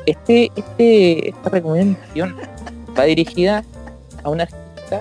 [0.06, 2.36] Este, este, esta recomendación
[2.98, 3.64] va dirigida
[4.24, 5.00] a una artista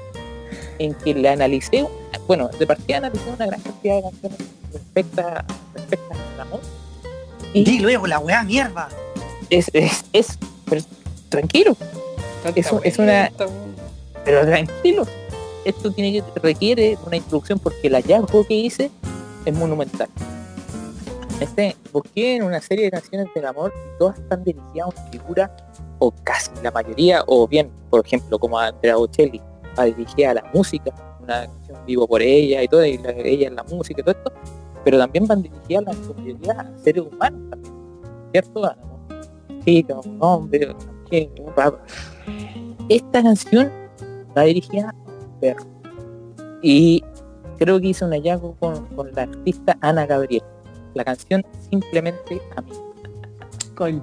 [0.78, 1.88] en que le analicé,
[2.28, 4.38] bueno, de partida analicé una gran cantidad de canciones
[4.72, 6.60] respecta, respecto al amor.
[7.54, 8.88] Y Di luego la weá mierda.
[9.50, 10.38] es, es, es,
[10.70, 10.82] pero
[11.30, 11.76] tranquilo,
[12.84, 13.32] es una-
[14.24, 15.08] pero tranquilo.
[15.70, 18.90] Esto tiene que requiere una introducción porque el hallazgo que hice
[19.46, 20.10] es monumental.
[21.40, 25.12] Este, busqué en una serie de canciones del amor y todas están dirigidas a una
[25.12, 25.58] figura,
[26.00, 29.42] o casi la mayoría, o bien, por ejemplo, como a Andrea Bocelli,
[29.78, 30.92] va dirigida a la música,
[31.22, 34.16] una canción vivo por ella y todo, y la- ella en la música y todo
[34.18, 34.34] esto,
[34.84, 37.74] pero también van dirigidas a la mayoría a seres humanos también,
[38.32, 38.66] ¿cierto?
[38.66, 41.80] A a un hombre, a una un papá.
[42.90, 43.72] Esta canción
[44.36, 45.09] va dirigida a
[45.40, 45.66] perro.
[46.62, 47.04] Y
[47.58, 50.44] creo que hice un hallazgo con, con la artista Ana Gabriel.
[50.94, 52.72] La canción simplemente a mí.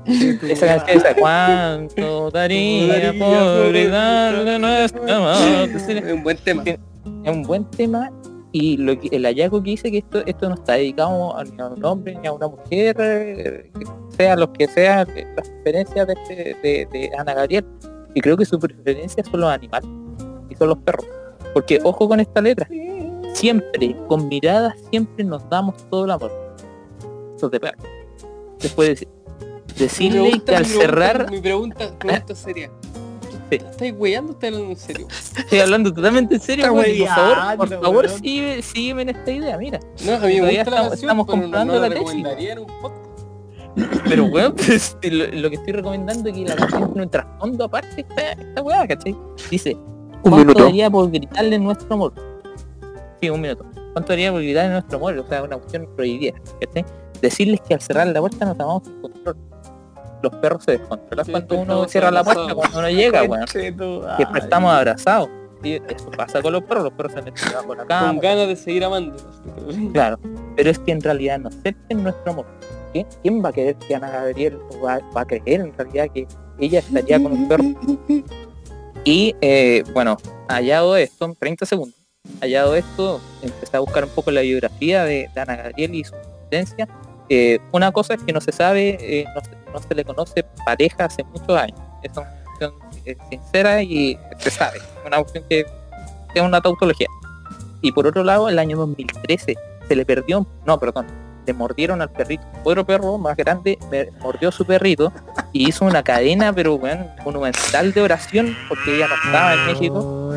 [0.49, 5.69] Esa canción es ¿Cuánto daría por darle nuestra amor?
[5.77, 6.63] Es un buen tema.
[6.65, 6.79] Es
[7.31, 8.11] un buen tema
[8.53, 11.61] y lo que, el hallazgo que hice que esto esto no está dedicado a, ni
[11.61, 13.71] a un hombre ni a una mujer, eh,
[14.17, 17.67] sea lo que sea las preferencias de, este- de, de Ana Gabriel.
[18.15, 19.91] Y creo que su preferencia son los animales
[20.49, 21.05] y son los perros.
[21.57, 22.69] Porque ojo con esta letra.
[23.33, 26.31] Siempre, con miradas, siempre nos damos todo el amor.
[27.35, 27.78] Eso es de perro.
[28.61, 29.09] Después de
[29.78, 32.70] decirle pregunta- que al mi pregunta- cerrar, Mi pregunta, pregunta sería.
[33.49, 33.57] Sí.
[33.57, 35.07] ¿Estás weyando o estás hablando en serio?
[35.39, 39.09] estoy hablando totalmente en serio, Está weón, y por favor, por favor, sigue- sígueme en
[39.09, 39.81] esta idea, mira.
[40.05, 42.27] No, a mí me Todavía gusta la estamos- no, comprando no la la tesis.
[44.11, 47.65] Pero weón, pues, lo, lo que estoy recomendando es que la canción tiene un trasfondo
[47.65, 49.16] aparte esta, esta weá, ¿cachai?
[49.51, 49.74] Dice,
[50.31, 52.12] ¿cuánto daría por gritarle nuestro amor?
[53.20, 53.65] Sí, un minuto.
[53.93, 55.19] ¿Cuánto daría por gritarle nuestro amor?
[55.19, 56.35] O sea, una cuestión prohibida.
[57.20, 59.36] Decirles que al cerrar la puerta nos amamos sin control.
[60.23, 63.40] los perros se descontrolan cuando uno cierra la puerta, cuando uno llega, weón.
[63.40, 64.16] Conchetumare.
[64.16, 65.28] Siempre estamos abrazados.
[65.62, 68.09] Sí, eso pasa con los perros, los perros se meten debajo de la cama.
[68.09, 69.16] Con ganas de seguir amando.
[69.93, 70.19] Claro,
[70.55, 72.47] pero es que en realidad no acepten nuestro amor.
[72.93, 76.28] ¿Quién, quién va a querer que Ana Gabriel va a creer en realidad que
[76.59, 77.65] ella estaría con un perro?
[79.07, 80.16] Y eh, bueno,
[80.49, 81.97] hallado esto, en 30 segundos,
[82.41, 86.12] hallado esto, empecé a buscar un poco la biografía de, de Ana Gabriel y su
[86.16, 86.89] existencia.
[87.28, 90.45] Eh, una cosa es que no se sabe, eh, no, se, no se le conoce
[90.65, 91.78] pareja hace muchos años.
[92.03, 92.33] Es una
[93.05, 94.81] eh, sincera y se sabe.
[95.07, 95.65] Una opción que
[96.35, 97.07] es una tautología.
[97.83, 99.55] Y por otro lado, el año 2013
[99.87, 101.07] se le perdió, no, perdón,
[101.47, 102.44] le mordieron al perrito.
[102.64, 105.12] Otro perro más grande me- mordió a su perrito
[105.52, 110.32] y hizo una cadena, pero bueno, monumental de oración porque ella no estaba en México.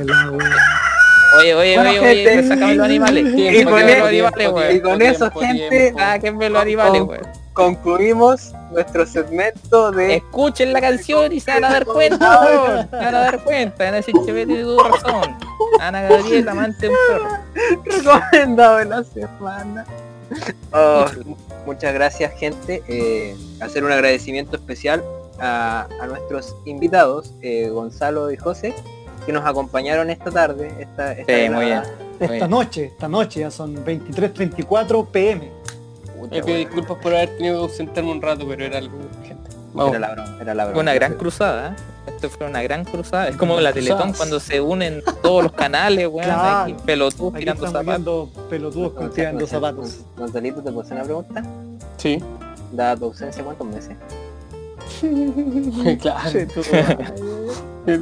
[1.37, 3.25] Oye, oye, Bueno, oye, oye, gente, sácame los animales.
[3.35, 4.75] y con eso- los animales, weón.
[4.75, 7.21] y con eso, gente, Sáquenme los animales, weón.
[7.53, 12.89] Concluimos nuestro segmento de Escuchen la canción y se van a dar cuenta, weón.
[12.89, 15.35] Se van a dar cuenta, van a decir, Chevete tuvo razón.
[15.79, 17.29] Ana Gabriel, amante de un perro.
[18.31, 19.85] recomendado de la semana.
[20.71, 21.05] Oh,
[21.65, 22.83] muchas gracias gente.
[22.87, 25.03] Eh, hacer un agradecimiento especial
[25.39, 28.73] a, a nuestros invitados, eh, Gonzalo y José,
[29.25, 30.71] que nos acompañaron esta tarde.
[30.79, 31.79] Esta, esta Sí, muy bien.
[31.81, 31.93] grabada.
[32.19, 32.49] Esta Bien.
[32.49, 35.39] noche, esta noche ya son 23.34 pm.
[35.39, 39.49] Me pido bueno, disculpas por haber tenido que ausentarme un rato, pero era algo urgente.
[39.73, 40.81] Era la broma, era la broma.
[40.81, 41.81] Una gran cruzada, ¿eh?
[42.09, 43.29] Esto fue una gran cruzada.
[43.29, 46.25] Es como la Teletón cuando se unen todos los canales, weón.
[46.25, 46.73] Claro.
[46.73, 48.29] Aquí, pelotudos Aquí tirando zapatos.
[48.49, 49.99] pelotudos con tirando zapatos.
[50.17, 51.43] Gonzalito, ¿te puedo hacer una pregunta?
[51.97, 52.23] Sí.
[52.71, 53.95] Dada tu ausencia, ¿cuántos meses?
[56.01, 56.39] claro.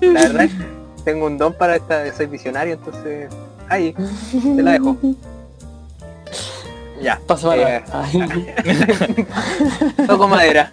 [0.00, 0.64] La verdad es que
[1.04, 3.30] tengo un don para esta, soy visionario, entonces
[3.68, 4.96] ahí, te la dejo.
[6.98, 7.84] Ya, Paso Eh,
[10.06, 10.72] toco madera.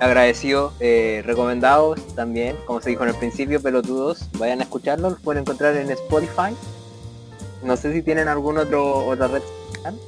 [0.00, 5.20] Agradecido, eh, recomendados también, como se dijo en el principio, pelotudos, vayan a escucharlo, los
[5.20, 6.54] pueden encontrar en Spotify.
[7.64, 9.42] No sé si tienen algún otro otra red
[9.74, 9.98] social,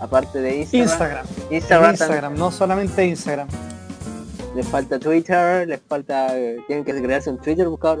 [0.00, 0.82] aparte de Instagram.
[0.88, 1.26] Instagram.
[1.50, 3.46] Instagram, Instagram, no solamente Instagram.
[4.56, 7.98] les falta Twitter, les falta, eh, tienen que crearse un Twitter, buscar.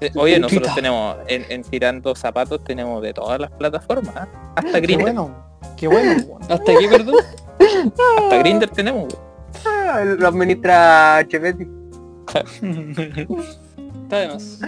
[0.00, 0.74] Eh, Oye, nosotros Twitter.
[0.74, 4.28] tenemos, en, en Tirando Zapatos tenemos de todas las plataformas, ¿eh?
[4.56, 5.02] Hasta Qué Grindr.
[5.02, 5.30] bueno,
[5.76, 6.40] qué bueno.
[6.48, 7.14] ¿Hasta aquí, perdón?
[8.18, 9.33] Hasta Grindr tenemos, weón.
[9.66, 11.66] Ah, lo administra Chevetti.
[14.04, 14.60] Está de más.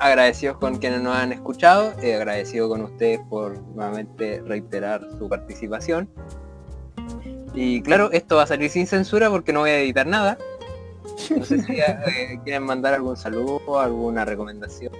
[0.00, 6.08] agradecidos con quienes nos han escuchado, eh, agradecido con ustedes por nuevamente reiterar su participación.
[7.54, 10.38] Y claro, esto va a salir sin censura porque no voy a editar nada.
[11.36, 14.92] No sé si eh, quieren mandar algún saludo, alguna recomendación.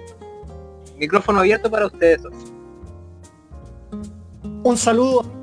[0.97, 2.21] Micrófono abierto para ustedes.
[4.63, 5.40] Un saludo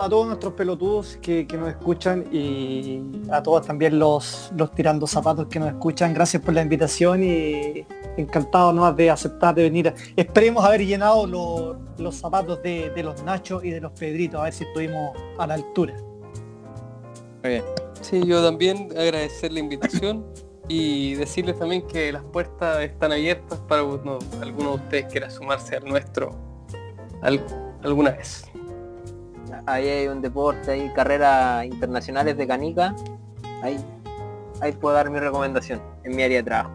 [0.00, 5.06] a todos nuestros pelotudos que, que nos escuchan y a todos también los, los tirando
[5.06, 6.14] zapatos que nos escuchan.
[6.14, 7.84] Gracias por la invitación y
[8.16, 9.92] encantado nomás de aceptar de venir.
[10.16, 14.44] Esperemos haber llenado lo- los zapatos de, de los Nachos y de los Pedritos, a
[14.44, 15.94] ver si estuvimos a la altura.
[17.42, 17.64] Muy bien.
[18.00, 20.24] Sí, yo también agradecer la invitación
[20.66, 25.76] y decirles también que las puertas están abiertas para uno- alguno de ustedes quiera sumarse
[25.76, 26.30] al nuestro
[27.20, 27.44] al-
[27.82, 28.44] alguna vez.
[29.66, 32.94] Ahí hay un deporte, hay carreras internacionales de canica.
[33.62, 33.78] Ahí,
[34.60, 36.70] ahí puedo dar mi recomendación en mi área de trabajo.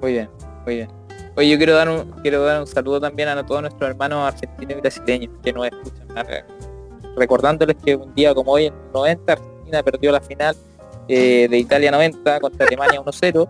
[0.00, 0.30] Muy bien,
[0.64, 0.88] muy bien.
[1.36, 4.76] Oye, yo quiero dar un, quiero dar un saludo también a todos nuestros hermanos argentinos
[4.76, 6.26] y brasileños que nos escuchan.
[6.26, 6.44] Re-
[7.16, 10.56] Recordándoles que un día como hoy, en el 90, Argentina perdió la final
[11.08, 13.48] eh, de Italia 90 contra Alemania 1-0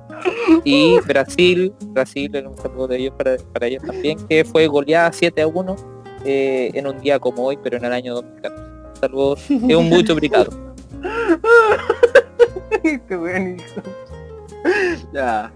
[0.65, 5.43] y Brasil, Brasil, un saludo de ellos para, para ellos también, que fue goleada 7
[5.43, 5.77] a 1
[6.25, 8.71] eh, en un día como hoy, pero en el año 2014.
[9.01, 10.75] Saludos, es un mucho bricado.
[13.09, 13.83] Qué buen hijo.
[15.13, 15.53] Ya,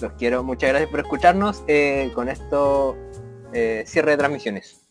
[0.00, 0.42] los quiero.
[0.42, 1.62] Muchas gracias por escucharnos.
[1.66, 2.96] Eh, con esto,
[3.52, 4.81] eh, cierre de transmisiones.